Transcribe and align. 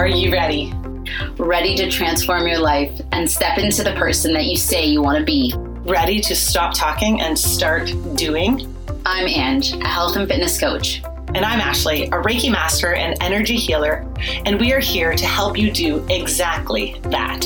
Are 0.00 0.08
you 0.08 0.32
ready? 0.32 0.72
Ready 1.36 1.76
to 1.76 1.90
transform 1.90 2.48
your 2.48 2.58
life 2.58 3.02
and 3.12 3.30
step 3.30 3.58
into 3.58 3.82
the 3.82 3.92
person 3.92 4.32
that 4.32 4.46
you 4.46 4.56
say 4.56 4.86
you 4.86 5.02
want 5.02 5.18
to 5.18 5.24
be. 5.24 5.52
Ready 5.84 6.22
to 6.22 6.34
stop 6.34 6.72
talking 6.72 7.20
and 7.20 7.38
start 7.38 7.92
doing? 8.14 8.74
I'm 9.04 9.28
Ange, 9.28 9.74
a 9.74 9.86
health 9.86 10.16
and 10.16 10.26
fitness 10.26 10.58
coach. 10.58 11.02
And 11.34 11.44
I'm 11.44 11.60
Ashley, 11.60 12.04
a 12.04 12.12
Reiki 12.12 12.50
master 12.50 12.94
and 12.94 13.14
energy 13.20 13.56
healer, 13.56 14.10
and 14.46 14.58
we 14.58 14.72
are 14.72 14.80
here 14.80 15.14
to 15.14 15.26
help 15.26 15.58
you 15.58 15.70
do 15.70 16.02
exactly 16.08 16.98
that. 17.02 17.44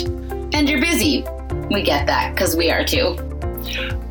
And 0.55 0.69
you're 0.69 0.81
busy. 0.81 1.25
We 1.73 1.83
get 1.83 2.07
that 2.07 2.37
because 2.37 2.55
we 2.55 2.71
are 2.71 2.85
too. 2.85 3.17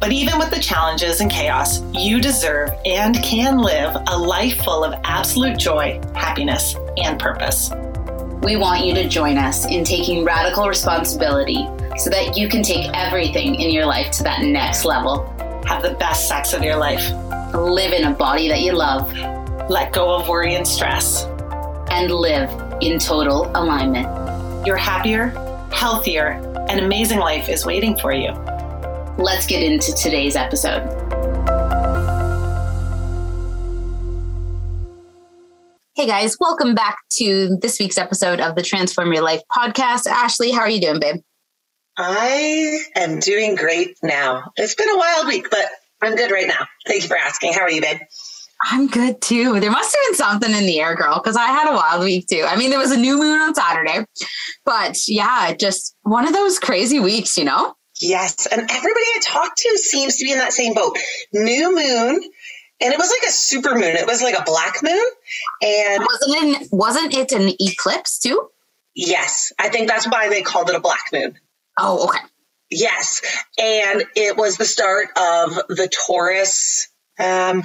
But 0.01 0.11
even 0.11 0.37
with 0.37 0.49
the 0.49 0.59
challenges 0.59 1.21
and 1.21 1.31
chaos, 1.31 1.79
you 1.93 2.19
deserve 2.19 2.71
and 2.85 3.15
can 3.23 3.59
live 3.59 3.95
a 4.07 4.17
life 4.17 4.61
full 4.65 4.83
of 4.83 4.99
absolute 5.05 5.57
joy, 5.57 6.01
happiness, 6.13 6.75
and 6.97 7.17
purpose. 7.17 7.71
We 8.43 8.57
want 8.57 8.85
you 8.85 8.93
to 8.95 9.07
join 9.07 9.37
us 9.37 9.65
in 9.65 9.85
taking 9.85 10.25
radical 10.25 10.67
responsibility 10.67 11.65
so 11.95 12.09
that 12.09 12.35
you 12.35 12.49
can 12.49 12.61
take 12.61 12.91
everything 12.93 13.55
in 13.55 13.69
your 13.69 13.85
life 13.85 14.11
to 14.17 14.23
that 14.23 14.41
next 14.41 14.83
level. 14.83 15.25
Have 15.65 15.81
the 15.81 15.93
best 15.93 16.27
sex 16.27 16.51
of 16.51 16.61
your 16.61 16.75
life. 16.75 17.09
Live 17.53 17.93
in 17.93 18.03
a 18.03 18.11
body 18.11 18.49
that 18.49 18.59
you 18.59 18.73
love. 18.73 19.13
Let 19.69 19.93
go 19.93 20.13
of 20.13 20.27
worry 20.27 20.55
and 20.55 20.67
stress. 20.67 21.23
And 21.89 22.11
live 22.11 22.49
in 22.81 22.99
total 22.99 23.49
alignment. 23.55 24.67
Your 24.67 24.75
happier, 24.75 25.29
healthier, 25.71 26.31
and 26.69 26.81
amazing 26.81 27.19
life 27.19 27.47
is 27.47 27.65
waiting 27.65 27.97
for 27.97 28.11
you. 28.11 28.31
Let's 29.17 29.45
get 29.45 29.63
into 29.63 29.93
today's 29.93 30.35
episode. 30.35 31.02
Hey 35.95 36.07
guys, 36.07 36.37
welcome 36.39 36.73
back 36.73 36.97
to 37.17 37.55
this 37.61 37.77
week's 37.79 37.99
episode 37.99 38.39
of 38.39 38.55
the 38.55 38.63
Transform 38.63 39.13
Your 39.13 39.21
Life 39.21 39.43
podcast. 39.55 40.07
Ashley, 40.07 40.49
how 40.49 40.61
are 40.61 40.69
you 40.69 40.81
doing, 40.81 40.99
babe? 40.99 41.17
I 41.95 42.79
am 42.95 43.19
doing 43.19 43.53
great 43.53 43.95
now. 44.01 44.51
It's 44.55 44.73
been 44.73 44.89
a 44.89 44.97
wild 44.97 45.27
week, 45.27 45.51
but 45.51 45.63
I'm 46.01 46.15
good 46.15 46.31
right 46.31 46.47
now. 46.47 46.65
Thank 46.87 47.03
you 47.03 47.09
for 47.09 47.15
asking. 47.15 47.53
How 47.53 47.61
are 47.61 47.69
you, 47.69 47.81
babe? 47.81 47.99
I'm 48.63 48.87
good 48.87 49.21
too. 49.21 49.59
There 49.59 49.69
must 49.69 49.95
have 49.95 50.01
been 50.07 50.15
something 50.15 50.51
in 50.51 50.65
the 50.65 50.79
air, 50.79 50.95
girl, 50.95 51.21
because 51.23 51.35
I 51.35 51.45
had 51.45 51.71
a 51.71 51.75
wild 51.75 52.03
week 52.03 52.25
too. 52.25 52.43
I 52.43 52.55
mean, 52.55 52.71
there 52.71 52.79
was 52.79 52.91
a 52.91 52.97
new 52.97 53.19
moon 53.19 53.39
on 53.39 53.53
Saturday, 53.53 54.03
but 54.65 54.97
yeah, 55.07 55.53
just 55.53 55.95
one 56.01 56.25
of 56.25 56.33
those 56.33 56.57
crazy 56.57 56.99
weeks, 56.99 57.37
you 57.37 57.45
know? 57.45 57.75
Yes. 58.01 58.47
And 58.47 58.61
everybody 58.61 59.05
I 59.15 59.19
talked 59.21 59.59
to 59.59 59.77
seems 59.77 60.17
to 60.17 60.25
be 60.25 60.31
in 60.31 60.39
that 60.39 60.53
same 60.53 60.73
boat. 60.73 60.97
New 61.33 61.75
moon. 61.75 62.23
And 62.81 62.93
it 62.93 62.97
was 62.97 63.09
like 63.09 63.29
a 63.29 63.31
super 63.31 63.75
moon. 63.75 63.95
It 63.95 64.07
was 64.07 64.21
like 64.21 64.37
a 64.37 64.43
black 64.43 64.83
moon. 64.83 65.09
And 65.61 66.05
wasn't 66.05 66.61
it 66.61 66.67
wasn't 66.71 67.13
it 67.13 67.31
an 67.31 67.53
eclipse 67.59 68.19
too? 68.19 68.49
Yes. 68.95 69.53
I 69.59 69.69
think 69.69 69.87
that's 69.87 70.07
why 70.07 70.29
they 70.29 70.41
called 70.41 70.69
it 70.69 70.75
a 70.75 70.79
black 70.79 71.11
moon. 71.11 71.39
Oh, 71.79 72.05
okay. 72.07 72.19
Yes. 72.69 73.21
And 73.57 74.03
it 74.15 74.37
was 74.37 74.57
the 74.57 74.65
start 74.65 75.09
of 75.17 75.55
the 75.69 75.89
Taurus 76.07 76.89
um, 77.19 77.63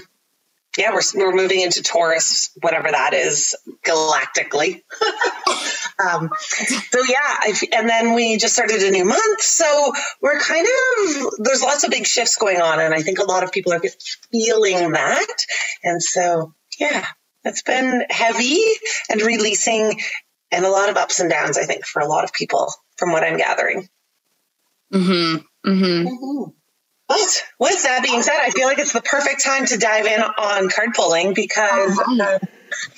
yeah, 0.78 0.92
we're, 0.92 1.02
we're 1.16 1.34
moving 1.34 1.60
into 1.60 1.82
Taurus, 1.82 2.50
whatever 2.60 2.88
that 2.88 3.12
is, 3.12 3.56
galactically. 3.84 4.82
um, 5.98 6.30
so 6.38 7.00
yeah, 7.08 7.18
I, 7.20 7.52
and 7.72 7.88
then 7.88 8.14
we 8.14 8.36
just 8.36 8.54
started 8.54 8.82
a 8.84 8.90
new 8.92 9.04
month. 9.04 9.42
So 9.42 9.92
we're 10.22 10.38
kind 10.38 10.66
of, 10.66 11.30
there's 11.38 11.62
lots 11.62 11.82
of 11.82 11.90
big 11.90 12.06
shifts 12.06 12.36
going 12.36 12.60
on. 12.60 12.78
And 12.78 12.94
I 12.94 13.02
think 13.02 13.18
a 13.18 13.24
lot 13.24 13.42
of 13.42 13.50
people 13.50 13.72
are 13.72 13.82
feeling 14.30 14.92
that. 14.92 15.36
And 15.82 16.00
so, 16.00 16.54
yeah, 16.78 17.04
it's 17.44 17.62
been 17.62 18.04
heavy 18.08 18.62
and 19.10 19.20
releasing 19.20 20.00
and 20.52 20.64
a 20.64 20.70
lot 20.70 20.90
of 20.90 20.96
ups 20.96 21.18
and 21.18 21.28
downs, 21.28 21.58
I 21.58 21.64
think, 21.64 21.86
for 21.86 22.00
a 22.00 22.06
lot 22.06 22.22
of 22.22 22.32
people 22.32 22.72
from 22.96 23.10
what 23.10 23.24
I'm 23.24 23.36
gathering. 23.36 23.88
Mm-hmm. 24.94 25.70
Mm-hmm. 25.70 26.50
But 27.08 27.42
with 27.58 27.82
that 27.84 28.02
being 28.02 28.22
said, 28.22 28.38
I 28.38 28.50
feel 28.50 28.66
like 28.66 28.78
it's 28.78 28.92
the 28.92 29.00
perfect 29.00 29.42
time 29.42 29.64
to 29.66 29.78
dive 29.78 30.04
in 30.04 30.20
on 30.20 30.68
card 30.68 30.90
pulling 30.94 31.34
because. 31.34 31.98
Uh, 31.98 32.38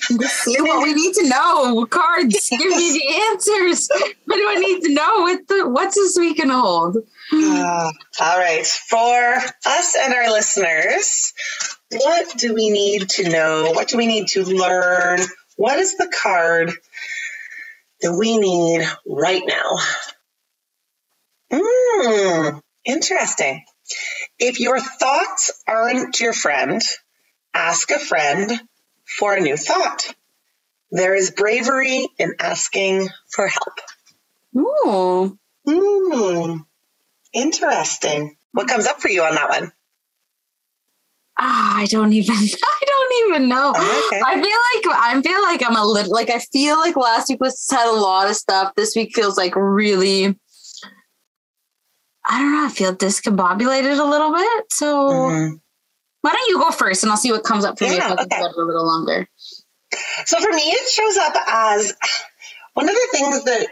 what 0.09 0.83
we 0.83 0.93
need 0.93 1.13
to 1.15 1.29
know. 1.29 1.85
Cards, 1.85 2.49
give 2.51 2.59
me 2.59 2.91
the 2.91 3.23
answers. 3.31 3.89
What 4.25 4.35
do 4.35 4.45
I 4.49 4.55
need 4.55 4.81
to 4.81 4.93
know? 4.93 5.21
What 5.21 5.47
the, 5.47 5.69
what's 5.69 5.95
this 5.95 6.17
week 6.19 6.37
gonna 6.39 6.59
hold? 6.59 6.97
Uh, 7.33 7.91
all 8.19 8.37
right, 8.37 8.65
for 8.65 9.33
us 9.65 9.95
and 9.97 10.13
our 10.13 10.29
listeners, 10.29 11.33
what 11.91 12.37
do 12.37 12.53
we 12.53 12.69
need 12.69 13.09
to 13.11 13.29
know? 13.29 13.71
What 13.71 13.87
do 13.87 13.97
we 13.97 14.07
need 14.07 14.27
to 14.29 14.43
learn? 14.43 15.19
What 15.55 15.79
is 15.79 15.95
the 15.95 16.11
card 16.21 16.71
that 18.01 18.13
we 18.13 18.37
need 18.37 18.85
right 19.07 19.43
now? 19.45 19.77
Hmm, 21.53 22.57
interesting. 22.85 23.63
If 24.39 24.59
your 24.59 24.79
thoughts 24.79 25.51
aren't 25.67 26.19
your 26.19 26.33
friend, 26.33 26.81
ask 27.53 27.91
a 27.91 27.99
friend 27.99 28.51
for 29.05 29.35
a 29.35 29.41
new 29.41 29.57
thought. 29.57 30.13
There 30.91 31.15
is 31.15 31.31
bravery 31.31 32.07
in 32.17 32.35
asking 32.39 33.07
for 33.33 33.47
help. 33.47 33.79
Ooh. 34.57 35.37
Hmm. 35.65 36.57
Interesting. 37.33 38.35
What 38.51 38.67
comes 38.67 38.87
up 38.87 38.99
for 38.99 39.09
you 39.09 39.23
on 39.23 39.35
that 39.35 39.49
one? 39.49 39.71
Ah, 41.39 41.77
I 41.77 41.85
don't 41.85 42.13
even 42.13 42.35
I 42.35 42.85
don't 42.85 43.29
even 43.29 43.49
know. 43.49 43.73
Oh, 43.75 44.07
okay. 44.07 44.21
I 44.23 44.33
feel 44.33 44.43
like 44.43 44.97
I 44.99 45.21
feel 45.21 45.41
like 45.41 45.63
I'm 45.65 45.75
a 45.75 45.85
little 45.85 46.11
like 46.11 46.29
I 46.29 46.39
feel 46.39 46.77
like 46.77 46.97
last 46.97 47.29
week 47.29 47.39
was 47.39 47.65
had 47.71 47.87
a 47.87 47.99
lot 47.99 48.29
of 48.29 48.35
stuff. 48.35 48.73
This 48.75 48.95
week 48.95 49.15
feels 49.15 49.37
like 49.37 49.55
really 49.55 50.37
I 52.25 52.39
don't 52.39 52.53
know. 52.53 52.65
I 52.65 52.69
feel 52.69 52.95
discombobulated 52.95 53.99
a 53.99 54.03
little 54.03 54.33
bit. 54.33 54.71
So 54.71 55.09
mm-hmm. 55.09 55.55
why 56.21 56.31
don't 56.31 56.49
you 56.49 56.59
go 56.59 56.71
first 56.71 57.03
and 57.03 57.11
I'll 57.11 57.17
see 57.17 57.31
what 57.31 57.43
comes 57.43 57.65
up 57.65 57.79
for 57.79 57.85
yeah, 57.85 57.91
me 57.91 57.97
if 57.97 58.03
I 58.03 58.15
can 58.15 58.25
okay. 58.25 58.41
a 58.41 58.61
little 58.61 58.85
longer. 58.85 59.27
So 60.25 60.39
for 60.39 60.51
me, 60.51 60.61
it 60.61 60.89
shows 60.89 61.17
up 61.17 61.35
as 61.47 61.93
one 62.73 62.87
of 62.87 62.95
the 62.95 63.07
things 63.11 63.43
that 63.45 63.67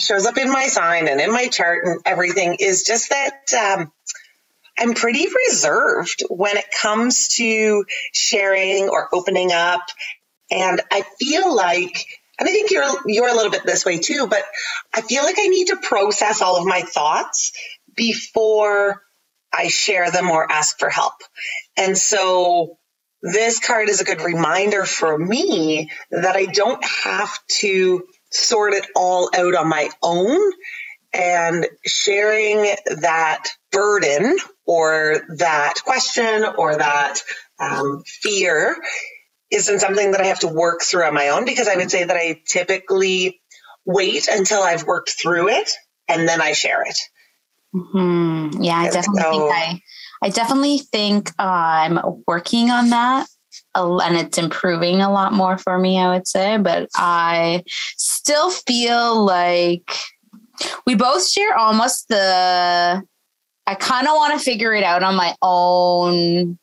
shows 0.00 0.26
up 0.26 0.36
in 0.36 0.50
my 0.50 0.66
sign 0.66 1.08
and 1.08 1.20
in 1.20 1.32
my 1.32 1.46
chart 1.48 1.84
and 1.84 2.00
everything 2.04 2.56
is 2.58 2.84
just 2.84 3.10
that 3.10 3.78
um, 3.78 3.92
I'm 4.78 4.94
pretty 4.94 5.26
reserved 5.48 6.24
when 6.28 6.56
it 6.56 6.64
comes 6.80 7.28
to 7.36 7.84
sharing 8.12 8.88
or 8.88 9.08
opening 9.14 9.52
up. 9.52 9.82
And 10.50 10.80
I 10.90 11.02
feel 11.18 11.54
like 11.54 12.06
and 12.38 12.48
I 12.48 12.52
think 12.52 12.70
you're 12.70 12.84
you're 13.06 13.28
a 13.28 13.34
little 13.34 13.50
bit 13.50 13.64
this 13.64 13.84
way 13.84 13.98
too, 13.98 14.26
but 14.26 14.42
I 14.92 15.02
feel 15.02 15.22
like 15.22 15.36
I 15.38 15.46
need 15.46 15.68
to 15.68 15.76
process 15.76 16.42
all 16.42 16.56
of 16.56 16.66
my 16.66 16.80
thoughts 16.80 17.52
before 17.96 19.02
I 19.52 19.68
share 19.68 20.10
them 20.10 20.30
or 20.30 20.50
ask 20.50 20.78
for 20.78 20.88
help. 20.88 21.14
And 21.76 21.96
so 21.96 22.78
this 23.22 23.60
card 23.60 23.88
is 23.88 24.00
a 24.00 24.04
good 24.04 24.22
reminder 24.22 24.84
for 24.84 25.16
me 25.16 25.90
that 26.10 26.36
I 26.36 26.46
don't 26.46 26.84
have 26.84 27.32
to 27.60 28.04
sort 28.30 28.74
it 28.74 28.86
all 28.96 29.30
out 29.36 29.54
on 29.54 29.68
my 29.68 29.90
own 30.02 30.52
and 31.12 31.66
sharing 31.86 32.74
that 33.00 33.48
burden 33.70 34.36
or 34.66 35.22
that 35.38 35.74
question 35.84 36.44
or 36.56 36.76
that 36.76 37.20
um, 37.60 38.02
fear 38.06 38.76
isn't 39.50 39.80
something 39.80 40.12
that 40.12 40.20
I 40.20 40.26
have 40.26 40.40
to 40.40 40.48
work 40.48 40.82
through 40.82 41.04
on 41.04 41.14
my 41.14 41.28
own 41.28 41.44
because 41.44 41.68
I 41.68 41.76
would 41.76 41.90
say 41.90 42.04
that 42.04 42.16
I 42.16 42.40
typically 42.46 43.40
wait 43.84 44.28
until 44.28 44.62
I've 44.62 44.86
worked 44.86 45.10
through 45.10 45.50
it 45.50 45.70
and 46.08 46.26
then 46.26 46.40
I 46.40 46.52
share 46.52 46.82
it. 46.82 46.96
Mm-hmm. 47.74 48.62
Yeah, 48.62 48.76
I 48.76 48.90
definitely 48.90 49.22
so, 49.22 49.30
think 49.30 49.52
I, 49.52 49.82
I 50.22 50.28
definitely 50.28 50.78
think 50.78 51.30
uh, 51.38 51.42
I'm 51.42 51.98
working 52.26 52.70
on 52.70 52.90
that, 52.90 53.26
and 53.74 54.16
it's 54.16 54.38
improving 54.38 55.00
a 55.00 55.10
lot 55.10 55.32
more 55.32 55.58
for 55.58 55.78
me. 55.78 55.98
I 55.98 56.12
would 56.14 56.28
say, 56.28 56.58
but 56.58 56.88
I 56.94 57.64
still 57.96 58.50
feel 58.50 59.24
like 59.24 59.90
we 60.86 60.94
both 60.94 61.28
share 61.28 61.56
almost 61.56 62.08
the. 62.08 63.02
I 63.64 63.74
kind 63.76 64.08
of 64.08 64.14
want 64.14 64.36
to 64.36 64.44
figure 64.44 64.74
it 64.74 64.82
out 64.82 65.04
on 65.04 65.14
my 65.14 65.34
own 65.40 66.58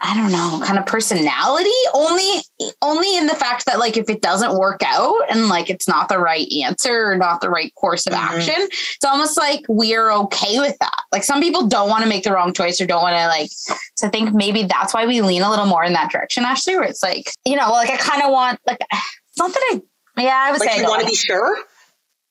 I 0.00 0.14
don't 0.14 0.30
know, 0.30 0.64
kind 0.64 0.78
of 0.78 0.86
personality 0.86 1.70
only 1.92 2.40
only 2.82 3.16
in 3.16 3.26
the 3.26 3.34
fact 3.34 3.66
that 3.66 3.78
like 3.78 3.96
if 3.96 4.08
it 4.08 4.22
doesn't 4.22 4.56
work 4.56 4.82
out 4.84 5.22
and 5.28 5.48
like 5.48 5.70
it's 5.70 5.88
not 5.88 6.08
the 6.08 6.18
right 6.18 6.46
answer 6.64 7.10
or 7.10 7.16
not 7.16 7.40
the 7.40 7.50
right 7.50 7.74
course 7.74 8.06
of 8.06 8.12
mm-hmm. 8.12 8.36
action, 8.36 8.54
it's 8.58 9.04
almost 9.04 9.36
like 9.36 9.64
we're 9.68 10.10
okay 10.12 10.58
with 10.58 10.78
that. 10.78 11.02
Like 11.10 11.24
some 11.24 11.40
people 11.40 11.66
don't 11.66 11.88
want 11.88 12.04
to 12.04 12.08
make 12.08 12.24
the 12.24 12.32
wrong 12.32 12.52
choice 12.52 12.80
or 12.80 12.86
don't 12.86 13.02
want 13.02 13.16
to 13.16 13.26
like 13.26 13.50
so 13.96 14.06
I 14.06 14.10
think 14.10 14.32
maybe 14.32 14.64
that's 14.64 14.94
why 14.94 15.06
we 15.06 15.20
lean 15.20 15.42
a 15.42 15.50
little 15.50 15.66
more 15.66 15.84
in 15.84 15.94
that 15.94 16.10
direction 16.10 16.44
actually 16.44 16.76
where 16.76 16.84
it's 16.84 17.02
like, 17.02 17.30
you 17.44 17.56
know, 17.56 17.70
like 17.70 17.90
I 17.90 17.96
kind 17.96 18.22
of 18.22 18.30
want 18.30 18.60
like 18.66 18.78
it's 18.80 19.38
not 19.38 19.52
that 19.52 19.70
I 19.72 20.22
yeah, 20.22 20.44
I 20.46 20.52
was 20.52 20.60
like 20.60 20.76
you 20.78 20.84
want 20.84 21.02
to 21.02 21.08
be 21.08 21.14
sure. 21.14 21.56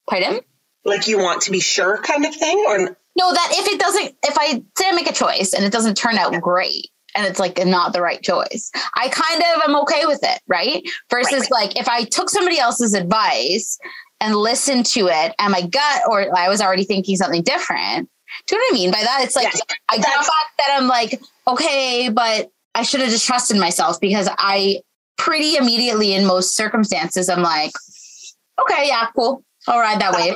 Pardon? 0.09 0.39
Like 0.85 1.07
you 1.07 1.17
want 1.17 1.41
to 1.43 1.51
be 1.51 1.59
sure 1.59 1.97
kind 2.01 2.25
of 2.25 2.33
thing 2.33 2.63
or 2.69 2.97
no, 3.17 3.33
that 3.33 3.49
if 3.51 3.67
it 3.67 3.79
doesn't 3.79 4.15
if 4.23 4.37
I 4.37 4.63
say 4.77 4.89
I 4.89 4.91
make 4.93 5.09
a 5.09 5.13
choice 5.13 5.53
and 5.53 5.65
it 5.65 5.71
doesn't 5.71 5.95
turn 5.95 6.17
out 6.17 6.39
great, 6.39 6.91
and 7.17 7.25
it's 7.25 7.39
like 7.39 7.57
not 7.65 7.91
the 7.93 8.01
right 8.01 8.21
choice. 8.21 8.71
I 8.95 9.09
kind 9.09 9.41
of 9.41 9.69
am 9.69 9.75
okay 9.81 10.05
with 10.05 10.19
it, 10.23 10.39
right? 10.47 10.87
Versus 11.09 11.41
right. 11.41 11.51
like 11.51 11.79
if 11.79 11.89
I 11.89 12.03
took 12.03 12.29
somebody 12.29 12.59
else's 12.59 12.93
advice 12.93 13.79
and 14.21 14.35
listened 14.35 14.85
to 14.85 15.07
it 15.07 15.33
and 15.39 15.51
my 15.51 15.61
gut 15.61 16.03
or 16.07 16.37
I 16.37 16.47
was 16.47 16.61
already 16.61 16.83
thinking 16.83 17.15
something 17.17 17.43
different. 17.43 18.09
Do 18.45 18.55
you 18.55 18.61
know 18.61 18.65
what 18.65 18.73
I 18.73 18.79
mean 18.79 18.91
by 18.91 19.01
that? 19.01 19.21
It's 19.23 19.35
like. 19.35 19.47
I 19.89 19.97
got 19.97 20.03
back 20.03 20.51
that 20.57 20.77
I'm 20.77 20.87
like, 20.87 21.21
okay, 21.47 22.09
but 22.09 22.51
I 22.75 22.83
should 22.83 22.99
have 22.99 23.09
just 23.09 23.25
trusted 23.25 23.57
myself 23.57 23.99
because 23.99 24.29
I 24.37 24.81
pretty 25.17 25.55
immediately 25.55 26.13
in 26.13 26.25
most 26.25 26.55
circumstances 26.55 27.29
I'm 27.29 27.41
like, 27.41 27.71
okay, 28.61 28.87
yeah, 28.87 29.07
cool. 29.15 29.43
I'll 29.67 29.79
ride 29.79 29.99
that 30.01 30.13
wave. 30.13 30.35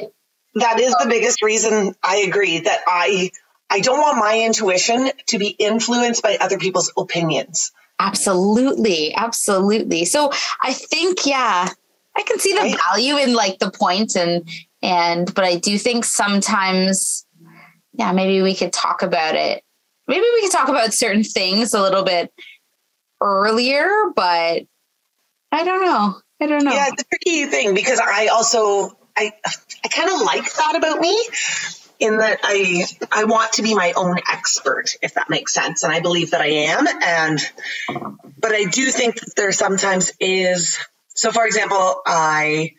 That 0.55 0.79
is 0.79 0.91
the 0.93 1.03
um, 1.03 1.09
biggest 1.09 1.41
reason 1.41 1.93
I 2.03 2.17
agree 2.17 2.59
that 2.59 2.81
I 2.87 3.31
I 3.71 3.79
don't 3.79 4.01
want 4.01 4.17
my 4.17 4.41
intuition 4.41 5.09
to 5.27 5.39
be 5.39 5.47
influenced 5.47 6.21
by 6.21 6.37
other 6.39 6.57
people's 6.57 6.91
opinions. 6.97 7.71
Absolutely. 7.99 9.13
Absolutely. 9.15 10.03
So 10.03 10.31
I 10.61 10.73
think, 10.73 11.25
yeah, 11.25 11.69
I 12.15 12.23
can 12.23 12.37
see 12.37 12.51
the 12.53 12.59
right. 12.59 12.77
value 12.89 13.15
in 13.15 13.33
like 13.33 13.59
the 13.59 13.71
point 13.71 14.17
and, 14.17 14.49
and, 14.81 15.33
but 15.33 15.45
I 15.45 15.55
do 15.55 15.77
think 15.77 16.03
sometimes, 16.03 17.25
yeah, 17.93 18.11
maybe 18.11 18.41
we 18.41 18.55
could 18.55 18.73
talk 18.73 19.03
about 19.03 19.35
it. 19.35 19.63
Maybe 20.05 20.25
we 20.33 20.41
could 20.41 20.51
talk 20.51 20.67
about 20.67 20.93
certain 20.93 21.23
things 21.23 21.73
a 21.73 21.81
little 21.81 22.03
bit 22.03 22.33
earlier, 23.21 23.87
but 24.13 24.65
I 25.53 25.63
don't 25.63 25.85
know. 25.85 26.19
I 26.41 26.47
don't 26.47 26.65
know. 26.65 26.73
Yeah, 26.73 26.87
it's 26.91 27.03
a 27.03 27.05
tricky 27.05 27.45
thing 27.45 27.73
because 27.73 28.01
I 28.01 28.27
also, 28.27 28.97
I, 29.15 29.31
I 29.85 29.87
kind 29.87 30.09
of 30.09 30.21
like 30.21 30.51
that 30.53 30.75
about 30.75 30.99
me 30.99 31.15
in 32.01 32.17
that 32.17 32.39
I 32.43 32.85
I 33.11 33.23
want 33.25 33.53
to 33.53 33.61
be 33.61 33.75
my 33.75 33.93
own 33.95 34.17
expert, 34.29 34.95
if 35.01 35.13
that 35.13 35.29
makes 35.29 35.53
sense, 35.53 35.83
and 35.83 35.93
I 35.93 36.01
believe 36.01 36.31
that 36.31 36.41
I 36.41 36.47
am. 36.47 36.87
And 36.87 37.39
but 38.39 38.51
I 38.51 38.65
do 38.65 38.91
think 38.91 39.15
that 39.19 39.35
there 39.37 39.51
sometimes 39.51 40.11
is. 40.19 40.77
So, 41.09 41.31
for 41.31 41.45
example, 41.45 42.01
I 42.05 42.73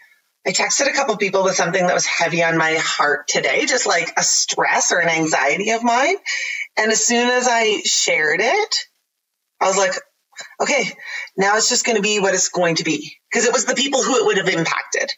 I 0.45 0.51
texted 0.51 0.89
a 0.89 0.93
couple 0.93 1.17
people 1.17 1.45
with 1.45 1.55
something 1.55 1.87
that 1.87 1.95
was 1.95 2.05
heavy 2.05 2.43
on 2.43 2.59
my 2.59 2.75
heart 2.75 3.29
today, 3.29 3.65
just 3.67 3.87
like 3.87 4.13
a 4.17 4.25
stress 4.25 4.91
or 4.91 4.99
an 4.99 5.09
anxiety 5.09 5.71
of 5.71 5.85
mine. 5.85 6.17
And 6.77 6.91
as 6.91 7.07
soon 7.07 7.29
as 7.29 7.47
I 7.49 7.81
shared 7.85 8.41
it, 8.41 8.77
I 9.61 9.69
was 9.69 9.77
like, 9.77 9.93
okay, 10.61 10.91
now 11.37 11.57
it's 11.57 11.69
just 11.69 11.87
going 11.87 11.97
to 11.97 12.03
be 12.03 12.19
what 12.19 12.35
it's 12.35 12.49
going 12.49 12.77
to 12.77 12.85
be 12.85 13.17
because 13.31 13.47
it 13.47 13.53
was 13.53 13.67
the 13.67 13.77
people 13.77 14.03
who 14.03 14.17
it 14.17 14.27
would 14.27 14.39
have 14.39 14.49
impacted. 14.49 15.13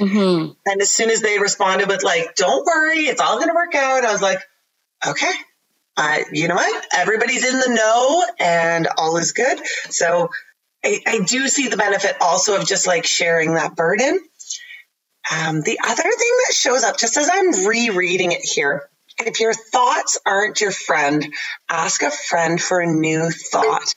Mm-hmm. 0.00 0.52
And 0.66 0.82
as 0.82 0.90
soon 0.90 1.10
as 1.10 1.20
they 1.20 1.38
responded 1.38 1.88
with 1.88 2.02
like, 2.02 2.34
"Don't 2.34 2.64
worry, 2.64 3.00
it's 3.00 3.20
all 3.20 3.36
going 3.36 3.48
to 3.48 3.54
work 3.54 3.74
out," 3.74 4.04
I 4.04 4.12
was 4.12 4.22
like, 4.22 4.40
"Okay." 5.06 5.32
Uh, 5.96 6.20
you 6.32 6.48
know 6.48 6.54
what? 6.54 6.86
Everybody's 6.94 7.44
in 7.44 7.58
the 7.58 7.74
know 7.74 8.24
and 8.38 8.88
all 8.96 9.18
is 9.18 9.32
good. 9.32 9.60
So 9.90 10.30
I, 10.84 11.00
I 11.06 11.20
do 11.20 11.48
see 11.48 11.68
the 11.68 11.76
benefit 11.76 12.16
also 12.20 12.56
of 12.56 12.66
just 12.66 12.86
like 12.86 13.04
sharing 13.04 13.54
that 13.54 13.76
burden. 13.76 14.18
Um, 15.30 15.60
the 15.60 15.78
other 15.84 16.02
thing 16.02 16.38
that 16.48 16.54
shows 16.54 16.82
up 16.82 16.98
just 16.98 17.16
as 17.16 17.30
I'm 17.32 17.66
rereading 17.66 18.32
it 18.32 18.40
here, 18.40 18.88
if 19.18 19.40
your 19.40 19.52
thoughts 19.52 20.18
aren't 20.26 20.60
your 20.60 20.72
friend, 20.72 21.32
ask 21.68 22.02
a 22.02 22.10
friend 22.10 22.60
for 22.60 22.80
a 22.80 22.86
new 22.86 23.30
thought. 23.30 23.94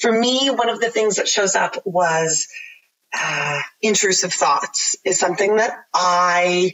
For 0.00 0.10
me, 0.10 0.48
one 0.50 0.68
of 0.68 0.80
the 0.80 0.90
things 0.90 1.16
that 1.16 1.28
shows 1.28 1.54
up 1.54 1.76
was 1.84 2.48
uh, 3.14 3.60
intrusive 3.82 4.32
thoughts 4.32 4.96
is 5.04 5.18
something 5.18 5.56
that 5.56 5.72
I 5.94 6.72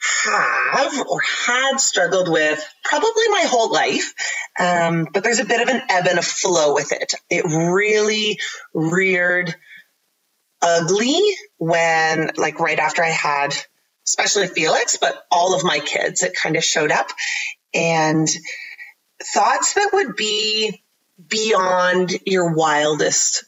have 0.00 1.06
or 1.08 1.20
had 1.20 1.78
struggled 1.78 2.28
with 2.30 2.64
probably 2.84 3.28
my 3.30 3.44
whole 3.48 3.72
life. 3.72 4.14
Um, 4.58 5.08
but 5.12 5.24
there's 5.24 5.40
a 5.40 5.44
bit 5.44 5.60
of 5.60 5.68
an 5.68 5.82
ebb 5.88 6.06
and 6.08 6.18
a 6.18 6.22
flow 6.22 6.74
with 6.74 6.92
it. 6.92 7.14
It 7.30 7.44
really 7.44 8.38
reared 8.72 9.54
ugly 10.62 11.20
when, 11.58 12.30
like, 12.36 12.60
right 12.60 12.78
after 12.78 13.02
I 13.02 13.10
had, 13.10 13.54
especially 14.06 14.46
Felix, 14.48 14.98
but 15.00 15.22
all 15.30 15.54
of 15.54 15.64
my 15.64 15.80
kids, 15.80 16.22
it 16.22 16.34
kind 16.34 16.56
of 16.56 16.64
showed 16.64 16.92
up. 16.92 17.08
And 17.74 18.28
thoughts 19.34 19.74
that 19.74 19.90
would 19.92 20.16
be 20.16 20.82
beyond 21.28 22.12
your 22.24 22.54
wildest 22.54 23.44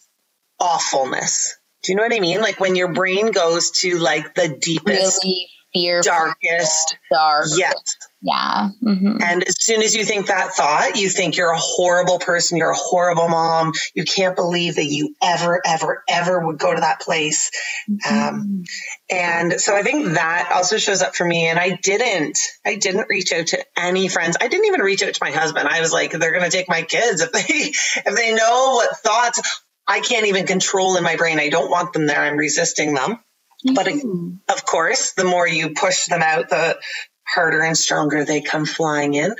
awfulness 0.59 1.57
do 1.82 1.93
you 1.93 1.97
know 1.97 2.03
what 2.03 2.15
I 2.15 2.21
mean? 2.21 2.41
Like 2.41 2.61
when 2.61 2.77
your 2.77 2.93
brain 2.93 3.31
goes 3.31 3.71
to 3.82 3.99
like 3.99 4.35
the 4.35 4.56
deepest, 4.61 5.25
really 5.25 5.47
fearful, 5.73 6.12
darkest, 6.12 6.97
dark. 7.11 7.47
Yes. 7.56 7.97
Yeah. 8.23 8.69
Mm-hmm. 8.82 9.23
And 9.23 9.44
as 9.44 9.56
soon 9.65 9.82
as 9.82 9.94
you 9.94 10.05
think 10.05 10.27
that 10.27 10.53
thought, 10.53 10.97
you 10.97 11.09
think 11.09 11.37
you're 11.37 11.53
a 11.53 11.59
horrible 11.59 12.19
person. 12.19 12.59
You're 12.59 12.73
a 12.73 12.77
horrible 12.77 13.29
mom. 13.29 13.73
You 13.94 14.05
can't 14.05 14.37
believe 14.37 14.75
that 14.75 14.85
you 14.85 15.15
ever, 15.23 15.62
ever, 15.65 16.05
ever 16.06 16.47
would 16.47 16.59
go 16.59 16.75
to 16.75 16.81
that 16.81 17.00
place. 17.00 17.50
Mm-hmm. 17.88 18.15
Um, 18.15 18.65
and 19.11 19.59
so 19.59 19.75
I 19.75 19.83
think 19.83 20.15
that 20.15 20.50
also 20.53 20.76
shows 20.76 21.00
up 21.00 21.15
for 21.15 21.25
me. 21.25 21.47
And 21.47 21.59
I 21.59 21.79
didn't, 21.83 22.38
I 22.65 22.76
didn't 22.76 23.06
reach 23.09 23.33
out 23.33 23.47
to 23.49 23.65
any 23.75 24.09
friends. 24.09 24.37
I 24.38 24.49
didn't 24.49 24.67
even 24.67 24.83
reach 24.83 25.03
out 25.03 25.15
to 25.15 25.25
my 25.25 25.31
husband. 25.31 25.67
I 25.67 25.81
was 25.81 25.93
like, 25.93 26.12
they're 26.12 26.33
going 26.33 26.44
to 26.44 26.55
take 26.55 26.69
my 26.69 26.83
kids 26.83 27.23
if 27.23 27.33
they, 27.33 27.41
if 27.49 28.15
they 28.15 28.35
know 28.35 28.75
what 28.75 28.99
thoughts 28.99 29.41
I 29.90 29.98
can't 29.98 30.26
even 30.26 30.46
control 30.46 30.96
in 30.96 31.02
my 31.02 31.16
brain. 31.16 31.40
I 31.40 31.48
don't 31.48 31.69
want 31.69 31.92
them 31.92 32.06
there. 32.06 32.22
I'm 32.22 32.37
resisting 32.37 32.94
them. 32.94 33.19
Mm-hmm. 33.66 33.75
But 33.75 34.54
of 34.56 34.64
course, 34.64 35.14
the 35.14 35.25
more 35.25 35.48
you 35.48 35.70
push 35.70 36.06
them 36.06 36.22
out, 36.22 36.48
the 36.48 36.78
harder 37.26 37.60
and 37.60 37.76
stronger 37.76 38.25
they 38.25 38.40
come 38.40 38.66
flying 38.66 39.14
in. 39.14 39.34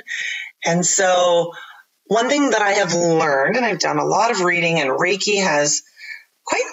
And 0.65 0.85
so, 0.85 1.53
one 2.03 2.27
thing 2.27 2.49
that 2.49 2.61
I 2.61 2.71
have 2.71 2.93
learned, 2.93 3.55
and 3.55 3.65
I've 3.65 3.79
done 3.79 3.97
a 3.97 4.03
lot 4.03 4.31
of 4.31 4.41
reading, 4.41 4.77
and 4.77 4.89
Reiki 4.89 5.41
has 5.41 5.83
quite, 6.45 6.65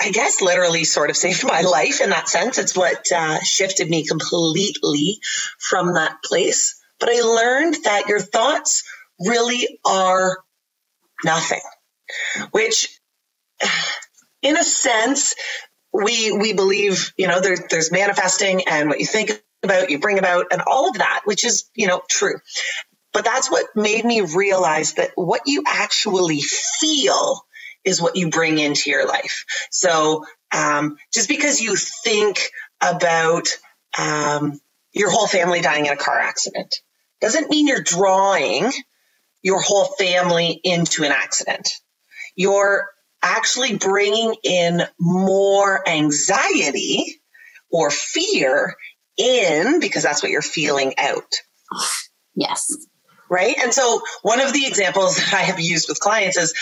I 0.00 0.10
guess, 0.12 0.40
literally 0.40 0.84
sort 0.84 1.10
of 1.10 1.16
saved 1.24 1.44
my 1.44 1.60
life 1.60 2.00
in 2.00 2.08
that 2.10 2.26
sense. 2.26 2.56
It's 2.56 2.74
what 2.74 3.04
uh, 3.14 3.40
shifted 3.42 3.90
me 3.90 4.06
completely 4.06 5.18
from 5.58 5.92
that 5.92 6.22
place. 6.24 6.80
But 6.98 7.10
I 7.10 7.20
learned 7.20 7.76
that 7.84 8.08
your 8.08 8.20
thoughts 8.20 8.82
really 9.20 9.78
are 9.84 10.38
nothing, 11.22 11.60
which 12.52 12.99
in 14.42 14.56
a 14.56 14.64
sense, 14.64 15.34
we 15.92 16.32
we 16.32 16.52
believe 16.52 17.12
you 17.16 17.28
know 17.28 17.40
there, 17.40 17.56
there's 17.68 17.92
manifesting 17.92 18.62
and 18.68 18.88
what 18.88 19.00
you 19.00 19.06
think 19.06 19.30
about 19.62 19.90
you 19.90 19.98
bring 19.98 20.18
about 20.18 20.46
and 20.52 20.62
all 20.66 20.88
of 20.88 20.98
that 20.98 21.22
which 21.24 21.44
is 21.44 21.68
you 21.74 21.86
know 21.86 22.02
true. 22.08 22.36
But 23.12 23.24
that's 23.24 23.50
what 23.50 23.66
made 23.74 24.04
me 24.04 24.20
realize 24.20 24.94
that 24.94 25.10
what 25.16 25.42
you 25.46 25.64
actually 25.66 26.40
feel 26.80 27.44
is 27.84 28.00
what 28.00 28.16
you 28.16 28.30
bring 28.30 28.58
into 28.58 28.90
your 28.90 29.06
life. 29.06 29.44
So 29.70 30.24
um, 30.54 30.96
just 31.12 31.28
because 31.28 31.60
you 31.60 31.76
think 31.76 32.50
about 32.80 33.48
um, 33.98 34.60
your 34.92 35.10
whole 35.10 35.26
family 35.26 35.60
dying 35.60 35.86
in 35.86 35.92
a 35.92 35.96
car 35.96 36.18
accident 36.18 36.76
doesn't 37.20 37.50
mean 37.50 37.66
you're 37.66 37.82
drawing 37.82 38.70
your 39.42 39.60
whole 39.60 39.84
family 39.86 40.60
into 40.62 41.04
an 41.04 41.12
accident. 41.12 41.68
You're 42.36 42.88
actually 43.22 43.76
bringing 43.76 44.34
in 44.42 44.82
more 44.98 45.86
anxiety 45.88 47.20
or 47.70 47.90
fear 47.90 48.74
in 49.16 49.80
because 49.80 50.02
that's 50.02 50.22
what 50.22 50.30
you're 50.30 50.42
feeling 50.42 50.94
out. 50.98 51.34
Yes. 52.34 52.74
Right. 53.28 53.56
And 53.62 53.72
so 53.72 54.00
one 54.22 54.40
of 54.40 54.52
the 54.52 54.66
examples 54.66 55.16
that 55.16 55.34
I 55.34 55.42
have 55.42 55.60
used 55.60 55.88
with 55.88 56.00
clients 56.00 56.36
is 56.36 56.54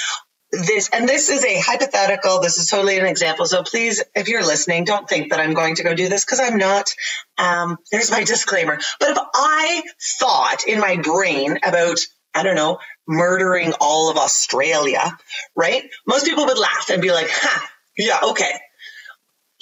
this, 0.50 0.88
and 0.92 1.08
this 1.08 1.28
is 1.28 1.44
a 1.44 1.60
hypothetical. 1.60 2.40
This 2.40 2.58
is 2.58 2.68
totally 2.68 2.98
an 2.98 3.06
example. 3.06 3.46
So 3.46 3.62
please, 3.62 4.02
if 4.14 4.28
you're 4.28 4.44
listening, 4.44 4.84
don't 4.84 5.08
think 5.08 5.30
that 5.30 5.40
I'm 5.40 5.54
going 5.54 5.76
to 5.76 5.82
go 5.82 5.94
do 5.94 6.08
this 6.08 6.24
because 6.24 6.40
I'm 6.40 6.56
not. 6.56 6.90
Um, 7.36 7.76
there's 7.92 8.10
my 8.10 8.24
disclaimer. 8.24 8.78
But 8.98 9.10
if 9.10 9.18
I 9.34 9.82
thought 10.18 10.64
in 10.66 10.80
my 10.80 10.96
brain 10.96 11.58
about 11.64 12.00
I 12.38 12.44
don't 12.44 12.56
know, 12.56 12.78
murdering 13.08 13.74
all 13.80 14.10
of 14.10 14.18
Australia, 14.18 15.16
right? 15.56 15.84
Most 16.08 16.26
people 16.26 16.46
would 16.46 16.58
laugh 16.58 16.90
and 16.90 17.02
be 17.02 17.12
like, 17.12 17.28
ha, 17.30 17.70
yeah, 17.98 18.20
okay. 18.30 18.52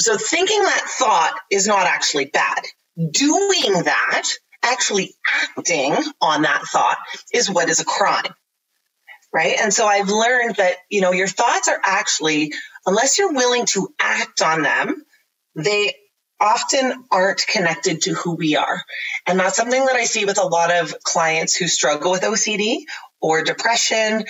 So 0.01 0.17
thinking 0.19 0.63
that 0.63 0.85
thought 0.87 1.39
is 1.51 1.67
not 1.67 1.87
actually 1.87 2.27
bad. 2.27 2.63
Doing 2.97 3.85
that, 3.85 4.29
actually 4.65 5.15
acting 5.59 5.97
on 6.23 6.43
that 6.43 6.63
thought 6.65 6.99
is 7.33 7.51
what 7.51 7.71
is 7.71 7.81
a 7.81 7.87
crime. 7.87 8.35
Right. 9.33 9.57
And 9.61 9.75
so 9.75 9.87
I've 9.87 10.11
learned 10.11 10.57
that, 10.57 10.77
you 10.91 11.03
know, 11.03 11.13
your 11.13 11.29
thoughts 11.29 11.69
are 11.69 11.81
actually, 11.85 12.53
unless 12.87 13.19
you're 13.19 13.35
willing 13.35 13.67
to 13.69 13.95
act 14.01 14.43
on 14.43 14.63
them, 14.63 15.05
they 15.57 15.95
often 16.41 17.05
aren't 17.11 17.47
connected 17.47 18.03
to 18.03 18.15
who 18.15 18.37
we 18.37 18.57
are. 18.57 18.83
And 19.27 19.41
that's 19.41 19.57
something 19.57 19.85
that 19.87 19.97
I 19.97 20.05
see 20.05 20.25
with 20.25 20.39
a 20.39 20.47
lot 20.47 20.71
of 20.73 20.95
clients 21.03 21.57
who 21.57 21.69
struggle 21.69 22.13
with 22.13 22.23
OCD 22.23 22.81
or 23.21 23.45
depression. 23.45 24.25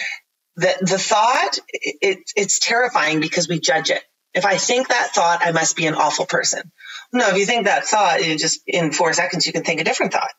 That 0.57 0.81
the 0.81 0.99
thought, 0.99 1.59
it, 1.73 2.21
it's 2.37 2.59
terrifying 2.61 3.21
because 3.21 3.49
we 3.49 3.61
judge 3.61 3.91
it. 3.91 4.03
If 4.35 4.47
I 4.47 4.57
think 4.59 4.89
that 4.89 5.11
thought, 5.15 5.41
I 5.43 5.53
must 5.53 5.77
be 5.77 5.87
an 5.87 5.95
awful 5.95 6.27
person. 6.27 6.73
No, 7.13 7.29
if 7.29 7.37
you 7.39 7.47
think 7.47 7.67
that 7.67 7.87
thought, 7.87 8.27
you 8.27 8.39
just 8.39 8.61
in 8.67 8.93
four 8.93 9.13
seconds, 9.15 9.47
you 9.47 9.53
can 9.53 9.65
think 9.65 9.81
a 9.81 9.85
different 9.85 10.13
thought. 10.13 10.33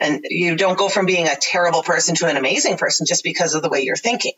And 0.00 0.24
you 0.28 0.56
don't 0.56 0.78
go 0.78 0.88
from 0.88 1.06
being 1.06 1.28
a 1.28 1.36
terrible 1.40 1.82
person 1.82 2.16
to 2.16 2.26
an 2.28 2.36
amazing 2.36 2.78
person 2.78 3.06
just 3.06 3.24
because 3.24 3.54
of 3.54 3.62
the 3.62 3.70
way 3.70 3.82
you're 3.82 3.96
thinking. 3.96 4.32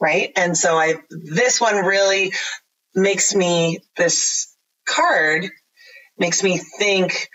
right? 0.00 0.32
And 0.36 0.56
so 0.56 0.76
I, 0.76 0.96
this 1.10 1.60
one 1.60 1.76
really 1.84 2.32
makes 2.94 3.34
me, 3.34 3.80
this 3.96 4.54
card 4.86 5.50
makes 6.18 6.42
me 6.42 6.58
think 6.58 7.28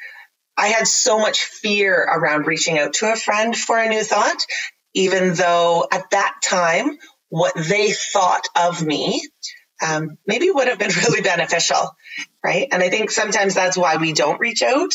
I 0.57 0.67
had 0.67 0.87
so 0.87 1.19
much 1.19 1.43
fear 1.43 1.95
around 1.95 2.47
reaching 2.47 2.77
out 2.77 2.93
to 2.95 3.11
a 3.11 3.15
friend 3.15 3.55
for 3.55 3.77
a 3.77 3.89
new 3.89 4.03
thought, 4.03 4.45
even 4.93 5.33
though 5.33 5.87
at 5.91 6.09
that 6.11 6.35
time, 6.43 6.97
what 7.29 7.53
they 7.55 7.91
thought 7.93 8.47
of 8.57 8.83
me 8.85 9.21
um, 9.81 10.17
maybe 10.27 10.49
would 10.51 10.67
have 10.67 10.79
been 10.79 10.91
really 11.05 11.21
beneficial, 11.21 11.95
right? 12.43 12.67
And 12.71 12.83
I 12.83 12.89
think 12.89 13.11
sometimes 13.11 13.55
that's 13.55 13.77
why 13.77 13.97
we 13.97 14.13
don't 14.13 14.39
reach 14.39 14.61
out 14.61 14.91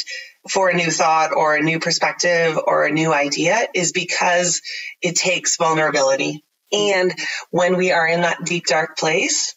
for 0.48 0.68
a 0.68 0.74
new 0.74 0.90
thought 0.90 1.32
or 1.34 1.56
a 1.56 1.62
new 1.62 1.80
perspective 1.80 2.58
or 2.64 2.84
a 2.84 2.92
new 2.92 3.12
idea 3.12 3.66
is 3.74 3.92
because 3.92 4.62
it 5.02 5.16
takes 5.16 5.56
vulnerability. 5.56 6.44
And 6.72 7.12
when 7.50 7.76
we 7.76 7.92
are 7.92 8.06
in 8.06 8.22
that 8.22 8.44
deep, 8.44 8.66
dark 8.66 8.96
place, 8.96 9.56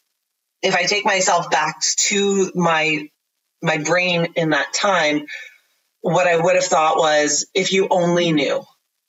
if 0.62 0.76
I 0.76 0.84
take 0.84 1.06
myself 1.06 1.50
back 1.50 1.80
to 2.08 2.52
my, 2.56 3.10
my 3.62 3.78
brain 3.78 4.34
in 4.36 4.52
that 4.52 4.74
time, 4.74 5.26
what 6.02 6.28
I 6.28 6.38
would 6.38 6.56
have 6.56 6.66
thought 6.66 6.98
was 6.98 7.48
if 7.54 7.74
you 7.74 7.88
only 7.92 8.32
knew, 8.32 8.64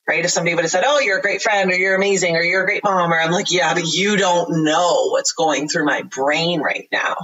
right? 0.07 0.25
If 0.25 0.31
somebody 0.31 0.55
would 0.55 0.63
have 0.63 0.71
said, 0.71 0.83
Oh, 0.85 0.99
you're 0.99 1.19
a 1.19 1.23
great 1.23 1.41
friend 1.41 1.71
or 1.71 1.75
you're 1.75 1.95
amazing 1.95 2.35
or 2.35 2.43
you're 2.43 2.63
a 2.63 2.67
great 2.67 2.83
mom, 2.83 3.13
or 3.13 3.19
I'm 3.19 3.31
like, 3.31 3.51
yeah, 3.51 3.73
but 3.73 3.85
you 3.85 4.17
don't 4.17 4.65
know 4.65 5.09
what's 5.11 5.33
going 5.33 5.69
through 5.69 5.85
my 5.85 6.03
brain 6.03 6.61
right 6.61 6.87
now. 6.91 7.15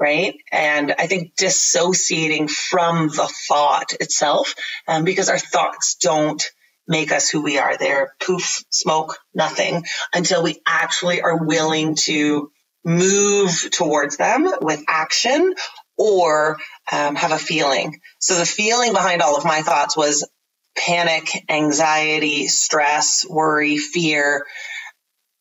Right. 0.00 0.36
And 0.52 0.94
I 0.98 1.06
think 1.06 1.36
dissociating 1.36 2.48
from 2.48 3.08
the 3.08 3.32
thought 3.48 3.94
itself, 4.00 4.54
um, 4.88 5.04
because 5.04 5.30
our 5.30 5.38
thoughts 5.38 5.96
don't 6.00 6.44
make 6.86 7.12
us 7.12 7.30
who 7.30 7.42
we 7.42 7.58
are. 7.58 7.78
They're 7.78 8.14
poof, 8.20 8.62
smoke, 8.70 9.18
nothing 9.34 9.84
until 10.14 10.42
we 10.42 10.60
actually 10.66 11.22
are 11.22 11.46
willing 11.46 11.94
to 11.96 12.50
move 12.84 13.70
towards 13.72 14.18
them 14.18 14.46
with 14.60 14.84
action 14.88 15.54
or 15.96 16.58
um, 16.90 17.16
have 17.16 17.32
a 17.32 17.38
feeling. 17.38 18.00
So 18.18 18.38
the 18.38 18.46
feeling 18.46 18.92
behind 18.92 19.22
all 19.22 19.36
of 19.36 19.44
my 19.44 19.62
thoughts 19.62 19.96
was 19.96 20.28
panic, 20.76 21.44
anxiety, 21.48 22.48
stress, 22.48 23.24
worry, 23.28 23.76
fear, 23.76 24.44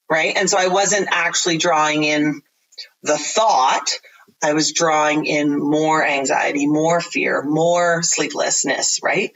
right? 0.09 0.35
And 0.37 0.49
so 0.49 0.57
I 0.57 0.67
wasn't 0.67 1.07
actually 1.11 1.57
drawing 1.57 2.03
in 2.03 2.41
the 3.01 3.17
thought. 3.17 3.89
I 4.41 4.53
was 4.53 4.73
drawing 4.73 5.25
in 5.25 5.57
more 5.57 6.05
anxiety, 6.05 6.67
more 6.67 7.01
fear, 7.01 7.41
more 7.43 8.03
sleeplessness, 8.03 8.99
right? 9.01 9.31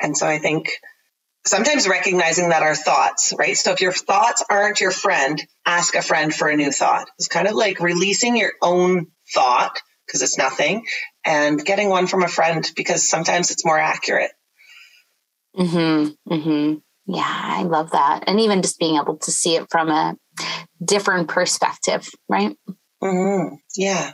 And 0.00 0.16
so 0.16 0.26
I 0.26 0.38
think 0.38 0.70
sometimes 1.46 1.88
recognizing 1.88 2.48
that 2.48 2.62
our 2.62 2.74
thoughts, 2.74 3.32
right? 3.38 3.56
So 3.56 3.72
if 3.72 3.80
your 3.80 3.92
thoughts 3.92 4.42
aren't 4.50 4.80
your 4.80 4.90
friend, 4.90 5.40
ask 5.64 5.94
a 5.94 6.02
friend 6.02 6.34
for 6.34 6.48
a 6.48 6.56
new 6.56 6.72
thought. 6.72 7.08
It's 7.18 7.28
kind 7.28 7.46
of 7.46 7.54
like 7.54 7.80
releasing 7.80 8.36
your 8.36 8.52
own 8.60 9.08
thought 9.32 9.80
because 10.06 10.22
it's 10.22 10.38
nothing 10.38 10.84
and 11.26 11.62
getting 11.62 11.90
one 11.90 12.06
from 12.06 12.22
a 12.22 12.28
friend 12.28 12.70
because 12.76 13.06
sometimes 13.06 13.50
it's 13.50 13.64
more 13.64 13.78
accurate. 13.78 14.30
Mm-hmm. 15.56 16.32
Mm-hmm. 16.32 16.74
Yeah, 17.12 17.24
I 17.26 17.64
love 17.64 17.90
that. 17.90 18.24
And 18.26 18.40
even 18.40 18.62
just 18.62 18.78
being 18.78 18.96
able 18.96 19.16
to 19.18 19.30
see 19.30 19.56
it 19.56 19.66
from 19.70 19.90
a 19.90 20.16
different 20.82 21.28
perspective, 21.28 22.08
right? 22.28 22.56
Mm-hmm. 23.02 23.56
Yeah. 23.76 24.12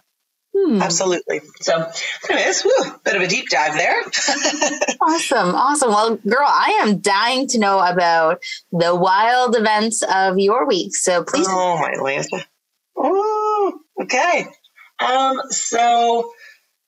Hmm. 0.54 0.82
Absolutely. 0.82 1.40
So, 1.60 1.90
anyways, 2.28 2.62
whew, 2.62 3.00
bit 3.04 3.16
of 3.16 3.22
a 3.22 3.26
deep 3.26 3.48
dive 3.48 3.74
there. 3.74 4.00
awesome. 5.00 5.54
Awesome. 5.54 5.88
Well, 5.90 6.16
girl, 6.16 6.46
I 6.46 6.80
am 6.82 7.00
dying 7.00 7.46
to 7.48 7.58
know 7.58 7.78
about 7.78 8.42
the 8.70 8.94
wild 8.94 9.56
events 9.56 10.02
of 10.02 10.38
your 10.38 10.66
week. 10.66 10.94
So 10.94 11.24
please. 11.24 11.46
Oh, 11.48 11.78
my 11.78 11.92
Lanta. 11.94 12.44
Oh, 12.96 13.80
okay. 14.02 14.46
Um, 15.00 15.40
so 15.48 16.32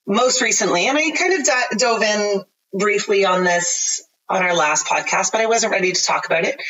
most 0.06 0.42
recently, 0.42 0.86
and 0.86 0.98
I 0.98 1.10
kind 1.10 1.34
of 1.34 1.44
d- 1.44 1.76
dove 1.78 2.02
in 2.02 2.44
briefly 2.72 3.24
on 3.24 3.44
this 3.44 4.02
on 4.28 4.42
our 4.42 4.54
last 4.54 4.86
podcast, 4.86 5.32
but 5.32 5.40
I 5.40 5.46
wasn't 5.46 5.72
ready 5.72 5.92
to 5.92 6.02
talk 6.02 6.26
about 6.26 6.44
it. 6.44 6.60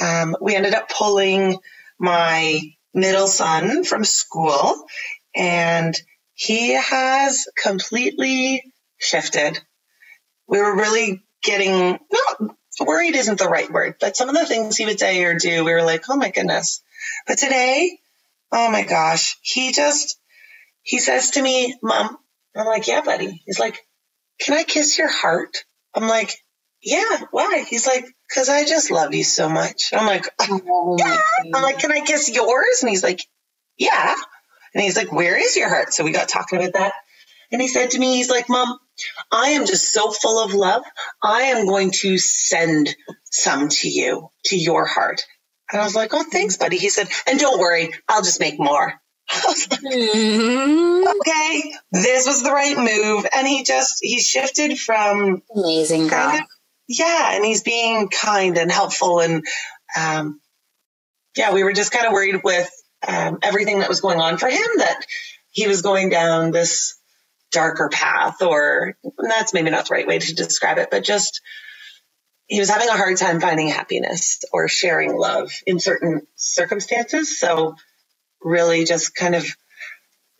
Um, 0.00 0.36
we 0.40 0.54
ended 0.54 0.74
up 0.74 0.88
pulling 0.88 1.58
my 1.98 2.60
middle 2.94 3.26
son 3.26 3.84
from 3.84 4.04
school, 4.04 4.86
and 5.34 5.94
he 6.34 6.72
has 6.72 7.46
completely 7.56 8.64
shifted. 8.98 9.60
We 10.48 10.60
were 10.60 10.76
really 10.76 11.22
getting 11.42 11.98
not 12.10 12.56
worried 12.80 13.16
isn't 13.16 13.38
the 13.38 13.48
right 13.48 13.70
word, 13.70 13.96
but 14.00 14.16
some 14.16 14.28
of 14.28 14.34
the 14.34 14.46
things 14.46 14.76
he 14.76 14.86
would 14.86 14.98
say 14.98 15.22
or 15.24 15.34
do, 15.38 15.64
we 15.64 15.72
were 15.72 15.82
like, 15.82 16.04
oh 16.08 16.16
my 16.16 16.30
goodness. 16.30 16.82
But 17.26 17.38
today, 17.38 17.98
oh 18.50 18.70
my 18.70 18.82
gosh, 18.82 19.38
he 19.42 19.72
just 19.72 20.18
he 20.82 20.98
says 20.98 21.32
to 21.32 21.42
me, 21.42 21.76
Mom, 21.82 22.18
I'm 22.56 22.66
like, 22.66 22.86
yeah, 22.86 23.00
buddy. 23.00 23.42
He's 23.46 23.58
like, 23.58 23.78
can 24.40 24.56
I 24.56 24.64
kiss 24.64 24.98
your 24.98 25.08
heart? 25.08 25.56
I'm 25.94 26.08
like, 26.08 26.34
yeah, 26.82 27.20
why? 27.30 27.64
He's 27.68 27.86
like, 27.86 28.04
because 28.28 28.48
I 28.48 28.64
just 28.64 28.90
love 28.90 29.14
you 29.14 29.24
so 29.24 29.48
much. 29.48 29.92
I'm 29.92 30.06
like, 30.06 30.26
yeah. 30.40 31.18
I'm 31.54 31.62
like, 31.62 31.78
can 31.78 31.92
I 31.92 32.00
kiss 32.00 32.28
yours? 32.34 32.82
And 32.82 32.90
he's 32.90 33.02
like, 33.02 33.20
yeah. 33.78 34.14
And 34.74 34.82
he's 34.82 34.96
like, 34.96 35.12
where 35.12 35.36
is 35.36 35.56
your 35.56 35.68
heart? 35.68 35.92
So 35.92 36.04
we 36.04 36.12
got 36.12 36.28
talking 36.28 36.58
about 36.58 36.72
that. 36.74 36.92
And 37.52 37.60
he 37.60 37.68
said 37.68 37.90
to 37.90 37.98
me, 37.98 38.16
he's 38.16 38.30
like, 38.30 38.48
Mom, 38.48 38.78
I 39.30 39.50
am 39.50 39.66
just 39.66 39.92
so 39.92 40.10
full 40.10 40.42
of 40.42 40.54
love. 40.54 40.82
I 41.22 41.42
am 41.42 41.66
going 41.66 41.90
to 42.00 42.18
send 42.18 42.94
some 43.24 43.68
to 43.68 43.88
you, 43.88 44.30
to 44.46 44.56
your 44.56 44.86
heart. 44.86 45.22
And 45.70 45.80
I 45.80 45.84
was 45.84 45.94
like, 45.94 46.14
oh, 46.14 46.24
thanks, 46.30 46.56
buddy. 46.56 46.78
He 46.78 46.88
said, 46.88 47.08
and 47.26 47.38
don't 47.38 47.58
worry, 47.60 47.90
I'll 48.08 48.22
just 48.22 48.40
make 48.40 48.58
more. 48.58 48.94
Mm-hmm. 49.32 51.08
Okay, 51.20 51.74
this 51.90 52.26
was 52.26 52.42
the 52.42 52.52
right 52.52 52.76
move. 52.76 53.26
And 53.34 53.46
he 53.46 53.64
just, 53.64 53.98
he 54.02 54.20
shifted 54.20 54.78
from 54.78 55.42
amazing 55.54 56.08
kind 56.08 56.40
of, 56.40 56.46
yeah, 56.88 57.34
and 57.34 57.44
he's 57.44 57.62
being 57.62 58.08
kind 58.08 58.58
and 58.58 58.70
helpful. 58.70 59.20
And 59.20 59.44
um, 59.98 60.40
yeah, 61.36 61.52
we 61.52 61.64
were 61.64 61.72
just 61.72 61.92
kind 61.92 62.06
of 62.06 62.12
worried 62.12 62.42
with 62.44 62.70
um, 63.06 63.38
everything 63.42 63.80
that 63.80 63.88
was 63.88 64.00
going 64.00 64.20
on 64.20 64.38
for 64.38 64.48
him 64.48 64.68
that 64.78 65.04
he 65.50 65.66
was 65.66 65.82
going 65.82 66.10
down 66.10 66.50
this 66.50 66.96
darker 67.50 67.88
path, 67.92 68.42
or 68.42 68.96
that's 69.18 69.52
maybe 69.52 69.70
not 69.70 69.86
the 69.86 69.94
right 69.94 70.06
way 70.06 70.18
to 70.18 70.34
describe 70.34 70.78
it, 70.78 70.90
but 70.90 71.04
just 71.04 71.40
he 72.46 72.58
was 72.58 72.70
having 72.70 72.88
a 72.88 72.96
hard 72.96 73.16
time 73.16 73.40
finding 73.40 73.68
happiness 73.68 74.40
or 74.52 74.68
sharing 74.68 75.16
love 75.16 75.52
in 75.66 75.78
certain 75.78 76.26
circumstances. 76.36 77.38
So 77.38 77.76
really 78.44 78.84
just 78.84 79.14
kind 79.14 79.34
of 79.34 79.46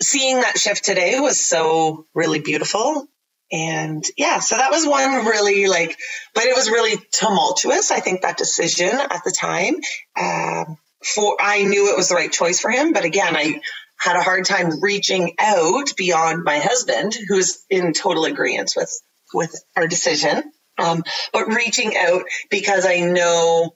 seeing 0.00 0.40
that 0.40 0.58
shift 0.58 0.84
today 0.84 1.18
was 1.20 1.44
so 1.44 2.06
really 2.14 2.40
beautiful. 2.40 3.06
And 3.50 4.04
yeah, 4.16 4.40
so 4.40 4.56
that 4.56 4.70
was 4.70 4.86
one 4.86 5.26
really 5.26 5.66
like, 5.66 5.96
but 6.34 6.44
it 6.44 6.56
was 6.56 6.70
really 6.70 6.96
tumultuous. 7.12 7.90
I 7.90 8.00
think 8.00 8.22
that 8.22 8.38
decision 8.38 8.90
at 8.92 9.22
the 9.24 9.30
time, 9.30 9.74
um, 10.18 10.78
for, 11.04 11.36
I 11.38 11.64
knew 11.64 11.90
it 11.90 11.96
was 11.96 12.08
the 12.08 12.14
right 12.14 12.32
choice 12.32 12.60
for 12.60 12.70
him. 12.70 12.92
But 12.92 13.04
again, 13.04 13.36
I 13.36 13.60
had 13.98 14.16
a 14.16 14.22
hard 14.22 14.46
time 14.46 14.80
reaching 14.80 15.34
out 15.38 15.92
beyond 15.96 16.44
my 16.44 16.58
husband, 16.58 17.14
who's 17.28 17.64
in 17.68 17.92
total 17.92 18.24
agreement 18.24 18.72
with, 18.74 18.90
with 19.34 19.54
our 19.76 19.86
decision. 19.86 20.50
Um, 20.78 21.04
but 21.32 21.48
reaching 21.48 21.94
out 21.96 22.22
because 22.50 22.86
I 22.86 23.00
know, 23.00 23.74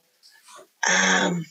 um, 0.89 1.45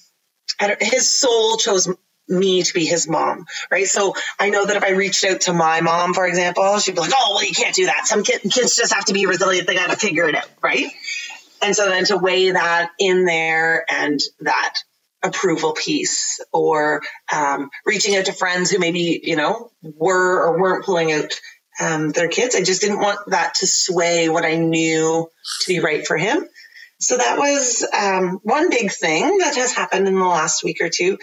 I 0.58 0.76
his 0.80 1.08
soul 1.08 1.56
chose 1.58 1.88
me 2.28 2.62
to 2.62 2.74
be 2.74 2.84
his 2.84 3.08
mom, 3.08 3.46
right? 3.70 3.86
So 3.86 4.14
I 4.38 4.50
know 4.50 4.64
that 4.64 4.76
if 4.76 4.84
I 4.84 4.90
reached 4.90 5.24
out 5.24 5.42
to 5.42 5.52
my 5.52 5.80
mom, 5.80 6.14
for 6.14 6.26
example, 6.26 6.78
she'd 6.78 6.94
be 6.94 7.00
like, 7.00 7.12
"Oh, 7.16 7.34
well, 7.34 7.44
you 7.44 7.54
can't 7.54 7.74
do 7.74 7.86
that. 7.86 8.06
Some 8.06 8.22
kid, 8.22 8.40
kids 8.42 8.76
just 8.76 8.92
have 8.92 9.04
to 9.06 9.12
be 9.12 9.26
resilient. 9.26 9.66
They 9.66 9.74
got 9.74 9.90
to 9.90 9.96
figure 9.96 10.28
it 10.28 10.34
out, 10.34 10.48
right?" 10.62 10.86
And 11.62 11.74
so 11.74 11.88
then 11.88 12.04
to 12.06 12.18
weigh 12.18 12.50
that 12.50 12.90
in 12.98 13.24
there 13.24 13.84
and 13.88 14.20
that 14.40 14.74
approval 15.22 15.72
piece, 15.72 16.40
or 16.52 17.02
um, 17.32 17.70
reaching 17.84 18.16
out 18.16 18.26
to 18.26 18.32
friends 18.32 18.70
who 18.70 18.78
maybe 18.78 19.20
you 19.22 19.36
know 19.36 19.70
were 19.82 20.42
or 20.42 20.60
weren't 20.60 20.84
pulling 20.84 21.12
out 21.12 21.32
um, 21.80 22.10
their 22.10 22.28
kids, 22.28 22.54
I 22.54 22.62
just 22.62 22.80
didn't 22.80 23.00
want 23.00 23.18
that 23.28 23.56
to 23.56 23.66
sway 23.66 24.28
what 24.28 24.44
I 24.44 24.56
knew 24.56 25.28
to 25.62 25.68
be 25.68 25.80
right 25.80 26.06
for 26.06 26.16
him. 26.16 26.46
So 26.98 27.18
that 27.18 27.38
was 27.38 27.86
um, 27.92 28.40
one 28.42 28.70
big 28.70 28.90
thing 28.90 29.38
that 29.38 29.54
has 29.56 29.72
happened 29.72 30.08
in 30.08 30.14
the 30.14 30.24
last 30.24 30.64
week 30.64 30.80
or 30.80 30.88
two. 30.88 31.18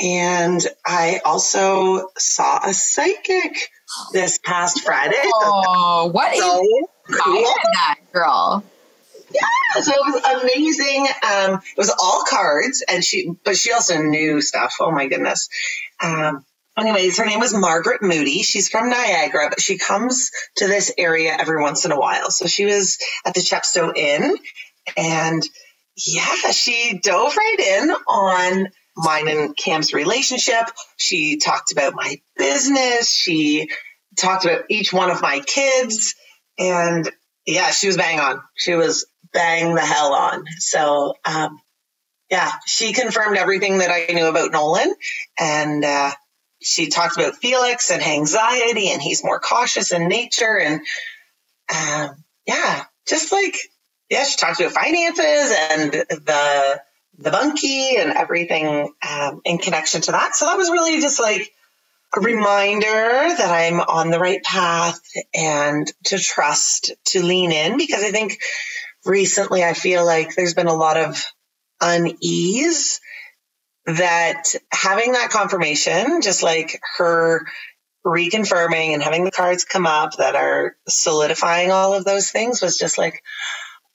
And 0.00 0.66
I 0.84 1.20
also 1.24 2.08
saw 2.18 2.66
a 2.66 2.74
psychic 2.74 3.70
this 4.12 4.38
past 4.38 4.82
Friday. 4.82 5.14
Oh, 5.26 6.06
so 6.06 6.12
what 6.12 6.36
so 6.36 6.62
is 6.62 7.18
cool. 7.20 7.42
that 7.74 7.98
girl? 8.12 8.64
Yeah, 9.30 9.82
so 9.82 9.92
it 9.92 10.00
was 10.00 10.42
amazing. 10.42 11.06
Um, 11.06 11.54
it 11.54 11.78
was 11.78 11.90
all 11.90 12.24
cards, 12.28 12.84
and 12.88 13.04
she, 13.04 13.32
but 13.44 13.56
she 13.56 13.72
also 13.72 13.98
knew 13.98 14.40
stuff. 14.40 14.74
Oh 14.80 14.90
my 14.90 15.06
goodness. 15.06 15.48
Um, 16.02 16.44
anyways, 16.78 17.18
her 17.18 17.26
name 17.26 17.40
was 17.40 17.54
Margaret 17.54 18.02
Moody. 18.02 18.42
She's 18.42 18.68
from 18.68 18.90
Niagara, 18.90 19.48
but 19.50 19.60
she 19.60 19.78
comes 19.78 20.30
to 20.56 20.66
this 20.66 20.92
area 20.96 21.36
every 21.38 21.60
once 21.60 21.84
in 21.84 21.92
a 21.92 21.98
while. 21.98 22.30
So 22.30 22.46
she 22.46 22.64
was 22.64 22.98
at 23.24 23.34
the 23.34 23.40
Chepstow 23.40 23.96
Inn, 23.96 24.36
and 24.96 25.42
yeah, 25.96 26.50
she 26.50 26.98
dove 27.02 27.36
right 27.36 27.80
in 27.82 27.90
on 27.90 28.68
mine 28.96 29.28
and 29.28 29.56
Cam's 29.56 29.92
relationship. 29.92 30.64
She 30.96 31.38
talked 31.38 31.72
about 31.72 31.94
my 31.94 32.20
business. 32.36 33.10
She 33.10 33.68
talked 34.16 34.44
about 34.44 34.64
each 34.68 34.92
one 34.92 35.10
of 35.10 35.20
my 35.20 35.40
kids. 35.40 36.14
And 36.58 37.10
yeah, 37.46 37.70
she 37.70 37.88
was 37.88 37.96
bang 37.96 38.20
on. 38.20 38.40
She 38.54 38.74
was 38.74 39.06
bang 39.32 39.74
the 39.74 39.80
hell 39.80 40.14
on. 40.14 40.44
So, 40.58 41.14
um, 41.24 41.60
yeah, 42.30 42.52
she 42.66 42.92
confirmed 42.92 43.36
everything 43.36 43.78
that 43.78 43.90
I 43.90 44.12
knew 44.12 44.26
about 44.26 44.52
Nolan. 44.52 44.94
And, 45.38 45.84
uh, 45.84 46.12
she 46.62 46.88
talked 46.88 47.16
about 47.16 47.36
Felix 47.36 47.90
and 47.90 48.02
anxiety, 48.02 48.88
and 48.88 49.02
he's 49.02 49.22
more 49.22 49.38
cautious 49.38 49.92
in 49.92 50.08
nature. 50.08 50.58
And, 50.58 50.80
um, 51.68 52.24
yeah, 52.46 52.84
just 53.06 53.32
like, 53.32 53.56
yeah, 54.08 54.24
she 54.24 54.38
talked 54.38 54.60
about 54.60 54.72
finances 54.72 55.54
and 55.70 55.92
the, 55.92 56.80
the 57.18 57.30
bunkie 57.30 57.96
and 57.96 58.12
everything 58.12 58.92
um, 59.08 59.40
in 59.44 59.58
connection 59.58 60.00
to 60.02 60.12
that. 60.12 60.34
So 60.34 60.46
that 60.46 60.58
was 60.58 60.70
really 60.70 61.00
just 61.00 61.20
like 61.20 61.52
a 62.16 62.20
reminder 62.20 62.86
that 62.86 63.50
I'm 63.50 63.80
on 63.80 64.10
the 64.10 64.20
right 64.20 64.42
path 64.42 65.00
and 65.34 65.86
to 66.06 66.18
trust, 66.18 66.92
to 67.06 67.22
lean 67.22 67.52
in 67.52 67.76
because 67.76 68.02
I 68.02 68.10
think 68.10 68.38
recently 69.04 69.64
I 69.64 69.74
feel 69.74 70.04
like 70.04 70.34
there's 70.34 70.54
been 70.54 70.66
a 70.66 70.74
lot 70.74 70.96
of 70.96 71.24
unease 71.80 73.00
that 73.86 74.54
having 74.70 75.12
that 75.12 75.30
confirmation, 75.30 76.22
just 76.22 76.42
like 76.42 76.80
her 76.96 77.46
reconfirming 78.04 78.92
and 78.92 79.02
having 79.02 79.24
the 79.24 79.30
cards 79.30 79.64
come 79.64 79.86
up 79.86 80.16
that 80.16 80.34
are 80.34 80.76
solidifying 80.88 81.70
all 81.70 81.94
of 81.94 82.04
those 82.04 82.30
things 82.30 82.62
was 82.62 82.78
just 82.78 82.98
like, 82.98 83.22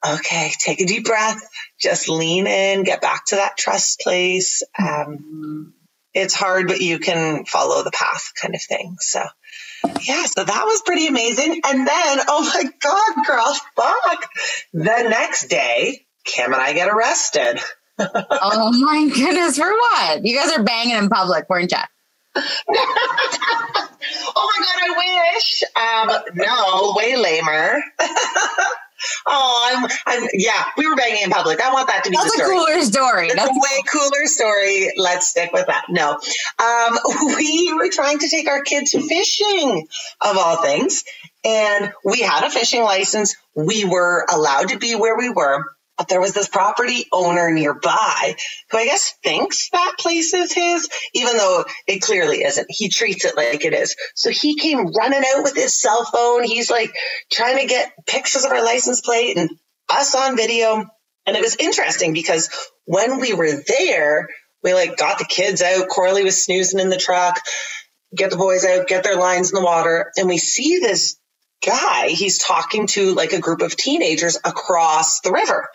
okay, 0.05 0.51
take 0.59 0.81
a 0.81 0.85
deep 0.85 1.05
breath, 1.05 1.41
just 1.79 2.09
lean 2.09 2.47
in, 2.47 2.83
get 2.83 3.01
back 3.01 3.25
to 3.27 3.35
that 3.35 3.57
trust 3.57 3.99
place. 3.99 4.63
Um, 4.77 5.73
it's 6.13 6.33
hard, 6.33 6.67
but 6.67 6.81
you 6.81 6.99
can 6.99 7.45
follow 7.45 7.83
the 7.83 7.91
path 7.91 8.31
kind 8.41 8.55
of 8.55 8.61
thing. 8.61 8.95
So, 8.99 9.23
yeah, 10.01 10.25
so 10.25 10.43
that 10.43 10.63
was 10.65 10.81
pretty 10.85 11.07
amazing. 11.07 11.61
And 11.65 11.87
then, 11.87 12.19
oh 12.27 12.51
my 12.53 12.63
God, 12.81 13.25
girl, 13.25 13.55
fuck. 13.75 14.29
The 14.73 15.09
next 15.09 15.47
day, 15.49 16.05
Cam 16.25 16.53
and 16.53 16.61
I 16.61 16.73
get 16.73 16.89
arrested. 16.89 17.59
oh 17.99 18.71
my 18.79 19.09
goodness, 19.13 19.57
for 19.57 19.69
what? 19.69 20.25
You 20.25 20.35
guys 20.35 20.51
are 20.51 20.63
banging 20.63 20.95
in 20.95 21.09
public, 21.09 21.49
weren't 21.49 21.71
you? 21.71 21.77
oh 22.35 22.45
my 24.35 24.65
God, 24.65 24.79
I 24.81 25.33
wish. 25.35 25.63
Um, 25.75 26.09
no, 26.35 26.93
way 26.95 27.17
lamer. 27.17 27.81
Oh, 29.25 29.71
I'm, 29.73 29.89
I'm, 30.05 30.29
yeah, 30.33 30.65
we 30.77 30.87
were 30.87 30.95
banging 30.95 31.23
in 31.23 31.29
public. 31.29 31.61
I 31.61 31.71
want 31.71 31.87
that 31.87 32.03
to 32.03 32.09
be 32.09 32.17
That's 32.17 32.31
the 32.35 32.43
story. 32.43 32.55
a 32.55 32.59
cooler 32.59 32.81
story. 32.81 33.29
That's, 33.33 33.49
a 33.49 33.53
way 33.53 33.83
cooler 33.91 34.25
story. 34.25 34.93
Let's 34.97 35.27
stick 35.27 35.51
with 35.53 35.67
that. 35.67 35.85
No, 35.89 36.11
um, 36.11 36.99
we 37.37 37.73
were 37.75 37.89
trying 37.89 38.19
to 38.19 38.29
take 38.29 38.47
our 38.47 38.61
kids 38.61 38.91
fishing, 38.91 39.87
of 40.21 40.37
all 40.37 40.61
things, 40.61 41.03
and 41.43 41.91
we 42.03 42.21
had 42.21 42.45
a 42.45 42.49
fishing 42.49 42.83
license. 42.83 43.35
We 43.55 43.85
were 43.85 44.25
allowed 44.29 44.69
to 44.69 44.77
be 44.77 44.95
where 44.95 45.17
we 45.17 45.29
were 45.29 45.63
but 45.99 46.09
there 46.09 46.21
was 46.21 46.33
this 46.33 46.49
property 46.49 47.07
owner 47.13 47.51
nearby 47.51 48.35
who 48.71 48.79
I 48.79 48.85
guess 48.85 49.15
thinks 49.23 49.69
that 49.71 49.95
place 49.99 50.33
is 50.33 50.53
his, 50.53 50.89
even 51.13 51.37
though 51.37 51.65
it 51.87 52.01
clearly 52.01 52.43
isn't. 52.43 52.67
He 52.69 52.89
treats 52.89 53.25
it 53.25 53.37
like 53.37 53.65
it 53.65 53.73
is. 53.75 53.95
So 54.15 54.31
he 54.31 54.57
came 54.57 54.87
running 54.87 55.23
out 55.35 55.43
with 55.43 55.55
his 55.55 55.81
cell 55.81 56.05
phone. 56.05 56.43
He's 56.45 56.71
like 56.71 56.93
trying 57.31 57.59
to 57.59 57.67
get 57.67 57.93
pictures 58.07 58.45
of 58.45 58.51
our 58.51 58.65
license 58.65 59.01
plate 59.01 59.37
and 59.37 59.51
us 59.89 60.15
on 60.15 60.37
video. 60.37 60.85
And 61.27 61.37
it 61.37 61.43
was 61.43 61.57
interesting 61.57 62.13
because 62.13 62.49
when 62.85 63.19
we 63.19 63.33
were 63.33 63.51
there, 63.67 64.29
we 64.63 64.73
like 64.73 64.97
got 64.97 65.19
the 65.19 65.25
kids 65.25 65.61
out. 65.61 65.89
Corley 65.89 66.23
was 66.23 66.43
snoozing 66.45 66.79
in 66.79 66.89
the 66.89 66.97
truck, 66.97 67.41
get 68.15 68.31
the 68.31 68.37
boys 68.37 68.65
out, 68.65 68.87
get 68.87 69.03
their 69.03 69.17
lines 69.17 69.51
in 69.51 69.55
the 69.55 69.65
water. 69.65 70.11
And 70.17 70.29
we 70.29 70.39
see 70.39 70.79
this 70.79 71.18
guy, 71.65 72.09
he's 72.09 72.39
talking 72.39 72.87
to 72.87 73.13
like 73.15 73.33
a 73.33 73.39
group 73.39 73.61
of 73.61 73.75
teenagers 73.77 74.37
across 74.43 75.21
the 75.21 75.31
river. 75.31 75.69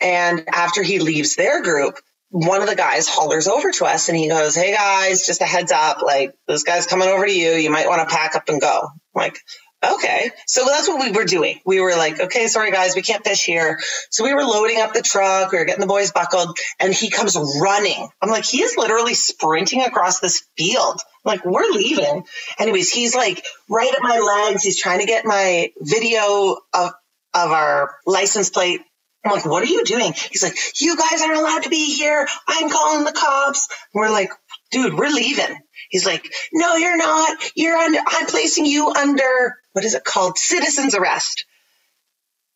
And 0.00 0.44
after 0.48 0.82
he 0.82 1.00
leaves 1.00 1.36
their 1.36 1.62
group, 1.62 1.98
one 2.30 2.62
of 2.62 2.68
the 2.68 2.76
guys 2.76 3.08
hollers 3.08 3.48
over 3.48 3.72
to 3.72 3.86
us 3.86 4.08
and 4.10 4.18
he 4.18 4.28
goes, 4.28 4.54
Hey 4.56 4.74
guys, 4.74 5.26
just 5.26 5.42
a 5.42 5.46
heads 5.46 5.72
up, 5.72 6.02
like 6.02 6.34
this 6.48 6.64
guy's 6.64 6.86
coming 6.86 7.08
over 7.08 7.26
to 7.26 7.32
you. 7.32 7.52
You 7.52 7.70
might 7.70 7.88
want 7.88 8.08
to 8.08 8.14
pack 8.14 8.36
up 8.36 8.48
and 8.48 8.60
go. 8.60 8.80
I'm 8.84 8.90
like, 9.14 9.38
okay. 9.84 10.30
So 10.46 10.64
that's 10.66 10.88
what 10.88 11.00
we 11.00 11.12
were 11.12 11.24
doing. 11.24 11.60
We 11.64 11.80
were 11.80 11.96
like, 11.96 12.20
okay, 12.20 12.46
sorry 12.48 12.70
guys, 12.70 12.94
we 12.94 13.02
can't 13.02 13.24
fish 13.24 13.44
here. 13.44 13.78
So 14.10 14.24
we 14.24 14.34
were 14.34 14.44
loading 14.44 14.80
up 14.80 14.92
the 14.92 15.02
truck. 15.02 15.52
We 15.52 15.58
were 15.58 15.64
getting 15.64 15.80
the 15.80 15.86
boys 15.86 16.12
buckled 16.12 16.56
and 16.80 16.92
he 16.92 17.10
comes 17.10 17.36
running. 17.60 18.08
I'm 18.20 18.30
like, 18.30 18.44
he 18.44 18.62
is 18.62 18.76
literally 18.76 19.14
sprinting 19.14 19.82
across 19.82 20.20
this 20.20 20.46
field. 20.56 21.00
I'm 21.24 21.30
like, 21.36 21.44
we're 21.44 21.70
leaving. 21.70 22.24
Anyways, 22.58 22.90
he's 22.90 23.14
like 23.14 23.44
right 23.68 23.92
at 23.92 24.02
my 24.02 24.18
legs. 24.18 24.62
He's 24.62 24.80
trying 24.80 25.00
to 25.00 25.06
get 25.06 25.24
my 25.24 25.70
video 25.80 26.58
of, 26.74 26.92
of 27.34 27.50
our 27.50 27.94
license 28.06 28.50
plate 28.50 28.80
I'm 29.24 29.32
like, 29.32 29.44
what 29.44 29.62
are 29.62 29.66
you 29.66 29.84
doing? 29.84 30.12
He's 30.30 30.42
like, 30.42 30.56
you 30.80 30.96
guys 30.96 31.20
aren't 31.22 31.38
allowed 31.38 31.64
to 31.64 31.70
be 31.70 31.94
here. 31.96 32.26
I'm 32.46 32.70
calling 32.70 33.04
the 33.04 33.12
cops. 33.12 33.68
We're 33.92 34.10
like, 34.10 34.30
dude, 34.70 34.94
we're 34.94 35.10
leaving. 35.10 35.58
He's 35.88 36.06
like, 36.06 36.30
no, 36.52 36.76
you're 36.76 36.96
not. 36.96 37.38
You're 37.54 37.76
under, 37.76 38.00
I'm 38.06 38.26
placing 38.26 38.66
you 38.66 38.90
under, 38.90 39.56
what 39.72 39.84
is 39.84 39.94
it 39.94 40.04
called? 40.04 40.38
Citizen's 40.38 40.94
arrest. 40.94 41.46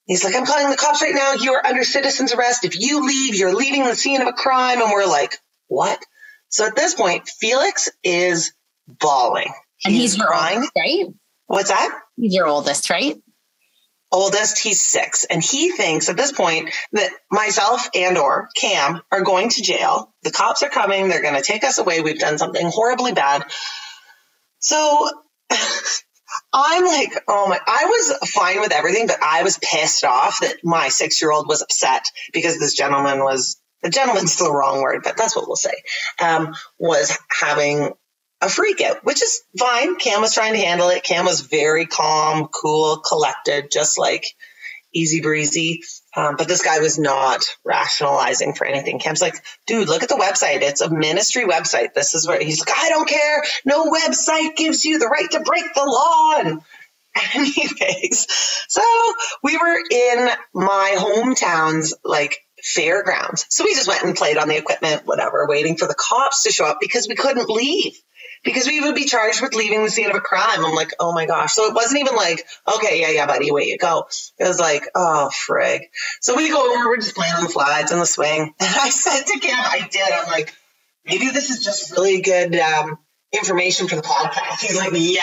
He's 0.04 0.24
like, 0.24 0.34
I'm 0.34 0.44
calling 0.44 0.68
the 0.68 0.76
cops 0.76 1.00
right 1.00 1.14
now. 1.14 1.34
You 1.34 1.52
are 1.52 1.64
under 1.64 1.84
citizen's 1.84 2.32
arrest. 2.32 2.64
If 2.64 2.78
you 2.78 3.06
leave, 3.06 3.34
you're 3.36 3.54
leaving 3.54 3.84
the 3.84 3.94
scene 3.94 4.20
of 4.20 4.28
a 4.28 4.32
crime. 4.32 4.82
And 4.82 4.90
we're 4.90 5.06
like, 5.06 5.38
what? 5.68 5.98
So 6.48 6.66
at 6.66 6.76
this 6.76 6.94
point, 6.94 7.28
Felix 7.28 7.88
is 8.02 8.52
bawling. 8.86 9.52
He's 9.78 9.86
and 9.86 9.94
he's 9.94 10.16
crying. 10.16 10.56
Oldest, 10.56 10.72
right? 10.76 11.06
What's 11.46 11.68
that? 11.70 11.98
He's 12.16 12.34
your 12.34 12.46
oldest, 12.46 12.90
right? 12.90 13.16
Oldest, 14.12 14.58
he's 14.58 14.80
six. 14.80 15.24
And 15.24 15.42
he 15.42 15.72
thinks 15.72 16.08
at 16.10 16.16
this 16.18 16.32
point 16.32 16.70
that 16.92 17.10
myself 17.30 17.88
and 17.94 18.18
or 18.18 18.48
Cam 18.56 19.02
are 19.12 19.22
going 19.22 19.50
to 19.50 19.62
jail. 19.62 20.14
The 20.24 20.32
cops 20.32 20.62
are 20.62 20.70
coming. 20.70 21.08
They're 21.08 21.22
going 21.22 21.36
to 21.36 21.42
take 21.42 21.64
us 21.64 21.78
away. 21.78 22.02
We've 22.02 22.18
done 22.18 22.38
something 22.38 22.68
horribly 22.70 23.12
bad. 23.12 23.44
So 24.60 25.10
I'm 26.52 26.84
like, 26.86 27.12
oh 27.28 27.48
my, 27.48 27.60
I 27.66 27.86
was 27.86 28.30
fine 28.30 28.60
with 28.60 28.72
everything, 28.72 29.06
but 29.06 29.22
I 29.22 29.44
was 29.44 29.58
pissed 29.62 30.04
off 30.04 30.40
that 30.42 30.56
my 30.64 30.88
six 30.88 31.22
year 31.22 31.32
old 31.32 31.48
was 31.48 31.62
upset 31.62 32.06
because 32.32 32.58
this 32.58 32.74
gentleman 32.74 33.20
was, 33.20 33.60
the 33.82 33.90
gentleman's 33.90 34.36
the 34.36 34.52
wrong 34.52 34.82
word, 34.82 35.02
but 35.04 35.16
that's 35.16 35.36
what 35.36 35.46
we'll 35.48 35.56
say, 35.56 35.74
um, 36.20 36.54
was 36.78 37.16
having 37.40 37.92
a 38.42 38.48
freak 38.48 38.80
out, 38.80 39.04
which 39.04 39.22
is 39.22 39.42
fine. 39.58 39.96
Cam 39.96 40.20
was 40.20 40.34
trying 40.34 40.54
to 40.54 40.58
handle 40.58 40.88
it. 40.88 41.04
Cam 41.04 41.24
was 41.24 41.42
very 41.42 41.86
calm, 41.86 42.48
cool, 42.48 42.98
collected, 42.98 43.70
just 43.70 43.98
like 43.98 44.26
easy 44.92 45.20
breezy. 45.20 45.82
Um, 46.14 46.36
but 46.36 46.48
this 46.48 46.62
guy 46.62 46.80
was 46.80 46.98
not 46.98 47.44
rationalizing 47.64 48.54
for 48.54 48.66
anything. 48.66 48.98
Cam's 48.98 49.22
like, 49.22 49.36
dude, 49.66 49.88
look 49.88 50.02
at 50.02 50.08
the 50.08 50.16
website. 50.16 50.60
It's 50.60 50.82
a 50.82 50.90
ministry 50.90 51.44
website. 51.44 51.94
This 51.94 52.14
is 52.14 52.26
where 52.26 52.40
he's 52.40 52.60
like, 52.60 52.76
I 52.76 52.88
don't 52.90 53.08
care. 53.08 53.42
No 53.64 53.90
website 53.90 54.56
gives 54.56 54.84
you 54.84 54.98
the 54.98 55.06
right 55.06 55.30
to 55.30 55.40
break 55.40 55.72
the 55.74 55.84
law. 55.84 56.40
And 56.40 56.60
anyways, 57.34 58.26
so 58.68 58.82
we 59.42 59.56
were 59.56 59.78
in 59.90 60.28
my 60.52 60.94
hometown's 60.98 61.94
like 62.04 62.36
fairgrounds. 62.62 63.46
So 63.48 63.64
we 63.64 63.74
just 63.74 63.88
went 63.88 64.04
and 64.04 64.14
played 64.14 64.36
on 64.36 64.48
the 64.48 64.58
equipment, 64.58 65.06
whatever, 65.06 65.46
waiting 65.48 65.76
for 65.76 65.88
the 65.88 65.94
cops 65.94 66.42
to 66.42 66.52
show 66.52 66.66
up 66.66 66.78
because 66.80 67.08
we 67.08 67.14
couldn't 67.14 67.48
leave 67.48 67.94
because 68.44 68.66
we 68.66 68.80
would 68.80 68.94
be 68.94 69.04
charged 69.04 69.40
with 69.40 69.54
leaving 69.54 69.82
the 69.84 69.90
scene 69.90 70.10
of 70.10 70.16
a 70.16 70.20
crime. 70.20 70.64
I'm 70.64 70.74
like, 70.74 70.92
oh 70.98 71.12
my 71.12 71.26
gosh. 71.26 71.52
So 71.52 71.66
it 71.66 71.74
wasn't 71.74 72.00
even 72.00 72.16
like, 72.16 72.44
okay, 72.76 73.00
yeah, 73.00 73.10
yeah, 73.10 73.26
buddy, 73.26 73.50
away 73.50 73.64
you 73.64 73.78
go. 73.78 74.06
It 74.38 74.46
was 74.46 74.58
like, 74.58 74.84
oh, 74.94 75.30
frig. 75.32 75.82
So 76.20 76.36
we 76.36 76.48
go 76.48 76.74
over, 76.74 76.88
we're 76.88 76.96
just 76.96 77.14
playing 77.14 77.34
on 77.34 77.44
the 77.44 77.50
slides 77.50 77.92
and 77.92 78.00
the 78.00 78.06
swing. 78.06 78.54
And 78.60 78.74
I 78.74 78.90
said 78.90 79.22
to 79.22 79.38
Cam, 79.38 79.58
I 79.58 79.86
did, 79.90 80.12
I'm 80.12 80.26
like, 80.28 80.54
maybe 81.04 81.28
this 81.30 81.50
is 81.50 81.64
just 81.64 81.92
really 81.92 82.20
good 82.20 82.54
um, 82.56 82.98
information 83.32 83.88
for 83.88 83.96
the 83.96 84.02
podcast. 84.02 84.60
He's 84.60 84.76
like, 84.76 84.92
yeah. 84.92 85.22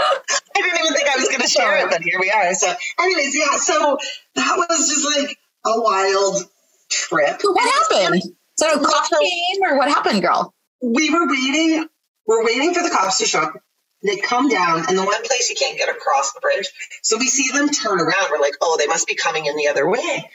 I 0.00 0.60
didn't 0.62 0.78
even 0.78 0.92
think 0.92 1.08
I 1.08 1.16
was 1.16 1.28
going 1.28 1.40
to 1.40 1.48
share 1.48 1.84
it, 1.84 1.90
but 1.90 2.02
here 2.02 2.20
we 2.20 2.30
are. 2.30 2.54
So, 2.54 2.72
anyways, 2.98 3.36
yeah. 3.36 3.56
So 3.56 3.98
that 4.34 4.56
was 4.56 4.88
just 4.88 5.18
like 5.18 5.36
a 5.66 5.80
wild 5.80 6.44
trip. 6.90 7.40
What 7.42 7.90
happened? 7.90 8.22
So 8.56 8.72
a 8.72 8.84
cop 8.84 9.08
came, 9.10 9.62
or 9.62 9.76
what 9.78 9.88
happened, 9.88 10.22
girl? 10.22 10.54
We 10.82 11.10
were 11.10 11.26
waiting. 11.26 11.86
We're 12.26 12.44
waiting 12.44 12.74
for 12.74 12.82
the 12.82 12.90
cops 12.90 13.18
to 13.18 13.26
show 13.26 13.40
up. 13.40 13.54
They 14.02 14.16
come 14.16 14.48
down, 14.48 14.84
and 14.88 14.96
the 14.96 15.04
one 15.04 15.22
place 15.24 15.50
you 15.50 15.56
can't 15.56 15.76
get 15.76 15.88
across 15.88 16.32
the 16.32 16.40
bridge. 16.40 16.68
So 17.02 17.18
we 17.18 17.26
see 17.26 17.50
them 17.50 17.68
turn 17.68 18.00
around. 18.00 18.30
We're 18.30 18.40
like, 18.40 18.54
oh, 18.60 18.76
they 18.78 18.86
must 18.86 19.06
be 19.06 19.16
coming 19.16 19.46
in 19.46 19.56
the 19.56 19.68
other 19.68 19.88
way. 19.88 20.30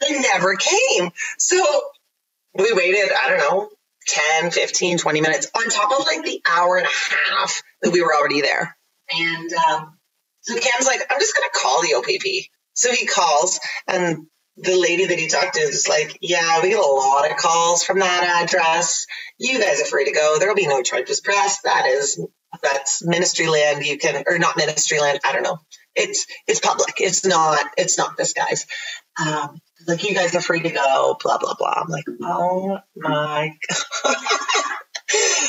They 0.00 0.18
never 0.20 0.54
came. 0.54 1.10
So 1.38 1.62
we 2.54 2.72
waited, 2.72 3.10
I 3.12 3.28
don't 3.28 3.38
know, 3.38 3.68
10, 4.40 4.50
15, 4.50 4.98
20 4.98 5.20
minutes 5.20 5.50
on 5.54 5.68
top 5.68 5.92
of 5.98 6.06
like 6.06 6.24
the 6.24 6.42
hour 6.48 6.76
and 6.76 6.86
a 6.86 7.14
half 7.14 7.62
that 7.82 7.92
we 7.92 8.02
were 8.02 8.14
already 8.14 8.40
there. 8.40 8.76
And 9.12 9.52
um, 9.52 9.98
so 10.40 10.58
Cam's 10.58 10.86
like, 10.86 11.00
I'm 11.10 11.20
just 11.20 11.36
going 11.36 11.48
to 11.52 11.58
call 11.58 11.82
the 11.82 11.94
OPP. 11.94 12.50
So 12.72 12.90
he 12.90 13.06
calls, 13.06 13.60
and 13.86 14.26
the 14.56 14.76
lady 14.76 15.06
that 15.06 15.18
he 15.18 15.28
talked 15.28 15.54
to 15.54 15.60
is 15.60 15.88
like, 15.88 16.18
yeah, 16.20 16.62
we 16.62 16.70
get 16.70 16.78
a 16.78 16.82
lot 16.82 17.30
of 17.30 17.36
calls 17.36 17.82
from 17.82 17.98
that 17.98 18.42
address. 18.44 19.06
You 19.38 19.60
guys 19.60 19.80
are 19.80 19.86
free 19.86 20.04
to 20.04 20.12
go. 20.12 20.38
There'll 20.38 20.54
be 20.54 20.66
no 20.66 20.82
charges 20.82 21.20
pressed. 21.20 21.64
That 21.64 21.86
is, 21.86 22.24
that's 22.62 23.04
ministry 23.04 23.48
land. 23.48 23.84
You 23.84 23.98
can, 23.98 24.24
or 24.28 24.38
not 24.38 24.56
ministry 24.56 25.00
land. 25.00 25.20
I 25.24 25.32
don't 25.32 25.42
know. 25.42 25.58
It's, 25.96 26.26
it's 26.46 26.60
public. 26.60 26.94
It's 26.98 27.26
not, 27.26 27.64
it's 27.76 27.98
not 27.98 28.16
this 28.16 28.32
guy's. 28.32 28.66
Um, 29.20 29.60
like, 29.88 30.08
you 30.08 30.14
guys 30.14 30.34
are 30.36 30.40
free 30.40 30.62
to 30.62 30.70
go, 30.70 31.16
blah, 31.22 31.38
blah, 31.38 31.54
blah. 31.58 31.74
I'm 31.76 31.88
like, 31.88 32.04
oh 32.22 32.78
my 32.96 33.50
God. 33.72 34.14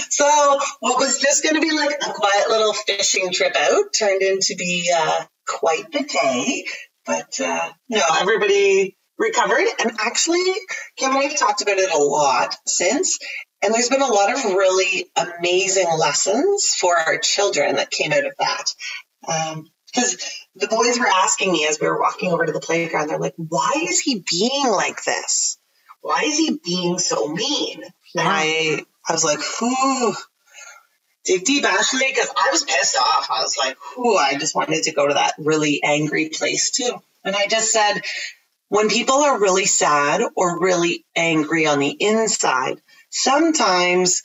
so 0.10 0.60
what 0.80 1.00
was 1.00 1.20
just 1.20 1.44
going 1.44 1.56
to 1.56 1.62
be 1.62 1.72
like 1.76 1.96
a 2.02 2.12
quiet 2.12 2.50
little 2.50 2.74
fishing 2.74 3.32
trip 3.32 3.56
out 3.56 3.86
turned 3.98 4.22
into 4.24 4.56
be 4.58 4.92
uh, 4.96 5.26
quite 5.48 5.92
the 5.92 6.04
day 6.04 6.66
but 7.06 7.40
uh, 7.40 7.70
no, 7.90 8.02
everybody 8.20 8.95
recovered. 9.18 9.66
And 9.80 9.92
actually, 10.00 10.44
Cam 10.98 11.12
and 11.12 11.20
I 11.20 11.24
have 11.24 11.38
talked 11.38 11.62
about 11.62 11.78
it 11.78 11.92
a 11.92 11.98
lot 11.98 12.56
since. 12.66 13.20
And 13.62 13.74
there's 13.74 13.90
been 13.90 14.02
a 14.02 14.08
lot 14.08 14.32
of 14.32 14.54
really 14.54 15.06
amazing 15.16 15.88
lessons 15.98 16.76
for 16.80 16.98
our 16.98 17.18
children 17.18 17.78
that 17.78 17.90
came 17.90 18.12
out 18.12 18.26
of 18.26 18.34
that. 18.40 18.66
Because 19.92 20.14
um, 20.14 20.20
the 20.56 20.68
boys 20.68 21.00
were 21.00 21.08
asking 21.08 21.52
me 21.52 21.66
as 21.68 21.80
we 21.80 21.88
were 21.88 22.00
walking 22.00 22.32
over 22.32 22.46
to 22.46 22.52
the 22.52 22.60
playground, 22.60 23.10
they're 23.10 23.20
like, 23.20 23.36
why 23.38 23.74
is 23.82 24.00
he 24.00 24.24
being 24.30 24.68
like 24.68 25.04
this? 25.04 25.58
Why 26.02 26.24
is 26.26 26.38
he 26.38 26.60
being 26.64 27.00
so 27.00 27.28
mean? 27.28 27.82
And 28.16 28.28
I, 28.28 28.84
I 29.08 29.14
was 29.14 29.26
like, 29.26 29.40
whew, 29.60 30.14
dig 31.26 31.44
deep, 31.44 31.64
Ashley, 31.66 32.06
because 32.08 32.30
I 32.38 32.50
was 32.52 32.64
pissed 32.64 32.98
off. 32.98 33.30
I 33.32 33.42
was 33.42 33.58
like, 33.58 33.78
whew, 33.96 34.16
I 34.16 34.38
just 34.38 34.56
wanted 34.56 34.84
to 34.84 34.94
go 34.94 35.08
to 35.08 35.16
that 35.16 35.34
really 35.40 35.82
angry 35.84 36.30
place 36.30 36.72
too. 36.72 36.92
And 37.24 37.36
I 37.36 37.48
just 37.48 37.72
said, 37.72 38.02
when 38.70 38.90
people 38.90 39.16
are 39.16 39.40
really 39.40 39.66
sad 39.66 40.22
or 40.36 40.60
really 40.60 41.06
angry 41.16 41.68
on 41.68 41.80
the 41.80 41.96
inside, 42.00 42.82
sometimes 43.10 44.24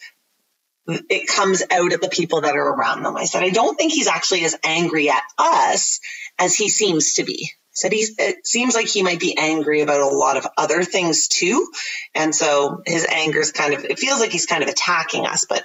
it 0.87 1.29
comes 1.29 1.63
out 1.71 1.93
at 1.93 2.01
the 2.01 2.09
people 2.09 2.41
that 2.41 2.57
are 2.57 2.75
around 2.75 3.03
them. 3.03 3.17
I 3.17 3.27
said, 3.27 3.43
I 3.43 3.51
don't 3.51 3.77
think 3.77 3.93
he's 3.93 4.09
actually 4.09 4.45
as 4.45 4.57
angry 4.65 5.11
at 5.11 5.23
us 5.39 6.01
as 6.39 6.55
he 6.55 6.69
seems 6.69 7.15
to 7.15 7.25
be. 7.25 7.51
I 7.53 7.73
said, 7.73 7.93
he's, 7.93 8.19
it 8.19 8.47
seems 8.47 8.75
like 8.75 8.89
he 8.89 9.03
might 9.03 9.21
be 9.21 9.37
angry 9.37 9.83
about 9.83 10.01
a 10.01 10.09
lot 10.09 10.37
of 10.37 10.47
other 10.57 10.83
things 10.83 11.29
too. 11.29 11.71
And 12.15 12.35
so 12.35 12.83
his 12.87 13.07
anger 13.07 13.39
is 13.39 13.53
kind 13.53 13.75
of, 13.75 13.85
it 13.85 13.99
feels 13.99 14.21
like 14.21 14.31
he's 14.33 14.47
kind 14.47 14.63
of 14.63 14.69
attacking 14.69 15.27
us, 15.27 15.47
but 15.49 15.65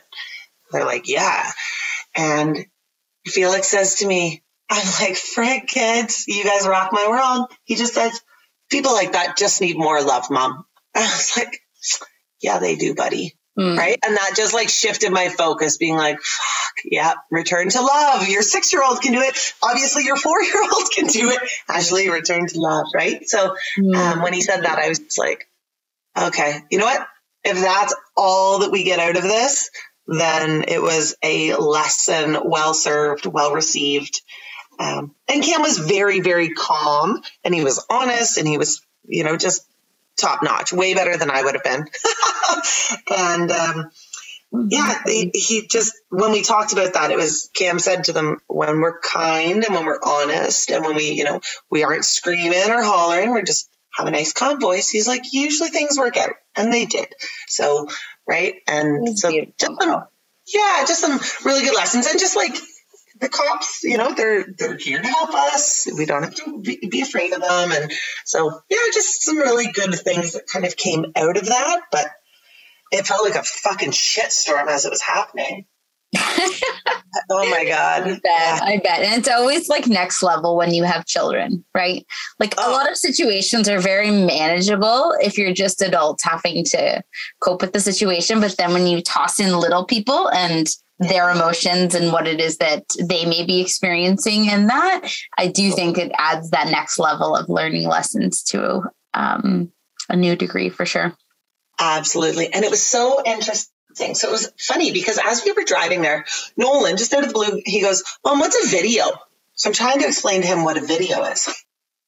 they're 0.71 0.85
like, 0.85 1.07
yeah. 1.07 1.49
And 2.15 2.65
Felix 3.25 3.67
says 3.67 3.95
to 3.95 4.07
me, 4.07 4.43
I'm 4.69 4.85
like, 5.01 5.15
Frank, 5.15 5.69
kids, 5.69 6.25
you 6.27 6.43
guys 6.43 6.67
rock 6.67 6.89
my 6.91 7.07
world. 7.07 7.51
He 7.63 7.75
just 7.75 7.93
says, 7.93 8.21
people 8.69 8.93
like 8.93 9.13
that 9.13 9.37
just 9.37 9.61
need 9.61 9.77
more 9.77 10.01
love, 10.01 10.29
mom. 10.29 10.65
I 10.95 11.01
was 11.01 11.33
like, 11.37 11.59
yeah, 12.41 12.59
they 12.59 12.75
do, 12.75 12.95
buddy. 12.95 13.35
Mm. 13.57 13.77
Right. 13.77 13.97
And 14.05 14.17
that 14.17 14.33
just 14.35 14.53
like 14.53 14.67
shifted 14.67 15.11
my 15.11 15.29
focus, 15.29 15.77
being 15.77 15.95
like, 15.95 16.19
fuck, 16.21 16.73
yeah, 16.83 17.13
return 17.31 17.69
to 17.69 17.81
love. 17.81 18.27
Your 18.27 18.41
six 18.41 18.73
year 18.73 18.83
old 18.83 19.01
can 19.01 19.13
do 19.13 19.21
it. 19.21 19.37
Obviously, 19.63 20.03
your 20.03 20.17
four 20.17 20.41
year 20.41 20.61
old 20.61 20.91
can 20.95 21.07
do 21.07 21.29
it. 21.29 21.39
Actually, 21.69 22.09
return 22.09 22.47
to 22.47 22.59
love. 22.59 22.87
Right. 22.93 23.27
So 23.27 23.55
mm. 23.79 23.95
um, 23.95 24.21
when 24.21 24.33
he 24.33 24.41
said 24.41 24.63
that, 24.63 24.77
I 24.77 24.89
was 24.89 25.17
like, 25.17 25.47
okay, 26.17 26.59
you 26.69 26.79
know 26.79 26.85
what? 26.85 27.07
If 27.45 27.61
that's 27.61 27.95
all 28.17 28.59
that 28.59 28.71
we 28.71 28.83
get 28.83 28.99
out 28.99 29.15
of 29.15 29.23
this, 29.23 29.69
then 30.07 30.65
it 30.67 30.81
was 30.81 31.15
a 31.23 31.55
lesson 31.55 32.37
well 32.43 32.73
served, 32.73 33.25
well 33.25 33.53
received. 33.53 34.21
Um, 34.79 35.15
and 35.27 35.43
Cam 35.43 35.61
was 35.61 35.77
very, 35.77 36.19
very 36.19 36.49
calm 36.49 37.21
and 37.43 37.53
he 37.53 37.63
was 37.63 37.85
honest 37.89 38.37
and 38.37 38.47
he 38.47 38.57
was, 38.57 38.81
you 39.05 39.23
know, 39.23 39.37
just 39.37 39.67
top 40.17 40.43
notch, 40.43 40.73
way 40.73 40.93
better 40.93 41.17
than 41.17 41.29
I 41.29 41.43
would 41.43 41.55
have 41.55 41.63
been. 41.63 41.85
and 43.17 43.51
um, 43.51 43.91
yeah, 44.69 45.01
he, 45.05 45.31
he, 45.33 45.67
just, 45.67 45.93
when 46.09 46.31
we 46.31 46.41
talked 46.41 46.73
about 46.73 46.93
that, 46.93 47.11
it 47.11 47.17
was 47.17 47.49
Cam 47.53 47.79
said 47.79 48.05
to 48.05 48.13
them, 48.13 48.39
when 48.47 48.79
we're 48.79 48.99
kind 48.99 49.63
and 49.63 49.75
when 49.75 49.85
we're 49.85 49.99
honest 50.03 50.71
and 50.71 50.83
when 50.85 50.95
we, 50.95 51.11
you 51.11 51.23
know, 51.23 51.41
we 51.69 51.83
aren't 51.83 52.05
screaming 52.05 52.69
or 52.69 52.83
hollering, 52.83 53.31
we're 53.31 53.43
just 53.43 53.69
have 53.93 54.07
a 54.07 54.11
nice 54.11 54.33
calm 54.33 54.59
voice. 54.59 54.89
He's 54.89 55.07
like, 55.07 55.23
usually 55.31 55.69
things 55.69 55.97
work 55.97 56.17
out. 56.17 56.33
And 56.55 56.71
they 56.71 56.85
did. 56.85 57.07
So, 57.47 57.87
right. 58.27 58.55
And 58.67 59.17
so, 59.17 59.31
just 59.31 59.81
some, 59.81 60.03
yeah, 60.47 60.85
just 60.85 61.01
some 61.01 61.19
really 61.43 61.63
good 61.63 61.75
lessons. 61.75 62.07
And 62.07 62.19
just 62.19 62.35
like, 62.35 62.55
the 63.19 63.29
cops, 63.29 63.83
you 63.83 63.97
know, 63.97 64.13
they're 64.13 64.45
they're 64.57 64.77
here 64.77 65.01
to 65.01 65.07
help 65.07 65.33
us. 65.33 65.87
We 65.97 66.05
don't 66.05 66.23
have 66.23 66.35
to 66.35 66.59
be, 66.61 66.87
be, 66.89 67.01
afraid 67.01 67.33
of 67.33 67.41
them, 67.41 67.71
and 67.71 67.91
so 68.25 68.61
yeah, 68.69 68.77
just 68.93 69.23
some 69.23 69.37
really 69.37 69.71
good 69.71 69.93
things 69.95 70.33
that 70.33 70.47
kind 70.47 70.65
of 70.65 70.75
came 70.75 71.05
out 71.15 71.37
of 71.37 71.45
that. 71.45 71.81
But 71.91 72.07
it 72.91 73.07
felt 73.07 73.23
like 73.23 73.35
a 73.35 73.43
fucking 73.43 73.91
shitstorm 73.91 74.67
as 74.67 74.85
it 74.85 74.89
was 74.89 75.01
happening. 75.01 75.65
oh 76.17 77.49
my 77.49 77.65
god! 77.65 78.03
I 78.03 78.11
bet. 78.11 78.21
Yeah. 78.23 78.59
I 78.61 78.81
bet, 78.83 78.99
and 79.01 79.19
it's 79.19 79.29
always 79.29 79.69
like 79.69 79.87
next 79.87 80.21
level 80.21 80.57
when 80.57 80.73
you 80.73 80.83
have 80.83 81.05
children, 81.05 81.63
right? 81.73 82.05
Like 82.39 82.53
oh. 82.57 82.69
a 82.69 82.71
lot 82.71 82.87
oh. 82.87 82.91
of 82.91 82.97
situations 82.97 83.69
are 83.69 83.79
very 83.79 84.11
manageable 84.11 85.13
if 85.21 85.37
you're 85.37 85.53
just 85.53 85.81
adults 85.81 86.23
having 86.23 86.65
to 86.65 87.01
cope 87.41 87.61
with 87.61 87.71
the 87.71 87.79
situation, 87.79 88.41
but 88.41 88.55
then 88.57 88.73
when 88.73 88.87
you 88.87 89.01
toss 89.01 89.39
in 89.39 89.57
little 89.57 89.85
people 89.85 90.29
and 90.29 90.67
their 90.99 91.29
emotions 91.29 91.93
and 91.93 92.13
what 92.13 92.27
it 92.27 92.39
is 92.39 92.57
that 92.57 92.83
they 92.99 93.25
may 93.25 93.45
be 93.45 93.59
experiencing 93.59 94.45
in 94.45 94.67
that 94.67 95.01
i 95.37 95.47
do 95.47 95.71
think 95.71 95.97
it 95.97 96.11
adds 96.17 96.51
that 96.51 96.69
next 96.69 96.97
level 96.97 97.35
of 97.35 97.49
learning 97.49 97.85
lessons 97.85 98.43
to 98.43 98.81
um, 99.13 99.71
a 100.09 100.15
new 100.15 100.35
degree 100.35 100.69
for 100.69 100.85
sure. 100.85 101.15
Absolutely. 101.79 102.53
And 102.53 102.63
it 102.63 102.71
was 102.71 102.85
so 102.85 103.21
interesting. 103.25 104.13
So 104.13 104.29
it 104.29 104.31
was 104.31 104.51
funny 104.59 104.91
because 104.91 105.19
as 105.23 105.43
we 105.45 105.53
were 105.53 105.63
driving 105.63 106.01
there 106.01 106.25
nolan 106.57 106.97
just 106.97 107.13
out 107.13 107.23
of 107.23 107.29
the 107.29 107.33
blue 107.33 107.61
he 107.65 107.81
goes 107.81 108.03
mom 108.25 108.39
what's 108.39 108.65
a 108.65 108.69
video? 108.69 109.05
So 109.53 109.69
i'm 109.69 109.73
trying 109.73 109.99
to 109.99 110.07
explain 110.07 110.41
to 110.41 110.47
him 110.47 110.63
what 110.65 110.77
a 110.77 110.85
video 110.85 111.23
is. 111.23 111.47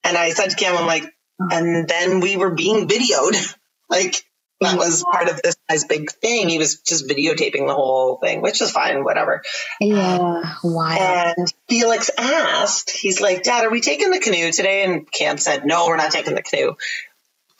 And 0.04 0.18
i 0.18 0.32
said 0.32 0.50
to 0.50 0.56
cam 0.56 0.76
i'm 0.76 0.86
like 0.86 1.06
and 1.40 1.88
then 1.88 2.20
we 2.20 2.36
were 2.36 2.54
being 2.54 2.88
videoed 2.88 3.56
like 3.90 4.22
that 4.60 4.78
was 4.78 5.04
part 5.04 5.30
of 5.30 5.42
this 5.42 5.56
guy's 5.70 5.86
big 5.86 6.12
thing. 6.12 6.50
He 6.50 6.58
was 6.58 6.82
just 6.82 7.08
videotaping 7.08 7.68
the 7.68 7.76
whole 7.76 8.18
thing, 8.18 8.42
which 8.42 8.62
is 8.62 8.72
fine, 8.72 9.04
whatever. 9.04 9.44
Yeah, 9.80 10.16
um, 10.16 10.44
why? 10.64 11.34
And 11.38 11.54
Felix 11.70 12.10
asked, 12.18 12.90
he's 12.90 13.22
like, 13.22 13.44
Dad, 13.44 13.66
are 13.66 13.70
we 13.70 13.82
taking 13.82 14.10
the 14.10 14.20
canoe 14.20 14.52
today? 14.52 14.84
And 14.84 15.10
Cam 15.12 15.38
said, 15.38 15.66
No, 15.66 15.88
we're 15.88 15.98
not 15.98 16.12
taking 16.12 16.34
the 16.34 16.42
canoe. 16.42 16.74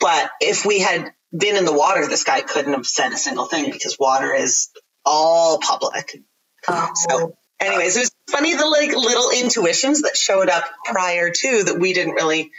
But 0.00 0.30
if 0.40 0.64
we 0.64 0.80
had 0.80 1.12
been 1.36 1.56
in 1.56 1.64
the 1.64 1.72
water, 1.72 2.06
this 2.06 2.24
guy 2.24 2.40
couldn't 2.40 2.72
have 2.72 2.86
said 2.86 3.12
a 3.12 3.16
single 3.16 3.46
thing 3.46 3.70
because 3.70 3.96
water 3.98 4.32
is 4.34 4.68
all 5.04 5.58
public. 5.58 6.20
Oh. 6.66 6.90
So, 6.94 7.36
anyways, 7.60 7.96
it 7.96 8.00
was 8.00 8.10
funny 8.28 8.54
the 8.54 8.66
like 8.66 8.90
little 8.90 9.30
intuitions 9.30 10.02
that 10.02 10.16
showed 10.16 10.48
up 10.48 10.64
prior 10.84 11.30
to 11.30 11.64
that 11.64 11.78
we 11.78 11.92
didn't 11.92 12.14
really 12.14 12.50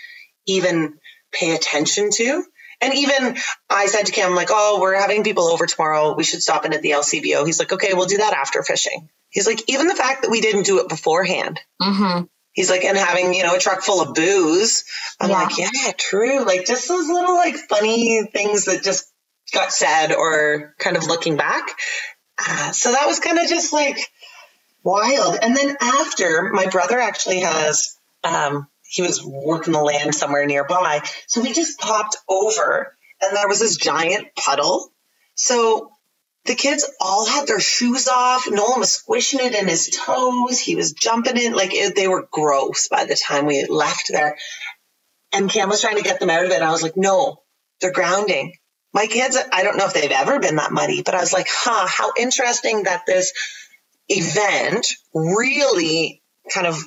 even 0.46 0.98
pay 1.32 1.56
attention 1.56 2.10
to. 2.12 2.44
And 2.82 2.94
even 2.94 3.38
I 3.70 3.88
said 3.88 4.06
to 4.06 4.12
Cam, 4.12 4.36
like, 4.36 4.50
oh, 4.52 4.80
we're 4.82 5.00
having 5.00 5.24
people 5.24 5.46
over 5.46 5.66
tomorrow. 5.66 6.16
We 6.16 6.24
should 6.24 6.42
stop 6.42 6.66
in 6.66 6.74
at 6.74 6.82
the 6.82 6.92
LCBO. 6.92 7.46
He's 7.46 7.60
like, 7.60 7.74
okay, 7.74 7.94
we'll 7.94 8.06
do 8.06 8.18
that 8.18 8.34
after 8.34 8.64
fishing. 8.64 9.10
He's 9.30 9.48
like, 9.48 9.62
even 9.68 9.88
the 9.88 9.96
fact 9.96 10.24
that 10.24 10.32
we 10.32 10.42
didn't 10.42 10.66
do 10.66 10.80
it 10.80 10.90
beforehand. 10.90 11.60
Mm-hmm. 11.82 12.26
He's 12.54 12.70
like, 12.70 12.84
and 12.84 12.98
having, 12.98 13.34
you 13.34 13.44
know, 13.44 13.56
a 13.56 13.60
truck 13.60 13.82
full 13.82 14.02
of 14.02 14.16
booze. 14.16 14.86
I'm 15.20 15.30
yeah. 15.30 15.44
like, 15.44 15.58
yeah, 15.58 15.92
true. 15.98 16.46
Like 16.46 16.66
just 16.66 16.88
those 16.88 17.08
little 17.08 17.36
like 17.36 17.56
funny 17.56 18.24
things 18.34 18.66
that 18.66 18.84
just 18.84 19.12
got 19.54 19.72
said 19.72 20.14
or 20.14 20.74
kind 20.80 20.98
of 20.98 21.06
looking 21.06 21.38
back. 21.38 21.78
Uh, 22.38 22.72
so 22.72 22.92
that 22.92 23.08
was 23.08 23.20
kind 23.20 23.38
of 23.38 23.48
just 23.48 23.74
like 23.74 24.00
wild. 24.84 25.38
And 25.42 25.56
then 25.56 25.78
after, 25.82 26.50
my 26.54 26.68
brother 26.68 27.00
actually 27.00 27.42
has 27.42 27.98
um, 28.24 28.68
he 28.90 29.04
was 29.04 29.24
working 29.24 29.74
the 29.74 29.82
land 29.82 30.16
somewhere 30.16 30.46
nearby. 30.46 31.02
So 31.28 31.42
we 31.42 31.54
just 31.54 31.80
popped 31.80 32.18
over 32.28 32.98
and 33.22 33.36
there 33.36 33.48
was 33.48 33.60
this 33.60 33.78
giant 33.78 34.30
puddle. 34.36 34.92
So 35.36 35.92
the 36.46 36.56
kids 36.56 36.90
all 37.00 37.28
had 37.28 37.46
their 37.46 37.60
shoes 37.60 38.08
off. 38.08 38.50
Nolan 38.50 38.80
was 38.80 38.92
squishing 38.92 39.42
it 39.42 39.54
in 39.54 39.68
his 39.68 39.90
toes. 39.90 40.60
He 40.60 40.76
was 40.76 40.94
jumping 40.94 41.38
in 41.38 41.54
like 41.54 41.74
it, 41.74 41.96
they 41.96 42.08
were 42.08 42.28
gross 42.32 42.88
by 42.88 43.06
the 43.06 43.16
time 43.16 43.46
we 43.46 43.66
left 43.68 44.08
there. 44.10 44.38
And 45.32 45.50
Cam 45.50 45.70
was 45.70 45.82
trying 45.82 45.98
to 45.98 46.04
get 46.04 46.20
them 46.20 46.32
out 46.32 46.46
of 46.46 46.52
it. 46.52 46.62
I 46.64 46.72
was 46.72 46.82
like, 46.82 46.98
no, 46.98 47.44
they're 47.82 47.92
grounding. 47.92 48.56
My 48.92 49.06
kids, 49.06 49.38
I 49.52 49.62
don't 49.62 49.78
know 49.78 49.86
if 49.86 49.94
they've 49.94 50.10
ever 50.10 50.40
been 50.40 50.56
that 50.56 50.72
muddy, 50.72 51.04
but 51.04 51.14
I 51.14 51.20
was 51.20 51.32
like, 51.32 51.48
huh, 51.48 51.86
how 51.88 52.12
interesting 52.18 52.84
that 52.84 53.04
this 53.06 53.32
event 54.08 54.88
really 55.14 56.24
kind 56.54 56.68
of 56.68 56.78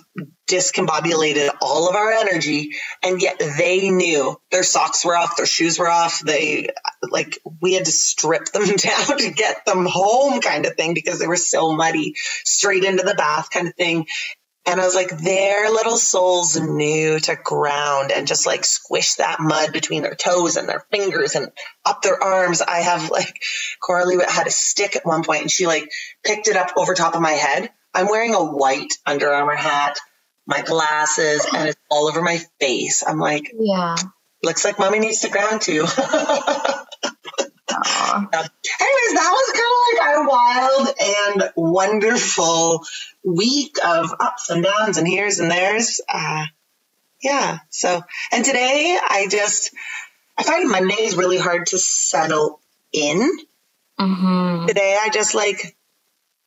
discombobulated 0.49 1.51
all 1.63 1.89
of 1.89 1.97
our 1.97 2.13
energy 2.13 2.73
and 3.03 3.23
yet 3.23 3.39
they 3.39 3.91
knew 3.91 4.37
their 4.51 4.63
socks 4.63 5.05
were 5.05 5.17
off 5.17 5.37
their 5.37 5.47
shoes 5.47 5.79
were 5.79 5.89
off 5.91 6.21
they 6.21 6.69
like 7.11 7.39
we 7.63 7.75
had 7.75 7.87
to 7.87 7.93
strip 7.93 8.47
them 8.47 8.67
down 8.77 9.19
to 9.19 9.31
get 9.31 9.65
them 9.67 9.87
home 9.87 10.41
kind 10.41 10.67
of 10.67 10.75
thing 10.77 10.95
because 10.95 11.19
they 11.19 11.27
were 11.27 11.37
so 11.37 11.73
muddy 11.75 12.15
straight 12.45 12.85
into 12.85 13.05
the 13.05 13.15
bath 13.15 13.51
kind 13.51 13.69
of 13.69 13.75
thing 13.75 14.07
And 14.65 14.81
I 14.81 14.85
was 14.85 14.95
like, 14.95 15.11
their 15.11 15.71
little 15.71 15.97
souls 15.97 16.57
knew 16.57 17.19
to 17.19 17.37
ground 17.43 18.13
and 18.13 18.29
just 18.29 18.47
like 18.47 18.65
squish 18.65 19.15
that 19.15 19.41
mud 19.41 19.73
between 19.73 20.03
their 20.03 20.15
toes 20.15 20.57
and 20.57 20.69
their 20.69 20.85
fingers 20.93 21.35
and 21.35 21.51
up 21.85 22.03
their 22.03 22.23
arms. 22.23 22.63
I 22.63 22.79
have 22.79 23.11
like 23.11 23.43
Coralie 23.83 24.25
had 24.25 24.47
a 24.47 24.53
stick 24.53 24.95
at 24.95 25.05
one 25.05 25.25
point 25.25 25.43
and 25.43 25.51
she 25.51 25.67
like 25.67 25.91
picked 26.25 26.47
it 26.47 26.57
up 26.57 26.71
over 26.77 26.95
top 26.95 27.17
of 27.17 27.21
my 27.21 27.33
head. 27.33 27.71
I'm 27.95 28.07
wearing 28.07 28.35
a 28.35 28.45
white 28.45 28.93
Under 29.07 29.31
Armour 29.31 29.57
hat, 29.57 29.99
my 30.47 30.63
glasses, 30.63 31.47
and 31.55 31.69
it's 31.69 31.81
all 31.91 32.09
over 32.09 32.23
my 32.23 32.39
face. 32.61 33.05
I'm 33.07 33.19
like, 33.19 33.53
yeah, 33.59 33.97
looks 34.43 34.65
like 34.65 34.79
mommy 34.79 34.99
needs 34.99 35.21
to 35.21 35.29
ground 35.29 35.61
too. 35.61 35.87
anyways, 38.81 39.15
that 39.15 39.31
was 39.33 39.53
kind 39.53 39.73
of 39.73 39.83
like 39.89 40.03
our 40.07 40.29
wild 40.29 40.89
and 41.01 41.53
wonderful 41.57 42.85
week 43.25 43.77
of 43.85 44.15
ups 44.21 44.51
and 44.51 44.65
downs 44.65 44.99
and 44.99 45.09
here's 45.09 45.39
and 45.39 45.51
there's. 45.51 46.01
Uh, 46.09 46.47
yeah. 47.23 47.59
So, 47.71 48.03
and 48.33 48.45
today 48.45 48.99
I 49.03 49.27
just, 49.29 49.73
I 50.37 50.43
find 50.43 50.69
Mondays 50.69 51.17
really 51.17 51.39
hard 51.39 51.67
to 51.67 51.79
settle 51.79 52.61
in. 52.93 53.31
Mm-hmm. 53.99 54.67
Today 54.67 54.99
I 55.01 55.11
just 55.11 55.35
like 55.35 55.77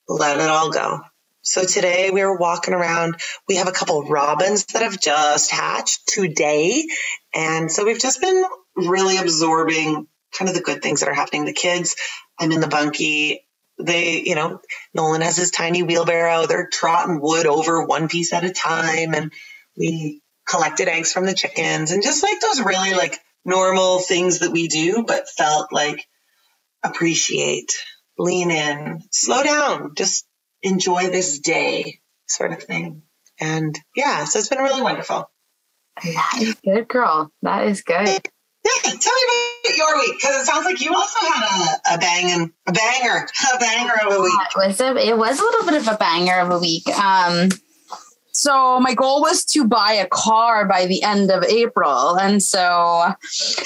let 0.08 0.38
it 0.40 0.50
all 0.50 0.72
go. 0.72 1.02
So 1.46 1.64
today 1.64 2.10
we 2.12 2.24
were 2.24 2.38
walking 2.38 2.74
around. 2.74 3.18
We 3.48 3.58
have 3.58 3.68
a 3.68 3.72
couple 3.72 4.04
robins 4.10 4.66
that 4.68 4.82
have 4.82 5.00
just 5.00 5.52
hatched 5.52 6.08
today. 6.08 6.88
And 7.36 7.72
so 7.72 7.86
we've 7.86 8.00
just 8.00 8.20
been 8.20 8.44
really 8.76 9.18
absorbing 9.18 10.08
kind 10.36 10.50
of 10.50 10.56
the 10.56 10.64
good 10.64 10.82
things 10.82 11.02
that 11.02 11.10
are 11.10 11.14
happening. 11.14 11.46
The 11.46 11.54
kids, 11.54 11.96
I'm 12.40 12.52
in 12.52 12.62
the 12.62 12.68
bunkie. 12.68 13.42
They, 13.80 14.24
you 14.24 14.34
know, 14.34 14.60
Nolan 14.96 15.22
has 15.22 15.38
his 15.38 15.52
tiny 15.52 15.84
wheelbarrow. 15.84 16.48
They're 16.48 16.68
trotting 16.74 17.22
wood 17.22 17.46
over 17.46 17.86
one 17.86 18.08
piece 18.08 18.34
at 18.34 18.44
a 18.44 18.52
time. 18.52 19.14
And 19.14 19.32
we 19.78 20.24
collected 20.50 20.88
eggs 20.88 21.14
from 21.14 21.28
the 21.28 21.36
chickens 21.36 21.92
and 21.92 22.02
just 22.02 22.24
like 22.24 22.40
those 22.40 22.62
really 22.62 22.96
like 22.96 23.20
normal 23.46 24.00
things 24.00 24.40
that 24.40 24.52
we 24.52 24.68
do, 24.68 25.04
but 25.08 25.30
felt 25.30 25.72
like 25.72 26.08
appreciate, 26.84 27.74
lean 28.18 28.50
in, 28.50 29.02
slow 29.12 29.44
down, 29.44 29.92
just 29.96 30.26
enjoy 30.66 31.10
this 31.10 31.40
day 31.40 32.02
sort 32.28 32.52
of 32.52 32.64
thing. 32.64 33.04
And 33.40 33.80
yeah, 33.96 34.26
so 34.26 34.40
it's 34.40 34.50
been 34.50 34.60
really 34.60 34.82
wonderful. 34.82 35.30
Good, 36.64 36.88
girl. 36.88 37.32
That 37.42 37.68
is 37.68 37.82
good. 37.82 38.08
Yeah, 38.08 38.92
tell 39.00 39.14
me 39.14 39.22
about 39.64 39.78
your 39.78 40.00
week 40.00 40.16
because 40.20 40.42
it 40.42 40.46
sounds 40.46 40.66
like 40.66 40.82
you 40.82 40.94
also 40.94 41.20
had 41.20 41.44
a, 41.46 41.96
a 41.96 41.98
banging, 42.00 42.52
a 42.66 42.72
banger, 42.72 43.28
a 43.54 43.60
banger 43.60 43.94
of 44.08 44.14
a 44.14 44.22
week. 44.22 44.34
It 44.34 44.68
was 44.68 44.82
a, 44.82 44.96
it 44.98 45.18
was 45.18 45.40
a 45.40 45.44
little 45.44 45.66
bit 45.66 45.76
of 45.76 45.88
a 45.88 45.98
banger 45.98 46.40
of 46.40 46.50
a 46.50 46.60
week. 46.60 46.88
Um, 46.88 47.50
so 48.46 48.80
my 48.80 48.94
goal 48.94 49.22
was 49.22 49.44
to 49.46 49.66
buy 49.66 49.92
a 49.94 50.08
car 50.08 50.68
by 50.68 50.86
the 50.86 51.02
end 51.02 51.32
of 51.32 51.44
April, 51.46 52.16
and 52.20 52.44
so 52.44 53.12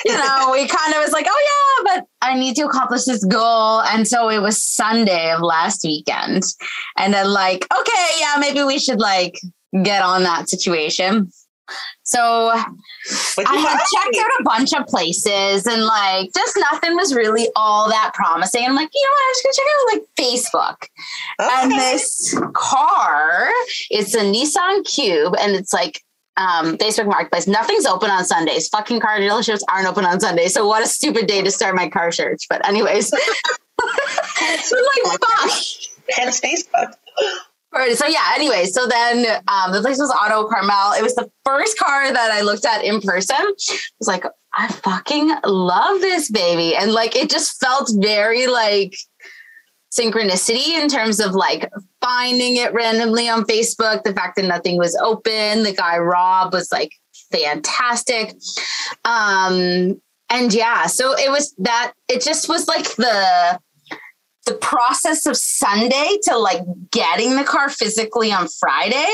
you 0.05 0.13
know 0.17 0.49
we 0.53 0.67
kind 0.67 0.93
of 0.93 1.01
was 1.01 1.11
like, 1.11 1.25
oh 1.29 1.83
yeah, 1.85 1.93
but 1.93 2.07
I 2.21 2.39
need 2.39 2.55
to 2.55 2.63
accomplish 2.63 3.03
this 3.03 3.23
goal, 3.25 3.81
and 3.81 4.07
so 4.07 4.29
it 4.29 4.39
was 4.39 4.63
Sunday 4.63 5.31
of 5.31 5.41
last 5.41 5.83
weekend, 5.83 6.43
and 6.97 7.13
then 7.13 7.29
like, 7.29 7.67
okay, 7.77 8.07
yeah, 8.19 8.35
maybe 8.39 8.63
we 8.63 8.79
should 8.79 8.99
like 8.99 9.39
get 9.83 10.01
on 10.01 10.23
that 10.23 10.47
situation. 10.49 11.29
So 12.09 12.49
I 12.49 12.63
had 13.37 13.77
checked 13.93 14.17
out 14.17 14.39
a 14.39 14.43
bunch 14.43 14.73
of 14.73 14.87
places 14.87 15.67
and 15.67 15.85
like 15.85 16.33
just 16.33 16.57
nothing 16.57 16.95
was 16.95 17.13
really 17.13 17.49
all 17.55 17.87
that 17.87 18.13
promising. 18.15 18.65
I'm 18.65 18.73
like, 18.73 18.89
you 18.91 19.01
know 19.03 19.11
what? 19.11 19.23
I'm 19.27 19.33
just 19.33 19.43
gonna 19.43 19.55
check 19.55 19.67
out 19.75 19.93
like 19.93 20.05
Facebook. 20.17 20.87
Okay. 21.39 21.61
And 21.61 21.71
this 21.71 22.35
car, 22.55 23.51
it's 23.91 24.15
a 24.15 24.21
Nissan 24.21 24.91
Cube, 24.91 25.35
and 25.39 25.53
it's 25.53 25.71
like 25.71 26.01
um, 26.35 26.79
Facebook 26.79 27.05
Marketplace. 27.05 27.45
Nothing's 27.45 27.85
open 27.85 28.09
on 28.09 28.25
Sundays. 28.25 28.69
Fucking 28.69 29.01
car 29.01 29.19
dealerships 29.19 29.61
aren't 29.69 29.87
open 29.87 30.03
on 30.03 30.19
Sundays. 30.19 30.55
So 30.55 30.67
what 30.67 30.83
a 30.83 30.87
stupid 30.87 31.27
day 31.27 31.43
to 31.43 31.51
start 31.51 31.75
my 31.75 31.89
car 31.89 32.11
search. 32.11 32.47
But 32.49 32.67
anyways, 32.67 33.11
like 33.81 34.71
fuck. 35.05 35.51
Hence 36.09 36.41
Facebook. 36.41 36.93
Right. 37.71 37.95
So 37.95 38.07
yeah. 38.07 38.31
Anyway, 38.33 38.65
so 38.65 38.87
then 38.87 39.41
um, 39.47 39.71
the 39.71 39.81
place 39.81 39.99
was 39.99 40.09
Auto 40.11 40.47
Carmel. 40.47 40.93
It 40.93 41.03
was 41.03 41.13
the 41.13 41.29
first 41.45 41.77
car 41.77 42.11
that 42.11 42.31
I 42.31 42.41
looked 42.41 42.65
at 42.65 42.83
in 42.83 42.99
person. 42.99 43.35
I 43.37 43.53
was 43.99 44.07
like, 44.07 44.23
I 44.55 44.67
fucking 44.67 45.31
love 45.45 46.01
this 46.01 46.31
baby, 46.31 46.75
and 46.75 46.91
like 46.91 47.15
it 47.15 47.29
just 47.29 47.59
felt 47.59 47.91
very 48.01 48.47
like 48.47 48.95
synchronicity 49.91 50.79
in 50.79 50.87
terms 50.87 51.19
of 51.19 51.33
like 51.33 51.71
finding 52.01 52.55
it 52.57 52.73
randomly 52.73 53.29
on 53.29 53.45
Facebook. 53.45 54.03
The 54.03 54.13
fact 54.13 54.37
that 54.37 54.45
nothing 54.45 54.77
was 54.77 54.95
open. 54.95 55.63
The 55.63 55.73
guy 55.73 55.99
Rob 55.99 56.53
was 56.53 56.71
like 56.71 56.91
fantastic. 57.31 58.35
Um, 59.05 60.01
and 60.31 60.53
yeah, 60.53 60.87
so 60.87 61.13
it 61.17 61.29
was 61.29 61.53
that. 61.59 61.93
It 62.07 62.23
just 62.23 62.49
was 62.49 62.67
like 62.67 62.95
the 62.95 63.59
the 64.49 64.55
process 64.57 65.25
of 65.25 65.37
Sunday 65.37 66.17
to 66.23 66.37
like 66.37 66.63
getting 66.91 67.35
the 67.35 67.43
car 67.43 67.69
physically 67.69 68.31
on 68.31 68.47
Friday, 68.47 69.07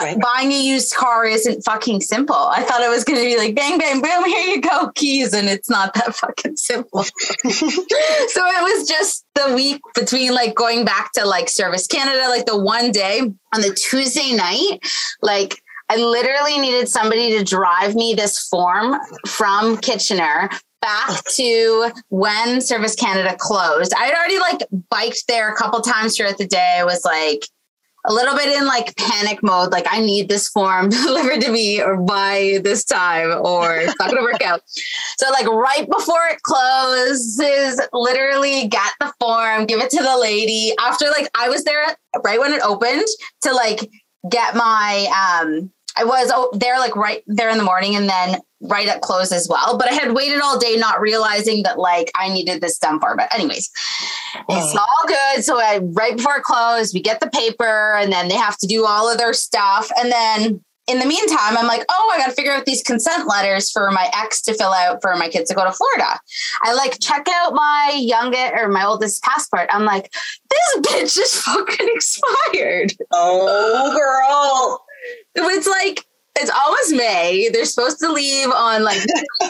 right. 0.00 0.18
buying 0.20 0.50
a 0.52 0.62
used 0.62 0.94
car 0.94 1.26
isn't 1.26 1.62
fucking 1.62 2.00
simple. 2.00 2.34
I 2.34 2.62
thought 2.62 2.80
it 2.80 2.88
was 2.88 3.04
going 3.04 3.18
to 3.18 3.24
be 3.24 3.36
like 3.36 3.54
bang, 3.54 3.78
bang, 3.78 4.00
boom, 4.00 4.24
here 4.24 4.54
you 4.54 4.60
go, 4.60 4.90
keys. 4.94 5.34
And 5.34 5.48
it's 5.48 5.68
not 5.68 5.92
that 5.94 6.14
fucking 6.16 6.56
simple. 6.56 7.02
so 7.04 7.10
it 7.48 8.78
was 8.78 8.88
just 8.88 9.24
the 9.34 9.54
week 9.54 9.80
between 9.94 10.32
like 10.32 10.54
going 10.54 10.84
back 10.84 11.12
to 11.12 11.26
like 11.26 11.48
Service 11.48 11.86
Canada, 11.86 12.28
like 12.28 12.46
the 12.46 12.58
one 12.58 12.90
day 12.90 13.20
on 13.54 13.60
the 13.60 13.74
Tuesday 13.74 14.34
night, 14.34 14.78
like 15.20 15.62
I 15.90 15.96
literally 15.96 16.58
needed 16.58 16.88
somebody 16.88 17.36
to 17.36 17.44
drive 17.44 17.94
me 17.96 18.14
this 18.14 18.38
form 18.38 18.96
from 19.26 19.76
Kitchener 19.78 20.48
back 20.80 21.24
to 21.24 21.90
when 22.08 22.60
Service 22.60 22.94
Canada 22.94 23.36
closed. 23.38 23.92
I'd 23.96 24.12
already 24.12 24.38
like 24.38 24.60
biked 24.90 25.24
there 25.28 25.52
a 25.52 25.56
couple 25.56 25.80
times 25.80 26.16
throughout 26.16 26.38
the 26.38 26.46
day. 26.46 26.76
I 26.78 26.84
was 26.84 27.04
like 27.04 27.44
a 28.06 28.12
little 28.12 28.34
bit 28.34 28.56
in 28.56 28.66
like 28.66 28.96
panic 28.96 29.42
mode, 29.42 29.72
like 29.72 29.86
I 29.90 30.00
need 30.00 30.28
this 30.28 30.48
form 30.48 30.88
delivered 30.88 31.42
to 31.42 31.50
me 31.50 31.82
or 31.82 31.96
by 31.96 32.60
this 32.64 32.84
time, 32.84 33.38
or 33.44 33.76
it's 33.76 33.94
not 33.98 34.10
gonna 34.10 34.22
work 34.22 34.42
out. 34.42 34.62
So 35.18 35.30
like 35.30 35.46
right 35.46 35.88
before 35.88 36.26
it 36.30 36.42
closes, 36.42 37.80
literally 37.92 38.68
get 38.68 38.92
the 39.00 39.12
form, 39.20 39.66
give 39.66 39.80
it 39.80 39.90
to 39.90 40.02
the 40.02 40.16
lady. 40.18 40.72
After 40.80 41.06
like 41.06 41.28
I 41.38 41.48
was 41.48 41.64
there 41.64 41.84
right 42.24 42.40
when 42.40 42.52
it 42.52 42.62
opened 42.62 43.06
to 43.42 43.52
like 43.52 43.80
get 44.30 44.54
my 44.54 45.06
um 45.44 45.70
I 45.96 46.04
was 46.04 46.32
there 46.58 46.78
like 46.78 46.96
right 46.96 47.22
there 47.26 47.50
in 47.50 47.58
the 47.58 47.64
morning 47.64 47.96
and 47.96 48.08
then 48.08 48.40
right 48.60 48.88
at 48.88 49.00
close 49.00 49.32
as 49.32 49.48
well. 49.48 49.78
But 49.78 49.90
I 49.90 49.94
had 49.94 50.12
waited 50.12 50.40
all 50.40 50.58
day, 50.58 50.76
not 50.76 51.00
realizing 51.00 51.62
that 51.62 51.78
like 51.78 52.10
I 52.14 52.28
needed 52.28 52.60
this 52.60 52.78
done 52.78 53.00
for. 53.00 53.16
But 53.16 53.34
anyways, 53.34 53.70
it's 54.48 54.76
all 54.76 55.06
good. 55.06 55.44
So 55.44 55.58
I 55.58 55.78
right 55.82 56.16
before 56.16 56.36
it 56.36 56.42
closed, 56.42 56.94
we 56.94 57.00
get 57.00 57.20
the 57.20 57.30
paper 57.30 57.96
and 57.96 58.12
then 58.12 58.28
they 58.28 58.36
have 58.36 58.58
to 58.58 58.66
do 58.66 58.84
all 58.86 59.10
of 59.10 59.18
their 59.18 59.32
stuff. 59.32 59.90
And 59.98 60.12
then 60.12 60.64
in 60.86 60.98
the 60.98 61.06
meantime, 61.06 61.56
I'm 61.56 61.68
like, 61.68 61.84
oh, 61.88 62.10
I 62.12 62.18
got 62.18 62.26
to 62.26 62.32
figure 62.32 62.52
out 62.52 62.66
these 62.66 62.82
consent 62.82 63.28
letters 63.28 63.70
for 63.70 63.90
my 63.92 64.10
ex 64.12 64.42
to 64.42 64.54
fill 64.54 64.72
out 64.72 65.00
for 65.00 65.14
my 65.14 65.28
kids 65.28 65.48
to 65.50 65.54
go 65.54 65.64
to 65.64 65.72
Florida. 65.72 66.18
I 66.62 66.74
like 66.74 66.98
check 67.00 67.28
out 67.30 67.54
my 67.54 67.92
youngest 67.94 68.54
or 68.54 68.68
my 68.68 68.84
oldest 68.84 69.22
passport. 69.22 69.68
I'm 69.70 69.84
like, 69.84 70.12
this 70.50 70.80
bitch 70.80 71.18
is 71.18 71.34
fucking 71.42 71.88
expired. 71.94 72.92
Oh, 73.12 73.92
girl. 73.96 74.84
It's 75.36 75.66
like 75.66 76.04
it's 76.40 76.50
almost 76.50 76.92
May. 76.94 77.48
They're 77.52 77.64
supposed 77.64 77.98
to 78.00 78.12
leave 78.12 78.50
on 78.50 78.82
like, 78.82 78.98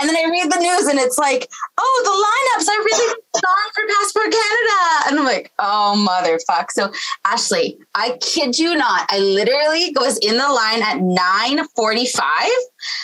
and 0.00 0.08
then 0.08 0.16
I 0.16 0.28
read 0.30 0.50
the 0.50 0.58
news 0.58 0.86
and 0.86 0.98
it's 0.98 1.18
like, 1.18 1.48
oh, 1.78 2.02
the 2.04 2.62
lineups 2.64 2.68
are 2.68 2.84
really 2.84 3.14
strong 3.36 3.70
for 3.74 3.82
Passport 3.88 4.32
Canada, 4.32 5.08
and 5.08 5.18
I'm 5.18 5.24
like, 5.24 5.52
oh 5.58 6.06
motherfuck. 6.08 6.70
So 6.70 6.92
Ashley, 7.24 7.78
I 7.94 8.18
kid 8.20 8.58
you 8.58 8.74
not, 8.76 9.06
I 9.10 9.18
literally 9.18 9.92
was 9.96 10.18
in 10.18 10.36
the 10.36 10.48
line 10.48 10.82
at 10.82 11.00
nine 11.00 11.66
forty-five. 11.76 12.50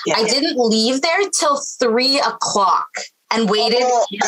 Yeah. 0.06 0.14
I 0.16 0.24
didn't 0.24 0.56
leave 0.58 1.02
there 1.02 1.28
till 1.30 1.60
three 1.78 2.18
o'clock 2.20 2.88
and 3.30 3.50
waited 3.50 3.82
oh. 3.82 4.06
in 4.10 4.20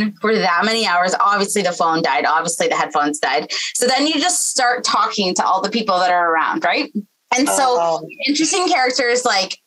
line 0.00 0.14
for 0.20 0.34
that 0.34 0.64
many 0.64 0.86
hours. 0.86 1.14
Obviously, 1.20 1.62
the 1.62 1.72
phone 1.72 2.02
died. 2.02 2.24
Obviously, 2.24 2.68
the 2.68 2.76
headphones 2.76 3.18
died. 3.18 3.52
So 3.74 3.86
then 3.86 4.06
you 4.06 4.14
just 4.14 4.48
start 4.48 4.84
talking 4.84 5.34
to 5.34 5.44
all 5.44 5.60
the 5.60 5.70
people 5.70 5.98
that 5.98 6.10
are 6.10 6.32
around, 6.32 6.64
right? 6.64 6.90
And 7.38 7.48
so 7.48 7.76
oh. 7.80 8.08
interesting 8.26 8.68
characters 8.68 9.24
like 9.24 9.58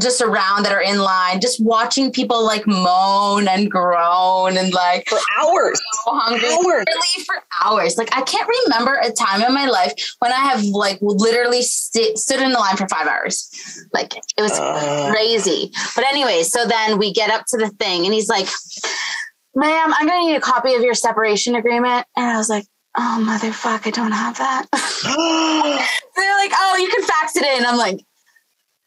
just 0.00 0.22
around 0.22 0.64
that 0.64 0.72
are 0.72 0.80
in 0.80 0.98
line, 0.98 1.40
just 1.40 1.62
watching 1.62 2.12
people 2.12 2.44
like 2.44 2.64
moan 2.66 3.48
and 3.48 3.68
groan 3.68 4.56
and 4.56 4.72
like 4.72 5.08
for 5.08 5.18
hours, 5.38 5.80
so 6.04 6.14
hungry, 6.14 6.48
hours. 6.48 6.64
literally 6.64 7.24
for 7.26 7.34
hours. 7.64 7.98
Like 7.98 8.16
I 8.16 8.22
can't 8.22 8.48
remember 8.64 8.94
a 8.94 9.10
time 9.10 9.42
in 9.42 9.52
my 9.52 9.66
life 9.66 9.92
when 10.20 10.32
I 10.32 10.36
have 10.36 10.62
like 10.64 10.98
literally 11.00 11.62
st- 11.62 12.18
stood 12.18 12.40
in 12.40 12.52
the 12.52 12.58
line 12.58 12.76
for 12.76 12.86
five 12.86 13.08
hours. 13.08 13.50
Like 13.92 14.14
it 14.14 14.42
was 14.42 14.52
uh. 14.52 15.10
crazy. 15.10 15.72
But 15.96 16.04
anyway, 16.04 16.44
so 16.44 16.66
then 16.66 16.98
we 16.98 17.12
get 17.12 17.30
up 17.30 17.46
to 17.48 17.56
the 17.56 17.70
thing, 17.70 18.04
and 18.04 18.14
he's 18.14 18.28
like, 18.28 18.46
"Ma'am, 19.56 19.92
I'm 19.92 20.06
gonna 20.06 20.26
need 20.26 20.36
a 20.36 20.40
copy 20.40 20.74
of 20.74 20.82
your 20.82 20.94
separation 20.94 21.56
agreement." 21.56 22.06
And 22.16 22.26
I 22.26 22.36
was 22.36 22.48
like, 22.48 22.66
oh 22.96 23.24
motherfuck, 23.26 23.86
I 23.86 23.90
don't 23.90 24.12
have 24.12 24.38
that. 24.38 24.66
so 24.72 25.08
like, 25.08 26.52
oh, 26.54 26.76
you 26.80 26.88
can 26.88 27.02
fax 27.04 27.36
it 27.36 27.44
in. 27.44 27.66
I'm 27.66 27.76
like, 27.76 28.00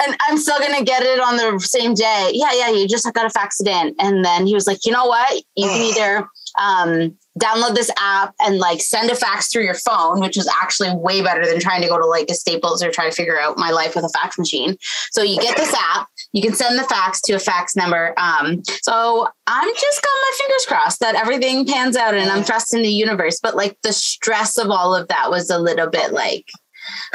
and 0.06 0.16
I'm 0.22 0.38
still 0.38 0.60
gonna 0.60 0.84
get 0.84 1.04
it 1.04 1.20
on 1.20 1.38
the 1.38 1.60
same 1.60 1.94
day. 1.94 2.32
Yeah, 2.34 2.52
yeah, 2.54 2.70
you 2.70 2.88
just 2.88 3.12
gotta 3.14 3.30
fax 3.30 3.62
it 3.62 3.68
in. 3.68 3.96
And 4.00 4.24
then 4.24 4.48
he 4.48 4.54
was 4.54 4.68
like, 4.68 4.86
you 4.86 4.92
know 4.92 5.06
what? 5.06 5.44
You 5.56 5.68
can 5.68 5.82
either 5.82 6.28
um, 6.60 7.18
download 7.40 7.76
this 7.76 7.92
app 8.00 8.34
and 8.42 8.60
like 8.60 8.82
send 8.82 9.10
a 9.10 9.16
fax 9.16 9.52
through 9.52 9.64
your 9.64 9.74
phone, 9.76 10.20
which 10.20 10.38
is 10.38 10.50
actually 10.62 10.94
way 10.96 11.22
better 11.22 11.46
than 11.46 11.60
trying 11.60 11.82
to 11.82 11.88
go 11.88 11.98
to 11.98 12.06
like 12.06 12.30
a 12.30 12.34
Staples 12.34 12.84
or 12.84 12.92
try 12.92 13.10
to 13.10 13.16
figure 13.16 13.40
out 13.40 13.58
my 13.58 13.72
life 13.72 13.96
with 13.96 14.06
a 14.06 14.10
fax 14.10 14.38
machine. 14.38 14.78
So 15.12 15.24
you 15.24 15.40
get 15.40 15.58
this 15.58 15.74
app, 15.74 16.08
you 16.34 16.42
can 16.42 16.54
send 16.54 16.78
the 16.78 16.84
fax 16.84 17.22
to 17.22 17.34
a 17.34 17.40
fax 17.40 17.76
number. 17.76 18.14
Um, 18.18 18.64
so 18.82 19.28
I'm 19.46 19.74
just 19.74 20.02
got 20.02 20.10
my 20.10 20.32
fingers 20.38 20.66
crossed 20.66 21.00
that 21.00 21.16
everything 21.16 21.66
pans 21.66 21.96
out 21.96 22.16
and 22.16 22.30
I'm 22.30 22.44
trusting 22.44 22.82
the 22.82 22.90
universe. 22.90 23.40
But 23.42 23.56
like 23.56 23.78
the 23.84 23.94
stress 23.94 24.58
of 24.58 24.72
all 24.72 24.96
of 24.96 25.08
that 25.10 25.30
was 25.30 25.52
a 25.52 25.60
little 25.60 25.90
bit 25.90 26.12
like 26.12 26.46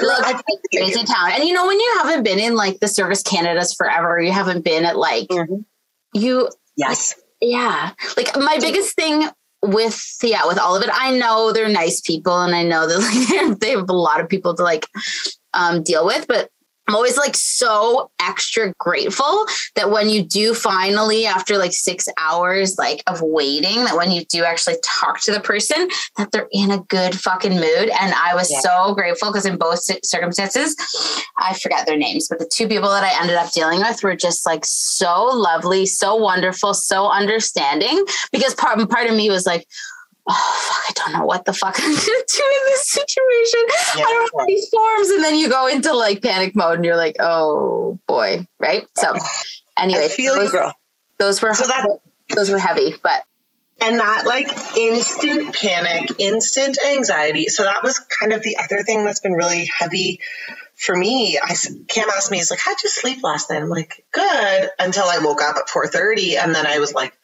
like 0.00 0.36
crazy 0.72 1.04
town. 1.04 1.32
And 1.32 1.44
you 1.44 1.52
know, 1.52 1.66
when 1.66 1.78
you 1.78 1.94
haven't 1.98 2.22
been 2.22 2.38
in 2.38 2.54
like 2.54 2.78
the 2.78 2.88
Service 2.88 3.22
Canadas 3.22 3.74
forever, 3.74 4.20
you 4.20 4.30
haven't 4.30 4.64
been 4.64 4.84
at 4.84 4.96
like 4.96 5.28
mm-hmm. 5.28 5.62
you 6.14 6.48
yes. 6.76 7.14
Like, 7.16 7.24
yeah. 7.40 7.92
Like 8.16 8.36
my 8.36 8.58
biggest 8.60 8.94
thing 8.94 9.28
with 9.62 10.00
yeah, 10.22 10.46
with 10.46 10.58
all 10.58 10.76
of 10.76 10.82
it, 10.82 10.90
I 10.92 11.18
know 11.18 11.52
they're 11.52 11.68
nice 11.68 12.00
people 12.00 12.40
and 12.40 12.54
I 12.54 12.62
know 12.62 12.86
that 12.86 13.48
like 13.50 13.58
they 13.58 13.70
have 13.70 13.90
a 13.90 13.92
lot 13.92 14.20
of 14.20 14.28
people 14.28 14.54
to 14.54 14.62
like 14.62 14.86
um 15.54 15.82
deal 15.82 16.06
with, 16.06 16.26
but 16.28 16.50
I'm 16.88 16.94
always 16.94 17.18
like 17.18 17.36
so 17.36 18.10
extra 18.18 18.72
grateful 18.78 19.44
that 19.74 19.90
when 19.90 20.08
you 20.08 20.22
do 20.22 20.54
finally, 20.54 21.26
after 21.26 21.58
like 21.58 21.72
six 21.72 22.08
hours 22.16 22.78
like 22.78 23.02
of 23.06 23.20
waiting, 23.20 23.84
that 23.84 23.96
when 23.96 24.10
you 24.10 24.24
do 24.24 24.42
actually 24.42 24.76
talk 24.82 25.20
to 25.20 25.32
the 25.32 25.40
person, 25.40 25.88
that 26.16 26.32
they're 26.32 26.48
in 26.50 26.70
a 26.70 26.78
good 26.84 27.14
fucking 27.14 27.54
mood. 27.54 27.90
And 28.00 28.14
I 28.14 28.34
was 28.34 28.50
yeah. 28.50 28.60
so 28.60 28.94
grateful 28.94 29.28
because 29.30 29.44
in 29.44 29.58
both 29.58 29.80
circumstances, 30.02 30.74
I 31.36 31.54
forget 31.54 31.86
their 31.86 31.98
names, 31.98 32.26
but 32.28 32.38
the 32.38 32.50
two 32.50 32.66
people 32.66 32.88
that 32.88 33.04
I 33.04 33.20
ended 33.20 33.36
up 33.36 33.52
dealing 33.52 33.80
with 33.80 34.02
were 34.02 34.16
just 34.16 34.46
like 34.46 34.64
so 34.64 35.24
lovely, 35.26 35.84
so 35.84 36.16
wonderful, 36.16 36.72
so 36.72 37.10
understanding. 37.10 38.04
Because 38.32 38.54
part 38.54 38.78
part 38.88 39.10
of 39.10 39.16
me 39.16 39.28
was 39.28 39.44
like, 39.44 39.66
oh 40.28 40.68
fuck, 40.68 40.84
I 40.88 40.92
don't 40.94 41.18
know 41.18 41.26
what 41.26 41.44
the 41.44 41.52
fuck 41.52 41.76
I'm 41.82 41.90
gonna 41.90 42.00
do 42.00 42.10
in 42.10 42.64
this 42.66 42.88
situation. 42.88 43.60
Yeah, 43.96 44.04
I 44.04 44.28
don't 44.30 44.40
have 44.40 44.46
these 44.46 44.68
forms. 44.68 45.08
And 45.10 45.24
then 45.24 45.34
you 45.36 45.48
go 45.48 45.66
into 45.66 45.94
like 45.94 46.22
panic 46.22 46.54
mode 46.54 46.76
and 46.76 46.84
you're 46.84 46.96
like, 46.96 47.16
oh 47.20 47.98
boy, 48.06 48.46
right? 48.58 48.86
So 48.96 49.14
anyway, 49.76 50.08
those, 50.16 50.52
those, 51.18 51.42
were 51.42 51.54
so 51.54 51.66
that, 51.66 51.86
those 52.34 52.50
were 52.50 52.58
heavy, 52.58 52.94
but 53.02 53.24
and 53.80 54.00
that 54.00 54.26
like 54.26 54.48
instant 54.76 55.54
panic, 55.54 56.10
instant 56.18 56.78
anxiety. 56.84 57.46
So 57.46 57.62
that 57.62 57.82
was 57.82 57.98
kind 57.98 58.32
of 58.32 58.42
the 58.42 58.56
other 58.56 58.82
thing 58.82 59.04
that's 59.04 59.20
been 59.20 59.34
really 59.34 59.66
heavy 59.66 60.20
for 60.74 60.96
me. 60.96 61.38
I 61.42 61.54
Cam 61.88 62.08
asked 62.10 62.30
me, 62.30 62.38
he's 62.38 62.50
like, 62.50 62.60
"How'd 62.60 62.82
you 62.82 62.88
sleep 62.88 63.22
last 63.22 63.50
night?" 63.50 63.62
I'm 63.62 63.68
like, 63.68 64.04
"Good," 64.12 64.70
until 64.78 65.04
I 65.04 65.18
woke 65.18 65.42
up 65.42 65.56
at 65.56 65.68
4:30, 65.68 66.38
and 66.42 66.54
then 66.54 66.66
I 66.66 66.80
was 66.80 66.92
like, 66.92 67.16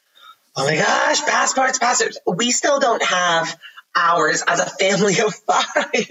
oh 0.57 0.67
my 0.67 0.77
gosh, 0.77 1.25
passports, 1.25 1.79
passports. 1.79 2.19
We 2.27 2.51
still 2.51 2.81
don't 2.81 3.03
have 3.03 3.59
ours 3.97 4.43
as 4.47 4.61
a 4.61 4.67
family 4.67 5.19
of 5.21 5.35
five, 5.47 6.07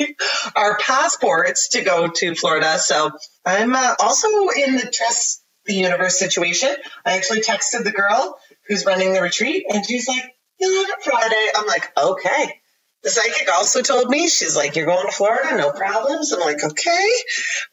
our 0.56 0.77
passports 0.77 1.69
to 1.69 1.82
go 1.82 2.08
to 2.08 2.36
Florida. 2.36 2.79
So 2.79 3.12
I'm 3.45 3.75
uh, 3.75 3.95
also 3.99 4.27
in 4.49 4.75
the 4.77 4.89
trust 4.91 5.43
the 5.65 5.75
universe 5.75 6.19
situation. 6.19 6.69
I 7.06 7.17
actually 7.17 7.41
texted 7.41 7.84
the 7.84 7.91
girl 7.91 8.38
who's 8.67 8.86
running 8.86 9.13
the 9.13 9.21
retreat 9.21 9.65
and 9.69 9.86
she's 9.86 10.08
like, 10.08 10.23
you'll 10.60 10.86
have 10.86 10.97
it 10.97 11.03
Friday. 11.03 11.47
I'm 11.56 11.67
like, 11.67 11.91
okay. 11.97 12.62
The 13.04 13.10
psychic 13.10 13.50
also 13.52 13.82
told 13.82 14.10
me, 14.10 14.30
she's 14.30 14.56
like, 14.56 14.76
you're 14.76 14.86
going 14.86 15.06
to 15.06 15.12
Florida, 15.12 15.58
no 15.58 15.72
problems. 15.72 16.32
I'm 16.32 16.39
like, 16.39 16.63
okay. 16.63 17.10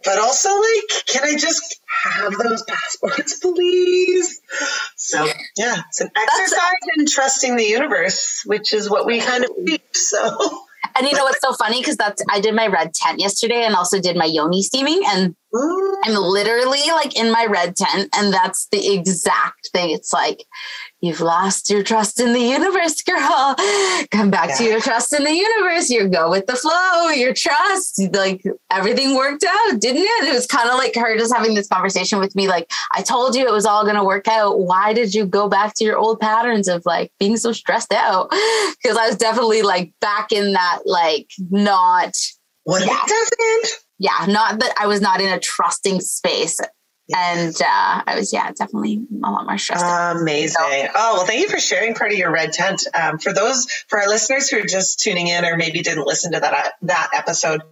But 0.04 0.18
also, 0.18 0.48
like, 0.48 1.06
can 1.06 1.22
I 1.22 1.36
just 1.36 1.80
have 2.04 2.32
those 2.36 2.64
passports, 2.64 3.38
please? 3.42 4.40
So, 4.96 5.24
yeah, 5.56 5.76
it's 5.88 6.00
an 6.00 6.10
exercise 6.16 6.98
in 6.98 7.06
trusting 7.06 7.56
the 7.56 7.64
universe, 7.64 8.42
which 8.44 8.72
is 8.72 8.90
what 8.90 9.06
we 9.06 9.20
kind 9.20 9.44
of 9.44 9.50
do. 9.64 9.78
So, 9.92 10.66
and 10.96 11.06
you 11.06 11.14
know 11.14 11.24
what's 11.24 11.40
so 11.40 11.52
funny? 11.52 11.80
Because 11.80 11.96
that's 11.96 12.22
I 12.28 12.40
did 12.40 12.54
my 12.54 12.66
red 12.66 12.94
tent 12.94 13.20
yesterday 13.20 13.62
and 13.64 13.74
also 13.74 14.00
did 14.00 14.16
my 14.16 14.24
yoni 14.24 14.62
steaming, 14.62 15.02
and 15.06 15.36
Ooh. 15.54 15.96
I'm 16.04 16.14
literally 16.14 16.82
like 16.88 17.16
in 17.16 17.30
my 17.30 17.46
red 17.48 17.76
tent, 17.76 18.08
and 18.16 18.32
that's 18.32 18.66
the 18.72 18.94
exact 18.94 19.70
thing. 19.72 19.90
It's 19.90 20.12
like 20.12 20.44
you've 21.00 21.20
lost 21.20 21.70
your 21.70 21.82
trust 21.82 22.20
in 22.20 22.32
the 22.32 22.40
universe, 22.40 23.02
girl. 23.02 23.54
Come 24.10 24.30
back 24.30 24.50
yeah. 24.50 24.56
to 24.56 24.64
your 24.64 24.80
trust 24.80 25.12
in 25.14 25.24
the 25.24 25.32
universe. 25.32 25.90
You 25.90 26.08
go 26.08 26.30
with 26.30 26.46
the 26.46 26.56
flow, 26.56 27.08
your 27.08 27.34
trust. 27.34 28.00
Like 28.12 28.42
everything 28.70 29.16
worked 29.16 29.44
out, 29.44 29.80
didn't 29.80 30.02
it? 30.02 30.28
It 30.28 30.34
was 30.34 30.46
kind 30.46 30.68
of 30.68 30.76
like 30.76 30.94
her 30.94 31.16
just 31.16 31.34
having 31.34 31.54
this 31.54 31.68
conversation 31.68 32.18
with 32.18 32.34
me. 32.34 32.48
Like, 32.48 32.70
I 32.94 33.02
told 33.02 33.34
you 33.34 33.46
it 33.46 33.52
was 33.52 33.66
all 33.66 33.84
going 33.84 33.96
to 33.96 34.04
work 34.04 34.28
out. 34.28 34.60
Why 34.60 34.92
did 34.92 35.14
you 35.14 35.26
go 35.26 35.48
back 35.48 35.74
to 35.76 35.84
your 35.84 35.98
old 35.98 36.20
patterns 36.20 36.68
of 36.68 36.82
like 36.84 37.12
being 37.18 37.36
so 37.36 37.52
stressed 37.52 37.92
out? 37.92 38.30
Because 38.82 38.96
I 38.96 39.06
was 39.06 39.16
definitely 39.16 39.62
like 39.62 39.92
back 40.00 40.32
in 40.32 40.52
that, 40.52 40.80
like, 40.84 41.30
not. 41.50 42.14
What 42.64 42.86
yeah, 42.86 43.00
doesn't? 43.06 43.72
Yeah, 43.98 44.26
not 44.28 44.60
that 44.60 44.74
I 44.78 44.86
was 44.86 45.00
not 45.00 45.20
in 45.20 45.32
a 45.32 45.38
trusting 45.38 46.00
space 46.00 46.60
and 47.14 47.54
uh, 47.60 48.02
I 48.06 48.14
was, 48.16 48.32
yeah, 48.32 48.50
definitely 48.52 49.02
a 49.24 49.30
lot 49.30 49.46
more 49.46 49.58
stressed. 49.58 49.84
Amazing. 49.84 50.56
So, 50.58 50.88
oh, 50.94 51.14
well, 51.16 51.26
thank 51.26 51.40
you 51.40 51.48
for 51.48 51.58
sharing 51.58 51.94
part 51.94 52.12
of 52.12 52.18
your 52.18 52.30
red 52.30 52.52
tent. 52.52 52.86
Um, 52.94 53.18
for 53.18 53.32
those, 53.32 53.66
for 53.88 54.00
our 54.00 54.08
listeners 54.08 54.48
who 54.48 54.58
are 54.58 54.66
just 54.66 55.00
tuning 55.00 55.28
in 55.28 55.44
or 55.44 55.56
maybe 55.56 55.82
didn't 55.82 56.06
listen 56.06 56.32
to 56.32 56.40
that, 56.40 56.54
uh, 56.54 56.70
that 56.82 57.10
episode, 57.14 57.62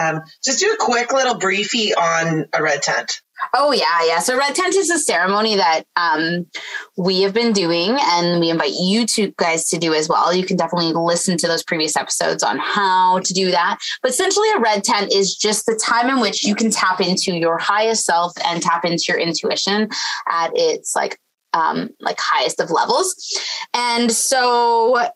um, 0.00 0.22
just 0.44 0.60
do 0.60 0.72
a 0.72 0.76
quick 0.78 1.12
little 1.12 1.34
briefy 1.34 1.94
on 1.94 2.46
a 2.52 2.62
red 2.62 2.82
tent. 2.82 3.20
Oh 3.54 3.72
yeah, 3.72 4.04
yeah. 4.04 4.18
So 4.18 4.36
red 4.36 4.54
tent 4.54 4.74
is 4.74 4.90
a 4.90 4.98
ceremony 4.98 5.56
that 5.56 5.84
um, 5.96 6.46
we 6.96 7.22
have 7.22 7.32
been 7.32 7.52
doing, 7.52 7.96
and 7.98 8.40
we 8.40 8.50
invite 8.50 8.74
you 8.74 9.06
to 9.06 9.32
guys 9.36 9.68
to 9.68 9.78
do 9.78 9.94
as 9.94 10.08
well. 10.08 10.34
You 10.34 10.44
can 10.44 10.56
definitely 10.56 10.92
listen 10.92 11.36
to 11.38 11.46
those 11.46 11.62
previous 11.62 11.96
episodes 11.96 12.42
on 12.42 12.58
how 12.58 13.20
to 13.20 13.32
do 13.32 13.50
that. 13.50 13.78
But 14.02 14.10
essentially, 14.10 14.48
a 14.56 14.60
red 14.60 14.84
tent 14.84 15.12
is 15.12 15.34
just 15.36 15.66
the 15.66 15.80
time 15.82 16.08
in 16.10 16.20
which 16.20 16.44
you 16.44 16.54
can 16.54 16.70
tap 16.70 17.00
into 17.00 17.32
your 17.32 17.58
highest 17.58 18.04
self 18.04 18.32
and 18.44 18.62
tap 18.62 18.84
into 18.84 19.04
your 19.08 19.18
intuition 19.18 19.88
at 20.28 20.50
its 20.54 20.94
like 20.94 21.18
um, 21.54 21.90
like 22.00 22.18
highest 22.20 22.60
of 22.60 22.70
levels. 22.70 23.14
And 23.74 24.10
so 24.12 25.08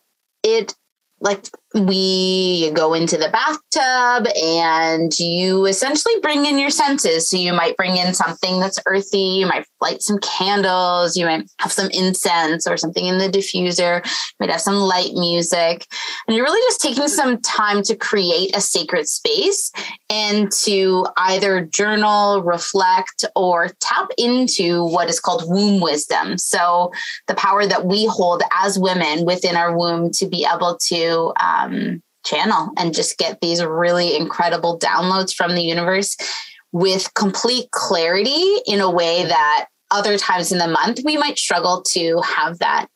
it 0.43 0.75
like 1.19 1.45
we 1.73 2.69
go 2.71 2.93
into 2.93 3.17
the 3.17 3.29
bathtub 3.29 4.31
and 4.37 5.17
you 5.17 5.65
essentially 5.65 6.13
bring 6.21 6.45
in 6.45 6.59
your 6.59 6.69
senses. 6.69 7.27
So 7.27 7.37
you 7.37 7.51
might 7.51 7.75
bring 7.77 7.97
in 7.97 8.13
something 8.13 8.59
that's 8.59 8.79
earthy, 8.85 9.17
you 9.17 9.47
might 9.47 9.65
light 9.81 10.03
some 10.03 10.19
candles, 10.19 11.17
you 11.17 11.25
might 11.25 11.49
have 11.59 11.71
some 11.71 11.89
incense 11.89 12.67
or 12.67 12.77
something 12.77 13.07
in 13.07 13.17
the 13.17 13.27
diffuser, 13.27 14.05
you 14.05 14.35
might 14.39 14.51
have 14.51 14.61
some 14.61 14.75
light 14.75 15.13
music. 15.13 15.87
And 16.27 16.37
you're 16.37 16.45
really 16.45 16.61
just 16.67 16.81
taking 16.81 17.07
some 17.07 17.41
time 17.41 17.81
to 17.83 17.95
create 17.95 18.55
a 18.55 18.61
sacred 18.61 19.07
space 19.07 19.71
and 20.09 20.51
to 20.63 21.07
either 21.17 21.65
journal, 21.65 22.43
reflect, 22.43 23.25
or 23.35 23.69
tap 23.79 24.09
into 24.17 24.85
what 24.85 25.09
is 25.09 25.19
called 25.19 25.43
womb 25.47 25.81
wisdom. 25.81 26.37
So 26.37 26.91
the 27.27 27.35
power 27.35 27.65
that 27.65 27.85
we 27.85 28.05
hold 28.05 28.43
as 28.61 28.77
women 28.77 29.25
within 29.25 29.55
our 29.55 29.75
womb 29.75 30.11
to 30.11 30.27
be 30.27 30.45
able 30.53 30.77
to 30.89 31.33
um, 31.39 31.62
um, 31.63 32.01
channel 32.25 32.71
and 32.77 32.93
just 32.93 33.17
get 33.17 33.39
these 33.41 33.63
really 33.63 34.15
incredible 34.15 34.79
downloads 34.79 35.33
from 35.33 35.55
the 35.55 35.63
universe 35.63 36.15
with 36.71 37.13
complete 37.13 37.69
clarity 37.71 38.57
in 38.65 38.79
a 38.79 38.89
way 38.89 39.23
that 39.25 39.67
other 39.91 40.17
times 40.17 40.51
in 40.51 40.57
the 40.57 40.67
month 40.67 40.99
we 41.05 41.17
might 41.17 41.37
struggle 41.37 41.81
to 41.83 42.19
have 42.21 42.57
that 42.59 42.87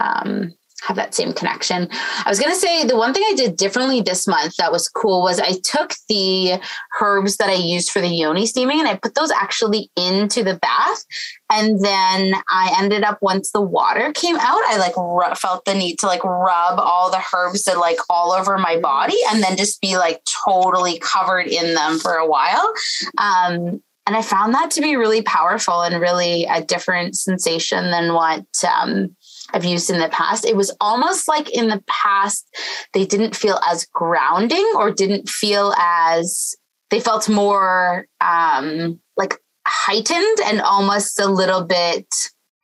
um, 0.00 0.54
have 0.86 0.96
that 0.96 1.14
same 1.14 1.32
connection. 1.32 1.88
I 1.90 2.28
was 2.28 2.38
going 2.38 2.52
to 2.52 2.58
say 2.58 2.84
the 2.84 2.96
one 2.96 3.12
thing 3.12 3.24
I 3.28 3.34
did 3.34 3.56
differently 3.56 4.00
this 4.00 4.26
month 4.26 4.56
that 4.56 4.72
was 4.72 4.88
cool 4.88 5.22
was 5.22 5.40
I 5.40 5.58
took 5.64 5.94
the 6.08 6.60
herbs 7.00 7.36
that 7.38 7.48
I 7.48 7.54
used 7.54 7.90
for 7.90 8.00
the 8.00 8.08
yoni 8.08 8.46
steaming 8.46 8.78
and 8.78 8.88
I 8.88 8.96
put 8.96 9.14
those 9.14 9.30
actually 9.30 9.90
into 9.96 10.44
the 10.44 10.56
bath. 10.56 11.04
And 11.50 11.82
then 11.84 12.34
I 12.48 12.74
ended 12.78 13.04
up 13.04 13.18
once 13.22 13.50
the 13.50 13.60
water 13.60 14.12
came 14.12 14.36
out, 14.36 14.60
I 14.66 14.76
like 14.78 14.96
r- 14.96 15.34
felt 15.34 15.64
the 15.64 15.74
need 15.74 15.98
to 16.00 16.06
like 16.06 16.24
rub 16.24 16.78
all 16.78 17.10
the 17.10 17.22
herbs 17.34 17.64
that 17.64 17.78
like 17.78 17.98
all 18.08 18.32
over 18.32 18.58
my 18.58 18.78
body 18.78 19.16
and 19.30 19.42
then 19.42 19.56
just 19.56 19.80
be 19.80 19.96
like 19.96 20.22
totally 20.46 20.98
covered 21.00 21.46
in 21.48 21.74
them 21.74 21.98
for 21.98 22.14
a 22.14 22.26
while. 22.26 22.72
Um, 23.16 23.82
and 24.08 24.16
I 24.16 24.22
found 24.22 24.54
that 24.54 24.70
to 24.70 24.80
be 24.80 24.96
really 24.96 25.20
powerful 25.20 25.82
and 25.82 26.00
really 26.00 26.46
a 26.46 26.62
different 26.62 27.14
sensation 27.14 27.90
than 27.90 28.14
what 28.14 28.46
um, 28.66 29.14
I've 29.52 29.64
used 29.64 29.90
in 29.90 29.98
the 29.98 30.08
past. 30.08 30.44
It 30.44 30.56
was 30.56 30.74
almost 30.80 31.28
like 31.28 31.50
in 31.50 31.68
the 31.68 31.82
past, 31.86 32.46
they 32.92 33.04
didn't 33.04 33.34
feel 33.34 33.58
as 33.68 33.86
grounding 33.86 34.72
or 34.76 34.90
didn't 34.90 35.28
feel 35.28 35.74
as, 35.78 36.54
they 36.90 37.00
felt 37.00 37.28
more 37.28 38.06
um, 38.20 39.00
like 39.16 39.38
heightened 39.66 40.38
and 40.46 40.60
almost 40.60 41.20
a 41.20 41.26
little 41.26 41.64
bit 41.64 42.06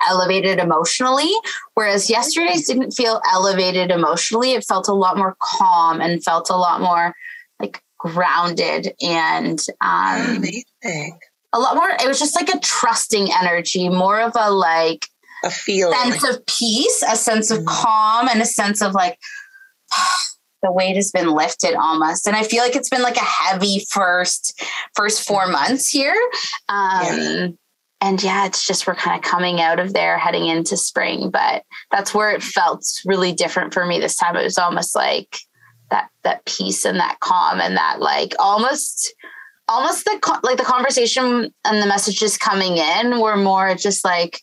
elevated 0.08 0.58
emotionally. 0.58 1.32
Whereas 1.74 2.10
yesterday's 2.10 2.66
didn't 2.66 2.92
feel 2.92 3.20
elevated 3.32 3.90
emotionally. 3.90 4.52
It 4.52 4.64
felt 4.64 4.88
a 4.88 4.94
lot 4.94 5.16
more 5.16 5.36
calm 5.40 6.00
and 6.00 6.22
felt 6.24 6.50
a 6.50 6.56
lot 6.56 6.80
more 6.80 7.14
like 7.60 7.82
grounded 7.98 8.92
and 9.02 9.58
um, 9.80 10.36
Amazing. 10.36 11.18
a 11.52 11.58
lot 11.58 11.76
more. 11.76 11.88
It 11.90 12.06
was 12.06 12.18
just 12.18 12.36
like 12.36 12.48
a 12.48 12.58
trusting 12.60 13.28
energy, 13.40 13.88
more 13.88 14.20
of 14.20 14.32
a 14.38 14.50
like 14.50 15.06
A 15.44 15.50
feeling. 15.50 15.98
sense 15.98 16.24
of 16.28 16.44
peace, 16.46 17.02
a 17.08 17.16
sense 17.16 17.50
of 17.50 17.60
Mhm. 17.60 17.66
calm, 17.66 18.28
and 18.28 18.40
a 18.42 18.46
sense 18.46 18.80
of 18.82 18.92
like 18.94 19.18
the 20.62 20.72
weight 20.72 20.96
has 20.96 21.10
been 21.10 21.30
lifted 21.30 21.74
almost. 21.74 22.26
And 22.26 22.34
I 22.36 22.42
feel 22.42 22.62
like 22.62 22.74
it's 22.74 22.88
been 22.88 23.02
like 23.02 23.16
a 23.16 23.20
heavy 23.24 23.84
first 23.90 24.62
first 24.96 25.26
four 25.26 25.46
months 25.46 25.88
here. 25.88 26.16
Um, 26.68 27.58
And 28.00 28.22
yeah, 28.22 28.44
it's 28.44 28.66
just 28.66 28.86
we're 28.86 28.94
kind 28.96 29.16
of 29.16 29.22
coming 29.30 29.62
out 29.62 29.78
of 29.78 29.94
there, 29.94 30.18
heading 30.18 30.46
into 30.46 30.76
spring. 30.76 31.30
But 31.30 31.62
that's 31.90 32.12
where 32.12 32.30
it 32.32 32.42
felt 32.42 32.84
really 33.06 33.32
different 33.32 33.72
for 33.72 33.86
me 33.86 33.98
this 33.98 34.16
time. 34.16 34.36
It 34.36 34.44
was 34.44 34.58
almost 34.58 34.94
like 34.94 35.38
that 35.90 36.08
that 36.22 36.44
peace 36.44 36.84
and 36.84 36.98
that 36.98 37.20
calm 37.20 37.60
and 37.60 37.76
that 37.76 38.00
like 38.00 38.34
almost 38.38 39.14
almost 39.68 40.04
the 40.04 40.40
like 40.42 40.58
the 40.58 40.64
conversation 40.64 41.50
and 41.64 41.82
the 41.82 41.86
messages 41.86 42.36
coming 42.36 42.76
in 42.76 43.20
were 43.20 43.36
more 43.36 43.74
just 43.74 44.04
like 44.04 44.40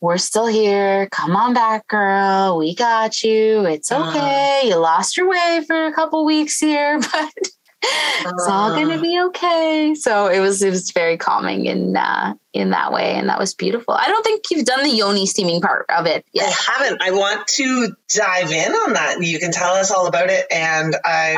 we're 0.00 0.18
still 0.18 0.46
here 0.46 1.08
come 1.10 1.34
on 1.36 1.54
back 1.54 1.86
girl 1.88 2.56
we 2.58 2.74
got 2.74 3.22
you 3.22 3.64
it's 3.66 3.90
Uh. 3.90 4.08
okay 4.08 4.62
you 4.64 4.76
lost 4.76 5.16
your 5.16 5.28
way 5.28 5.62
for 5.66 5.86
a 5.86 5.92
couple 5.92 6.24
weeks 6.24 6.58
here 6.58 6.98
but 7.12 7.32
it's 7.80 8.48
all 8.48 8.72
Uh. 8.72 8.74
gonna 8.76 9.00
be 9.00 9.20
okay 9.26 9.94
so 9.98 10.26
it 10.26 10.40
was 10.40 10.62
it 10.62 10.70
was 10.70 10.90
very 10.90 11.16
calming 11.16 11.66
in 11.66 11.96
uh 11.96 12.34
in 12.52 12.70
that 12.70 12.92
way 12.92 13.14
and 13.14 13.28
that 13.28 13.38
was 13.38 13.54
beautiful 13.54 13.94
i 13.94 14.08
don't 14.08 14.24
think 14.24 14.42
you've 14.50 14.64
done 14.64 14.82
the 14.82 14.90
yoni 14.90 15.26
steaming 15.26 15.60
part 15.60 15.86
of 15.88 16.06
it 16.06 16.24
I 16.38 16.44
haven't. 16.44 17.00
I 17.02 17.12
want 17.12 17.46
to 17.56 17.92
dive 18.16 18.50
in 18.50 18.72
on 18.72 18.92
that. 18.94 19.16
You 19.20 19.38
can 19.38 19.52
tell 19.52 19.74
us 19.74 19.90
all 19.92 20.06
about 20.06 20.28
it, 20.30 20.46
and 20.50 20.94
I. 21.04 21.36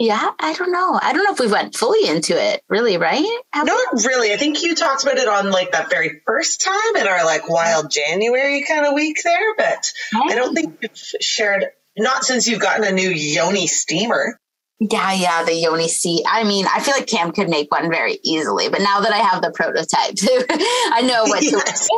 Why 0.00 0.06
not? 0.06 0.22
want 0.22 0.36
to- 0.38 0.40
yeah 0.40 0.48
i 0.48 0.52
don't 0.54 0.72
know 0.72 0.98
i 1.02 1.12
don't 1.12 1.24
know 1.24 1.32
if 1.32 1.40
we 1.40 1.46
went 1.46 1.74
fully 1.74 2.08
into 2.08 2.32
it 2.40 2.62
really 2.68 2.96
right 2.96 3.24
Have 3.52 3.64
we? 3.66 3.70
Not 3.70 4.04
really. 4.04 4.32
I 4.32 4.36
think 4.36 4.62
you 4.62 4.74
talked 4.74 5.02
about 5.02 5.18
it 5.18 5.28
on 5.28 5.50
like 5.50 5.72
that 5.72 5.90
very 5.90 6.20
first 6.26 6.62
time 6.64 6.96
in 6.96 7.06
our 7.06 7.24
like 7.24 7.48
wild 7.48 7.90
January 7.90 8.64
kind 8.66 8.86
of 8.86 8.94
week 8.94 9.18
there, 9.24 9.54
but 9.56 9.90
I 10.14 10.34
don't 10.34 10.54
think 10.54 10.78
you've 10.82 10.96
shared. 11.20 11.66
Not 11.98 12.24
since 12.24 12.46
you've 12.46 12.60
gotten 12.60 12.84
a 12.84 12.92
new 12.92 13.10
Yoni 13.10 13.66
steamer. 13.66 14.38
Yeah, 14.78 15.12
yeah, 15.12 15.44
the 15.44 15.54
Yoni 15.54 15.88
seat. 15.88 16.24
I 16.26 16.44
mean, 16.44 16.66
I 16.72 16.80
feel 16.80 16.94
like 16.94 17.06
Cam 17.06 17.32
could 17.32 17.50
make 17.50 17.70
one 17.70 17.90
very 17.90 18.18
easily, 18.24 18.68
but 18.70 18.80
now 18.80 19.00
that 19.00 19.12
I 19.12 19.18
have 19.18 19.42
the 19.42 19.50
prototype, 19.50 20.14
I 20.94 21.02
know 21.02 21.24
what 21.24 21.40
to 21.40 21.50
Yes. 21.50 21.88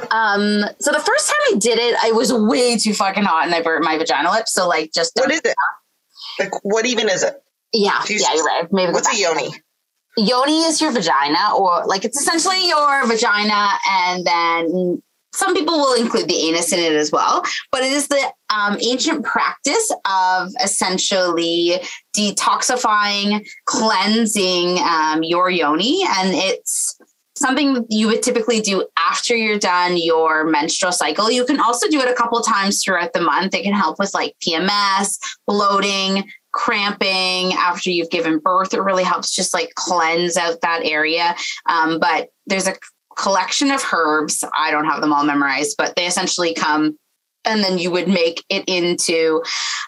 Um, 0.10 0.64
so 0.80 0.90
the 0.90 0.98
first 1.00 1.28
time 1.28 1.54
I 1.54 1.58
did 1.58 1.78
it, 1.78 1.94
I 2.02 2.12
was 2.12 2.32
way 2.32 2.76
too 2.78 2.94
fucking 2.94 3.22
hot 3.24 3.46
and 3.46 3.54
I 3.54 3.62
burnt 3.62 3.84
my 3.84 3.96
vagina 3.98 4.30
lip. 4.32 4.48
So 4.48 4.66
like 4.66 4.92
just 4.92 5.12
What 5.16 5.30
is 5.30 5.42
it? 5.44 5.54
Like, 6.38 6.64
what 6.64 6.86
even 6.86 7.08
is 7.08 7.22
it? 7.22 7.34
Yeah, 7.72 8.02
Jesus. 8.06 8.28
yeah, 8.28 8.34
you're 8.34 8.44
right. 8.44 8.72
Maybe 8.72 8.92
What's 8.92 9.12
a 9.12 9.20
Yoni? 9.20 9.50
Yoni 10.16 10.64
is 10.64 10.80
your 10.80 10.92
vagina, 10.92 11.54
or 11.56 11.86
like 11.86 12.04
it's 12.04 12.20
essentially 12.20 12.68
your 12.68 13.06
vagina, 13.06 13.70
and 13.90 14.26
then 14.26 15.02
some 15.34 15.54
people 15.54 15.78
will 15.78 15.94
include 15.94 16.28
the 16.28 16.48
anus 16.48 16.72
in 16.72 16.78
it 16.78 16.92
as 16.92 17.10
well. 17.10 17.42
But 17.70 17.82
it 17.82 17.92
is 17.92 18.08
the 18.08 18.20
um, 18.50 18.76
ancient 18.82 19.24
practice 19.24 19.90
of 20.04 20.50
essentially 20.62 21.80
detoxifying, 22.16 23.46
cleansing 23.64 24.78
um, 24.80 25.22
your 25.22 25.48
yoni, 25.48 26.04
and 26.06 26.34
it's 26.34 26.98
something 27.34 27.84
you 27.88 28.06
would 28.08 28.22
typically 28.22 28.60
do 28.60 28.86
after 28.98 29.34
you're 29.34 29.58
done 29.58 29.96
your 29.96 30.44
menstrual 30.44 30.92
cycle. 30.92 31.30
You 31.30 31.46
can 31.46 31.58
also 31.58 31.88
do 31.88 32.00
it 32.00 32.08
a 32.08 32.14
couple 32.14 32.40
times 32.40 32.82
throughout 32.82 33.14
the 33.14 33.22
month. 33.22 33.54
It 33.54 33.62
can 33.62 33.72
help 33.72 33.98
with 33.98 34.12
like 34.12 34.36
PMS, 34.46 35.18
bloating, 35.46 36.30
cramping 36.52 37.52
after 37.54 37.90
you've 37.90 38.10
given 38.10 38.38
birth. 38.38 38.74
It 38.74 38.82
really 38.82 39.04
helps 39.04 39.34
just 39.34 39.54
like 39.54 39.74
cleanse 39.74 40.36
out 40.36 40.60
that 40.60 40.82
area. 40.84 41.34
Um, 41.66 41.98
but 41.98 42.28
there's 42.46 42.68
a 42.68 42.76
collection 43.16 43.70
of 43.70 43.82
herbs. 43.92 44.44
I 44.56 44.70
don't 44.70 44.86
have 44.86 45.00
them 45.00 45.12
all 45.12 45.24
memorized, 45.24 45.76
but 45.76 45.96
they 45.96 46.06
essentially 46.06 46.54
come 46.54 46.98
and 47.44 47.62
then 47.62 47.78
you 47.78 47.90
would 47.90 48.08
make 48.08 48.44
it 48.48 48.64
into 48.68 49.42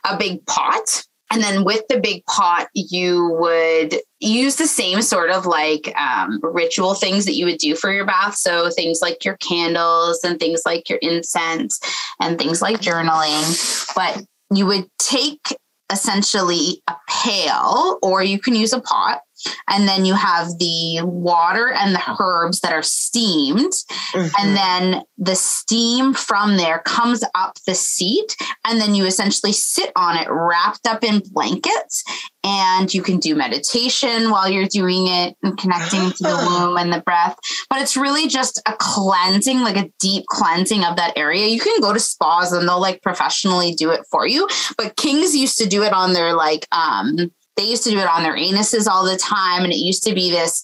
a 0.04 0.16
big 0.16 0.44
pot. 0.46 1.04
And 1.30 1.42
then 1.42 1.64
with 1.64 1.82
the 1.88 2.00
big 2.00 2.24
pot, 2.26 2.68
you 2.74 3.28
would 3.40 3.96
use 4.20 4.56
the 4.56 4.66
same 4.66 5.02
sort 5.02 5.30
of 5.30 5.46
like 5.46 5.92
um, 5.98 6.38
ritual 6.42 6.94
things 6.94 7.24
that 7.24 7.34
you 7.34 7.44
would 7.46 7.58
do 7.58 7.74
for 7.74 7.92
your 7.92 8.04
bath. 8.04 8.36
So 8.36 8.70
things 8.70 9.00
like 9.00 9.24
your 9.24 9.36
candles 9.38 10.22
and 10.22 10.38
things 10.38 10.62
like 10.64 10.88
your 10.88 10.98
incense 11.02 11.80
and 12.20 12.38
things 12.38 12.62
like 12.62 12.80
journaling. 12.80 13.94
But 13.94 14.24
you 14.54 14.66
would 14.66 14.86
take 14.98 15.56
essentially 15.90 16.82
a 16.88 16.94
pail, 17.08 17.98
or 18.02 18.22
you 18.22 18.38
can 18.38 18.54
use 18.54 18.72
a 18.72 18.80
pot. 18.80 19.20
And 19.68 19.88
then 19.88 20.04
you 20.04 20.14
have 20.14 20.48
the 20.58 21.00
water 21.02 21.72
and 21.72 21.94
the 21.94 22.02
herbs 22.20 22.60
that 22.60 22.72
are 22.72 22.82
steamed. 22.82 23.72
Mhm. 24.14 24.30
And 24.38 24.56
then 24.56 25.02
the 25.18 25.36
steam 25.36 26.14
from 26.14 26.56
there 26.56 26.80
comes 26.84 27.22
up 27.34 27.58
the 27.66 27.74
seat. 27.74 28.36
And 28.64 28.80
then 28.80 28.94
you 28.94 29.04
essentially 29.06 29.52
sit 29.52 29.90
on 29.96 30.16
it 30.16 30.26
wrapped 30.30 30.86
up 30.86 31.02
in 31.04 31.22
blankets. 31.32 32.04
And 32.46 32.92
you 32.92 33.00
can 33.02 33.20
do 33.20 33.34
meditation 33.34 34.30
while 34.30 34.50
you're 34.50 34.66
doing 34.68 35.06
it 35.06 35.34
and 35.42 35.56
connecting 35.56 36.10
to 36.10 36.22
the 36.22 36.34
Ah. 36.34 36.66
womb 36.66 36.76
and 36.76 36.92
the 36.92 37.00
breath. 37.00 37.36
But 37.70 37.80
it's 37.80 37.96
really 37.96 38.28
just 38.28 38.60
a 38.66 38.74
cleansing, 38.78 39.60
like 39.62 39.76
a 39.78 39.88
deep 39.98 40.26
cleansing 40.26 40.84
of 40.84 40.96
that 40.96 41.14
area. 41.16 41.46
You 41.46 41.58
can 41.60 41.80
go 41.80 41.94
to 41.94 42.00
spas 42.00 42.52
and 42.52 42.68
they'll 42.68 42.80
like 42.80 43.00
professionally 43.02 43.72
do 43.74 43.90
it 43.90 44.02
for 44.10 44.26
you. 44.26 44.46
But 44.76 44.96
kings 44.96 45.34
used 45.34 45.56
to 45.58 45.66
do 45.66 45.82
it 45.84 45.94
on 45.94 46.12
their 46.12 46.34
like, 46.34 46.66
um, 46.72 47.16
they 47.56 47.64
used 47.64 47.84
to 47.84 47.90
do 47.90 47.98
it 47.98 48.08
on 48.08 48.22
their 48.22 48.36
anuses 48.36 48.86
all 48.86 49.04
the 49.04 49.16
time. 49.16 49.62
And 49.64 49.72
it 49.72 49.78
used 49.78 50.02
to 50.04 50.14
be 50.14 50.30
this 50.30 50.62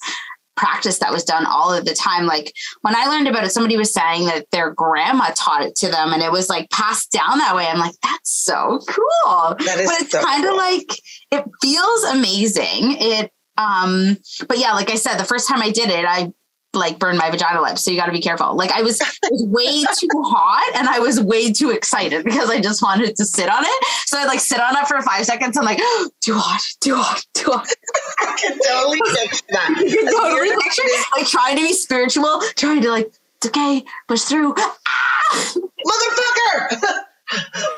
practice 0.57 0.99
that 0.99 1.11
was 1.11 1.25
done 1.25 1.47
all 1.47 1.73
of 1.73 1.85
the 1.85 1.95
time. 1.95 2.27
Like 2.27 2.53
when 2.83 2.95
I 2.95 3.07
learned 3.07 3.29
about 3.29 3.45
it, 3.45 3.51
somebody 3.51 3.77
was 3.77 3.93
saying 3.95 4.27
that 4.27 4.47
their 4.53 4.73
grandma 4.73 5.31
taught 5.35 5.63
it 5.63 5.75
to 5.77 5.89
them 5.89 6.13
and 6.13 6.23
it 6.23 6.31
was 6.31 6.49
like 6.51 6.69
passed 6.71 7.11
down 7.13 7.39
that 7.39 7.57
way. 7.57 7.67
I'm 7.67 7.79
like, 7.79 7.95
that's 8.03 8.31
so 8.31 8.81
cool. 8.87 9.57
That 9.65 9.81
is 9.81 9.91
but 9.91 10.01
it's 10.03 10.13
so 10.13 10.23
kind 10.23 10.45
of 10.45 10.51
cool. 10.51 10.59
like 10.59 10.91
it 11.31 11.45
feels 11.63 12.05
amazing. 12.05 12.97
It 13.01 13.33
um 13.57 14.19
but 14.49 14.59
yeah, 14.59 14.73
like 14.73 14.91
I 14.91 14.97
said, 14.97 15.17
the 15.17 15.25
first 15.25 15.49
time 15.49 15.63
I 15.63 15.71
did 15.71 15.89
it, 15.89 16.05
I 16.07 16.31
like 16.73 16.99
burn 16.99 17.17
my 17.17 17.31
vagina 17.31 17.61
lips. 17.61 17.85
So 17.85 17.91
you 17.91 17.97
gotta 17.97 18.13
be 18.13 18.21
careful. 18.21 18.55
Like 18.55 18.71
I 18.71 18.83
was, 18.83 19.01
was 19.31 19.45
way 19.45 19.83
too 19.99 20.23
hot 20.23 20.73
and 20.77 20.89
I 20.89 20.99
was 20.99 21.21
way 21.21 21.53
too 21.53 21.71
excited 21.71 22.25
because 22.25 22.51
I 22.51 22.61
just 22.61 22.83
wanted 22.83 23.17
to 23.17 23.25
sit 23.25 23.49
on 23.49 23.65
it. 23.65 23.85
So 24.07 24.19
I 24.19 24.25
like 24.25 24.41
sit 24.41 24.61
on 24.61 24.77
it 24.77 24.87
for 24.87 25.01
five 25.03 25.25
seconds. 25.25 25.57
I'm 25.57 25.65
like, 25.65 25.79
too 26.21 26.35
hot, 26.35 26.61
too 26.81 26.95
hot, 26.97 27.25
too 27.35 27.51
hot. 27.51 27.67
I 28.21 28.37
can 28.41 28.59
totally 28.67 29.01
picture 29.15 29.47
that. 29.51 29.77
You 29.91 29.97
can 29.97 30.13
totally 30.13 30.63
picture 30.63 30.83
like 31.17 31.27
trying 31.27 31.57
to 31.57 31.63
be 31.63 31.73
spiritual, 31.73 32.41
trying 32.57 32.83
to 32.83 32.91
like, 32.91 33.13
it's 33.39 33.47
okay, 33.47 33.83
push 34.07 34.23
through. 34.23 34.55
Ah! 34.57 35.55
Motherfucker! 35.87 37.05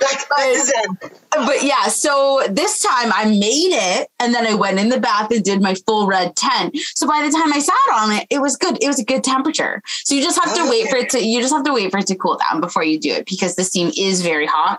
Back, 0.01 0.29
back 0.29 0.53
to 0.53 0.65
Zen. 0.65 1.11
But 1.31 1.63
yeah, 1.63 1.85
so 1.85 2.43
this 2.51 2.83
time 2.83 3.13
I 3.15 3.27
made 3.27 3.73
it 3.73 4.09
and 4.19 4.35
then 4.35 4.47
I 4.47 4.55
went 4.55 4.79
in 4.79 4.89
the 4.89 5.01
bath 5.01 5.31
and 5.31 5.45
did 5.45 5.61
my 5.61 5.75
full 5.87 6.07
red 6.07 6.37
tent. 6.37 6.77
So 6.95 7.07
by 7.07 7.23
the 7.27 7.31
time 7.31 7.53
I 7.53 7.59
sat 7.59 7.75
on 7.95 8.13
it, 8.13 8.27
it 8.31 8.41
was 8.41 8.57
good. 8.57 8.83
It 8.83 8.87
was 8.87 8.99
a 8.99 9.05
good 9.05 9.23
temperature. 9.25 9.83
So 10.05 10.15
you 10.15 10.23
just 10.23 10.43
have 10.43 10.55
to 10.57 10.71
wait 10.71 10.89
for 10.89 10.97
it 10.97 11.11
to, 11.11 11.25
you 11.25 11.41
just 11.41 11.53
have 11.53 11.65
to 11.65 11.73
wait 11.73 11.91
for 11.91 11.99
it 11.99 12.07
to 12.09 12.15
cool 12.17 12.39
down 12.39 12.61
before 12.61 12.85
you 12.85 12.99
do 12.99 13.13
it 13.13 13.27
because 13.27 13.57
the 13.57 13.65
steam 13.65 13.91
is 13.97 14.23
very 14.23 14.47
hot. 14.47 14.79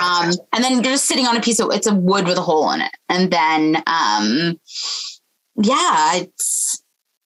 Um, 0.00 0.32
and 0.52 0.64
then 0.64 0.72
you're 0.72 0.82
just 0.82 1.04
sitting 1.04 1.26
on 1.26 1.36
a 1.36 1.40
piece 1.40 1.60
of, 1.60 1.70
it's 1.70 1.86
a 1.86 1.94
wood 1.94 2.26
with 2.26 2.38
a 2.38 2.42
hole 2.42 2.70
in 2.72 2.80
it. 2.80 2.92
And 3.08 3.30
then, 3.30 3.82
um, 3.86 4.58
yeah, 5.56 6.16
it's, 6.16 6.81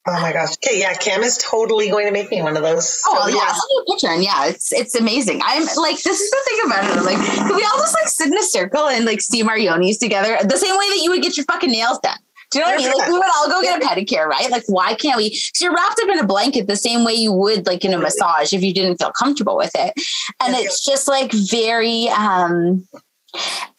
Oh 0.08 0.12
my 0.20 0.32
gosh. 0.32 0.50
Okay, 0.64 0.78
yeah, 0.78 0.94
Cam 0.94 1.22
is 1.22 1.36
totally 1.38 1.90
going 1.90 2.06
to 2.06 2.12
make 2.12 2.30
me 2.30 2.40
one 2.40 2.56
of 2.56 2.62
those. 2.62 3.02
Oh 3.06 3.28
So, 3.28 3.36
yeah, 3.36 3.42
I'll 3.42 3.54
send 3.54 3.70
you 3.70 3.84
a 3.86 3.92
picture 3.92 4.08
and 4.08 4.22
yeah, 4.22 4.46
it's 4.46 4.72
it's 4.72 4.94
amazing. 4.94 5.40
I'm 5.44 5.64
like, 5.76 6.00
this 6.02 6.20
is 6.20 6.30
the 6.30 6.42
thing 6.46 6.58
about 6.66 6.84
it. 6.84 6.98
I'm 6.98 7.04
like, 7.04 7.16
can 7.16 7.56
we 7.56 7.64
all 7.64 7.78
just 7.78 7.94
like 7.94 8.08
sit 8.08 8.28
in 8.28 8.38
a 8.38 8.42
circle 8.42 8.86
and 8.88 9.04
like 9.04 9.20
steam 9.20 9.48
our 9.48 9.56
yonis 9.58 9.98
together 9.98 10.38
the 10.42 10.56
same 10.56 10.76
way 10.78 10.88
that 10.90 11.00
you 11.02 11.10
would 11.10 11.22
get 11.22 11.36
your 11.36 11.44
fucking 11.46 11.70
nails 11.70 11.98
done? 12.00 12.18
Do 12.52 12.60
you 12.60 12.64
know 12.64 12.70
what 12.70 12.80
I 12.80 12.84
mean? 12.84 12.96
Like 12.96 13.08
we 13.08 13.14
would 13.14 13.30
all 13.36 13.48
go 13.48 13.62
get 13.62 13.82
a 13.82 13.84
pedicure, 13.84 14.26
right? 14.26 14.48
Like 14.48 14.62
why 14.68 14.94
can't 14.94 15.16
we? 15.16 15.30
Because 15.30 15.60
you're 15.60 15.74
wrapped 15.74 16.00
up 16.00 16.08
in 16.08 16.20
a 16.20 16.26
blanket 16.26 16.68
the 16.68 16.76
same 16.76 17.04
way 17.04 17.14
you 17.14 17.32
would 17.32 17.66
like 17.66 17.84
in 17.84 17.92
a 17.92 17.98
massage 17.98 18.52
if 18.52 18.62
you 18.62 18.72
didn't 18.72 18.98
feel 18.98 19.10
comfortable 19.10 19.56
with 19.56 19.72
it, 19.74 19.92
and 20.40 20.54
it's 20.54 20.84
just 20.84 21.08
like 21.08 21.32
very. 21.32 22.08
um 22.10 22.86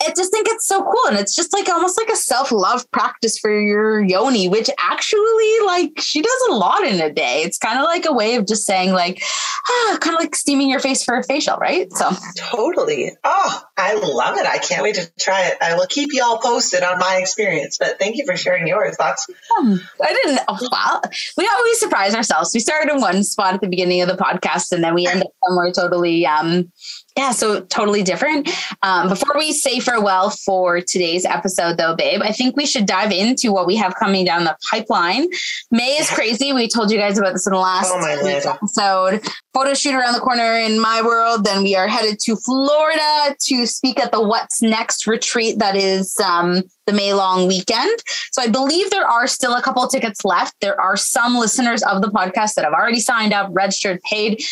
I 0.01 0.14
just 0.16 0.32
think 0.32 0.47
it's 0.49 0.68
so 0.68 0.84
cool. 0.84 1.10
And 1.10 1.18
it's 1.18 1.36
just 1.36 1.53
like 1.53 1.68
almost 1.70 1.97
like 1.97 2.10
a 2.10 2.16
self 2.16 2.51
love 2.51 2.89
practice 2.91 3.38
for 3.38 3.51
your 3.51 4.01
yoni, 4.03 4.47
which 4.49 4.70
actually, 4.80 5.66
like, 5.66 5.91
she 5.99 6.22
does 6.22 6.47
a 6.49 6.53
lot 6.53 6.84
in 6.86 7.01
a 7.01 7.12
day. 7.12 7.41
It's 7.43 7.58
kind 7.58 7.78
of 7.80 7.86
like 7.86 8.05
a 8.05 8.14
way 8.14 8.36
of 8.36 8.47
just 8.47 8.66
saying, 8.66 8.93
like, 8.93 9.22
ah, 9.70 9.97
kind 9.99 10.16
of 10.16 10.22
like 10.22 10.36
steaming 10.36 10.70
your 10.70 10.80
face 10.80 11.03
for 11.03 11.16
a 11.18 11.24
facial, 11.24 11.58
right? 11.58 11.91
So, 11.93 12.10
Totally. 12.38 13.12
Oh, 13.24 13.64
I 13.78 13.95
love 13.95 14.38
it. 14.38 14.45
I 14.45 14.58
can't 14.60 14.84
wait 14.84 14.95
to 14.95 15.12
try 15.20 15.47
it. 15.47 15.58
I 15.62 15.76
will 15.76 15.88
keep 15.88 16.14
you 16.14 16.24
all 16.24 16.39
posted 16.39 16.84
on 16.84 16.99
my 16.99 17.18
experience, 17.18 17.78
but 17.78 17.99
thank 17.99 18.18
you 18.18 18.26
for 18.26 18.38
sharing 18.38 18.68
yours. 18.68 18.95
That's 18.97 19.28
um, 19.60 19.82
I 20.01 20.14
didn't, 20.14 20.39
oh, 20.47 20.70
wow. 20.72 21.01
We 21.38 21.47
always 21.47 21.80
surprise 21.80 22.16
ourselves. 22.16 22.51
We 22.53 22.60
started 22.60 22.93
in 22.93 23.01
one 23.01 23.24
spot 23.24 23.55
at 23.55 23.62
the 23.62 23.68
beginning 23.68 24.01
of 24.01 24.08
the 24.08 24.16
podcast 24.16 24.72
and 24.72 24.84
then 24.84 24.93
we 24.93 25.08
end 25.08 25.22
up 25.22 25.32
somewhere 25.45 25.72
totally 25.72 26.26
um, 26.26 26.72
yeah, 27.18 27.32
so 27.32 27.61
totally 27.61 28.03
different. 28.03 28.47
Um, 28.84 29.09
before 29.09 29.34
we 29.36 29.51
say 29.51 29.80
farewell 29.80 30.30
for 30.30 30.82
today's 30.82 31.26
episode, 31.26 31.78
though, 31.78 31.95
babe, 31.95 32.22
I 32.24 32.32
think 32.32 32.55
we 32.55 32.68
should 32.68 32.86
dive 32.86 33.11
into 33.11 33.51
what 33.51 33.65
we 33.65 33.76
have 33.76 33.95
coming 33.95 34.24
down 34.24 34.43
the 34.43 34.55
pipeline. 34.70 35.28
May 35.72 35.97
is 35.97 36.09
crazy. 36.11 36.53
We 36.53 36.68
told 36.68 36.91
you 36.91 36.97
guys 36.99 37.18
about 37.18 37.34
this 37.34 37.47
in 37.47 37.53
the 37.53 37.59
last 37.59 37.91
oh 37.91 38.05
episode. 38.05 39.28
Photo 39.58 39.74
shoot 39.74 39.95
around 39.95 40.14
the 40.14 40.20
corner 40.20 40.53
in 40.60 40.80
my 40.80 41.01
world. 41.01 41.43
Then 41.43 41.64
we 41.64 41.76
are 41.76 41.88
headed 41.88 42.20
to 42.26 42.36
Florida 42.36 43.36
to 43.39 43.66
speak 43.66 43.99
at 43.99 44.12
the 44.12 44.22
What's 44.22 44.62
Next 44.62 45.08
retreat 45.08 45.58
that 45.58 45.76
is 45.76 46.16
um, 46.20 46.62
the 46.86 46.93
May 46.93 47.14
long 47.14 47.47
weekend. 47.47 47.99
So 48.32 48.43
I 48.43 48.49
believe 48.49 48.91
there 48.91 49.08
are 49.08 49.26
still 49.26 49.55
a 49.55 49.62
couple 49.64 49.88
tickets 49.88 50.24
left. 50.24 50.53
There 50.62 50.80
are 50.80 50.95
some 50.95 51.38
listeners 51.38 51.82
of 51.82 52.03
the 52.03 52.10
podcast 52.10 52.53
that 52.53 52.66
have 52.66 52.74
already 52.74 52.99
signed 52.99 53.34
up, 53.34 53.49
registered, 53.51 53.99
paid. 54.03 54.43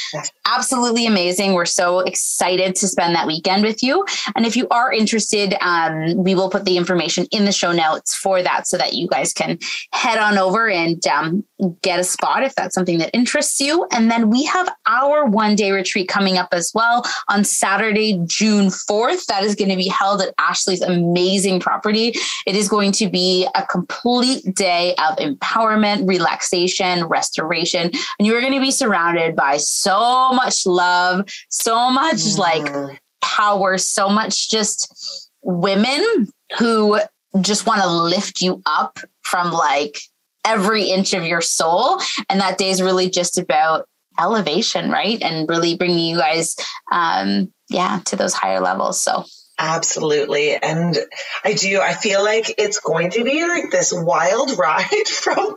Absolutely 0.46 1.06
amazing. 1.06 1.54
We're 1.54 1.66
so 1.66 2.00
excited 2.00 2.76
to 2.76 2.88
spend 2.88 3.14
that 3.14 3.28
weekend 3.28 3.64
with 3.64 3.84
you. 3.84 4.06
And 4.36 4.44
if 4.44 4.58
you 4.58 4.68
are 4.70 4.92
interested, 4.92 5.56
um, 5.62 6.16
we 6.16 6.34
will 6.34 6.50
put 6.50 6.66
the 6.66 6.78
information 6.78 7.28
in 7.30 7.46
the 7.46 7.52
show 7.52 7.72
notes 7.72 8.16
for 8.16 8.42
that 8.42 8.68
so 8.68 8.76
that 8.78 8.94
you 8.94 9.08
guys 9.08 9.34
can 9.34 9.60
head 9.92 10.18
on 10.18 10.40
over 10.40 10.68
and 10.68 11.06
um, 11.08 11.46
get 11.84 12.00
a 12.00 12.04
spot 12.04 12.44
if 12.44 12.56
that's 12.56 12.74
something 12.74 12.98
that 12.98 13.12
interests 13.14 13.60
you. 13.60 13.88
And 13.92 14.10
then 14.10 14.30
we 14.30 14.44
have 14.46 14.68
our 14.96 15.26
one 15.26 15.56
day 15.56 15.72
retreat 15.72 16.08
coming 16.08 16.38
up 16.38 16.50
as 16.52 16.72
well 16.74 17.04
on 17.28 17.44
Saturday, 17.44 18.22
June 18.26 18.68
4th. 18.68 19.26
That 19.26 19.44
is 19.44 19.56
going 19.56 19.70
to 19.70 19.76
be 19.76 19.88
held 19.88 20.22
at 20.22 20.34
Ashley's 20.38 20.82
amazing 20.82 21.60
property. 21.60 22.14
It 22.46 22.56
is 22.56 22.70
going 22.70 22.92
to 22.94 23.10
be 23.10 23.48
a 23.56 23.66
complete 23.66 24.56
day 24.56 24.96
of 24.96 25.18
empowerment, 25.18 26.08
relaxation, 26.08 27.06
restoration. 27.06 27.92
And 28.20 28.28
you're 28.28 28.42
going 28.42 28.54
to 28.54 28.62
be 28.62 28.72
surrounded 28.72 29.36
by 29.36 29.58
so 29.58 30.34
much 30.34 30.66
love, 30.66 31.28
so 31.50 31.90
much 31.90 32.18
mm. 32.18 32.38
like 32.38 33.02
power, 33.22 33.78
so 33.78 34.10
much 34.10 34.50
just 34.50 35.30
women 35.42 36.28
who 36.58 37.00
just 37.42 37.68
want 37.68 37.82
to 37.82 37.88
lift 37.88 38.42
you 38.42 38.62
up 38.66 39.00
from 39.24 39.52
like 39.52 40.00
every 40.46 40.84
inch 40.84 41.14
of 41.14 41.26
your 41.26 41.42
soul. 41.42 42.00
And 42.30 42.40
that 42.40 42.58
day 42.58 42.70
is 42.70 42.82
really 42.82 43.10
just 43.10 43.38
about 43.38 43.88
elevation, 44.20 44.90
right? 44.90 45.22
And 45.22 45.50
really 45.50 45.76
bringing 45.76 46.10
you 46.10 46.18
guys, 46.18 46.56
um, 46.92 47.52
yeah, 47.70 48.02
to 48.06 48.16
those 48.16 48.34
higher 48.34 48.60
levels. 48.60 49.02
So 49.02 49.26
Absolutely. 49.58 50.56
And 50.56 50.98
I 51.44 51.54
do, 51.54 51.80
I 51.80 51.94
feel 51.94 52.24
like 52.24 52.56
it's 52.58 52.80
going 52.80 53.12
to 53.12 53.24
be 53.24 53.48
like 53.48 53.72
this 53.72 53.94
wild 53.96 54.58
ride 54.58 55.08
from 55.08 55.56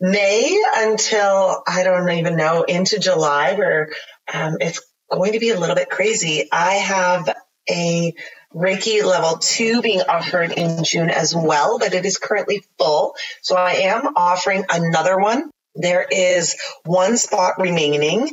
May 0.00 0.62
until 0.76 1.62
I 1.66 1.82
don't 1.82 2.08
even 2.10 2.36
know 2.36 2.62
into 2.62 2.98
July 2.98 3.54
where 3.54 3.90
um, 4.32 4.56
it's 4.60 4.80
going 5.10 5.32
to 5.32 5.40
be 5.40 5.50
a 5.50 5.58
little 5.58 5.74
bit 5.74 5.90
crazy. 5.90 6.48
I 6.50 6.74
have 6.74 7.34
a 7.68 8.14
Reiki 8.54 9.04
level 9.04 9.38
two 9.38 9.82
being 9.82 10.00
offered 10.00 10.52
in 10.52 10.82
June 10.84 11.10
as 11.10 11.34
well, 11.34 11.78
but 11.78 11.92
it 11.92 12.06
is 12.06 12.16
currently 12.16 12.64
full. 12.78 13.14
So 13.42 13.56
I 13.56 13.72
am 13.72 14.14
offering 14.16 14.64
another 14.70 15.18
one. 15.18 15.50
There 15.74 16.06
is 16.10 16.56
one 16.84 17.16
spot 17.16 17.54
remaining 17.58 18.30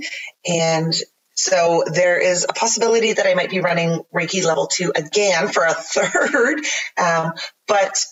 and 0.48 0.94
so 1.36 1.84
there 1.86 2.18
is 2.18 2.46
a 2.48 2.54
possibility 2.54 3.14
that 3.14 3.28
I 3.28 3.34
might 3.34 3.50
be 3.50 3.60
running 3.60 4.02
Reiki 4.14 4.44
level 4.44 4.68
two 4.68 4.94
again 4.96 5.50
for 5.50 5.66
a 5.66 5.74
third. 5.74 6.62
Um, 6.98 7.34
but 7.68 8.04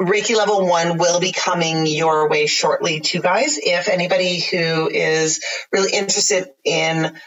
Reiki 0.00 0.36
level 0.36 0.66
one 0.66 0.98
will 0.98 1.20
be 1.20 1.32
coming 1.32 1.86
your 1.86 2.28
way 2.28 2.46
shortly 2.46 3.00
too, 3.00 3.20
guys. 3.20 3.58
If 3.58 3.88
anybody 3.88 4.40
who 4.40 4.88
is 4.90 5.42
really 5.72 5.92
interested 5.92 6.48
in 6.64 7.18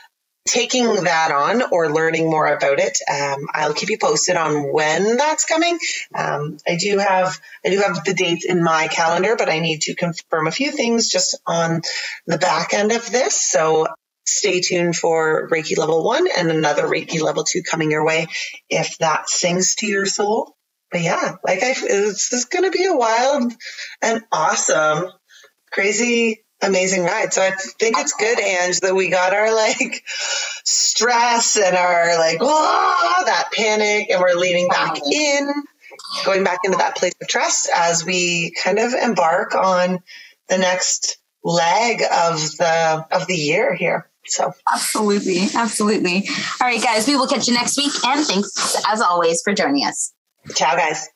taking 0.47 1.03
that 1.03 1.31
on 1.31 1.63
or 1.71 1.91
learning 1.91 2.29
more 2.29 2.47
about 2.47 2.79
it, 2.79 2.99
um, 3.11 3.47
I'll 3.51 3.73
keep 3.73 3.89
you 3.89 3.97
posted 3.97 4.35
on 4.35 4.71
when 4.71 5.17
that's 5.17 5.45
coming. 5.45 5.79
Um, 6.13 6.57
I 6.67 6.75
do 6.75 6.99
have 6.99 7.39
I 7.65 7.69
do 7.69 7.79
have 7.79 8.03
the 8.03 8.13
dates 8.13 8.45
in 8.45 8.63
my 8.63 8.87
calendar, 8.87 9.35
but 9.35 9.49
I 9.49 9.59
need 9.59 9.81
to 9.81 9.95
confirm 9.95 10.47
a 10.47 10.51
few 10.51 10.71
things 10.71 11.09
just 11.09 11.39
on 11.45 11.81
the 12.27 12.37
back 12.37 12.73
end 12.73 12.91
of 12.91 13.09
this. 13.11 13.41
So 13.41 13.87
stay 14.25 14.61
tuned 14.61 14.95
for 14.95 15.49
Reiki 15.49 15.77
level 15.77 16.03
one 16.03 16.27
and 16.37 16.49
another 16.49 16.83
Reiki 16.83 17.21
level 17.21 17.43
two 17.43 17.63
coming 17.63 17.91
your 17.91 18.05
way 18.05 18.27
if 18.69 18.97
that 18.99 19.29
sings 19.29 19.75
to 19.75 19.87
your 19.87 20.05
soul. 20.05 20.55
But 20.91 21.01
yeah, 21.01 21.35
like 21.43 21.63
I, 21.63 21.73
it's, 21.75 22.31
it's 22.31 22.45
going 22.45 22.63
to 22.63 22.77
be 22.77 22.85
a 22.85 22.95
wild 22.95 23.51
and 24.01 24.23
awesome, 24.31 25.11
crazy, 25.71 26.44
amazing 26.65 27.03
ride. 27.03 27.33
So 27.33 27.41
I 27.41 27.51
think 27.79 27.97
it's 27.97 28.13
good, 28.13 28.39
Ange, 28.39 28.79
that 28.81 28.95
we 28.95 29.09
got 29.09 29.33
our 29.33 29.53
like 29.53 30.03
stress 30.63 31.57
and 31.57 31.75
our 31.75 32.17
like, 32.17 32.37
oh, 32.41 33.23
that 33.25 33.49
panic 33.51 34.09
and 34.09 34.19
we're 34.19 34.33
leaning 34.33 34.67
back 34.67 34.97
in, 35.11 35.53
going 36.25 36.43
back 36.43 36.59
into 36.63 36.77
that 36.77 36.95
place 36.95 37.13
of 37.21 37.27
trust 37.27 37.69
as 37.73 38.05
we 38.05 38.53
kind 38.61 38.79
of 38.79 38.93
embark 38.93 39.55
on 39.55 39.99
the 40.49 40.57
next 40.57 41.17
leg 41.43 42.01
of 42.01 42.39
the, 42.57 43.05
of 43.11 43.27
the 43.27 43.35
year 43.35 43.73
here. 43.75 44.09
So 44.27 44.51
absolutely, 44.73 45.47
absolutely. 45.53 46.27
All 46.59 46.67
right, 46.67 46.81
guys, 46.81 47.07
we 47.07 47.15
will 47.15 47.27
catch 47.27 47.47
you 47.47 47.53
next 47.53 47.77
week. 47.77 47.93
And 48.05 48.25
thanks 48.25 48.75
as 48.87 49.01
always 49.01 49.41
for 49.43 49.53
joining 49.53 49.85
us. 49.85 50.13
Ciao, 50.55 50.75
guys. 50.75 51.07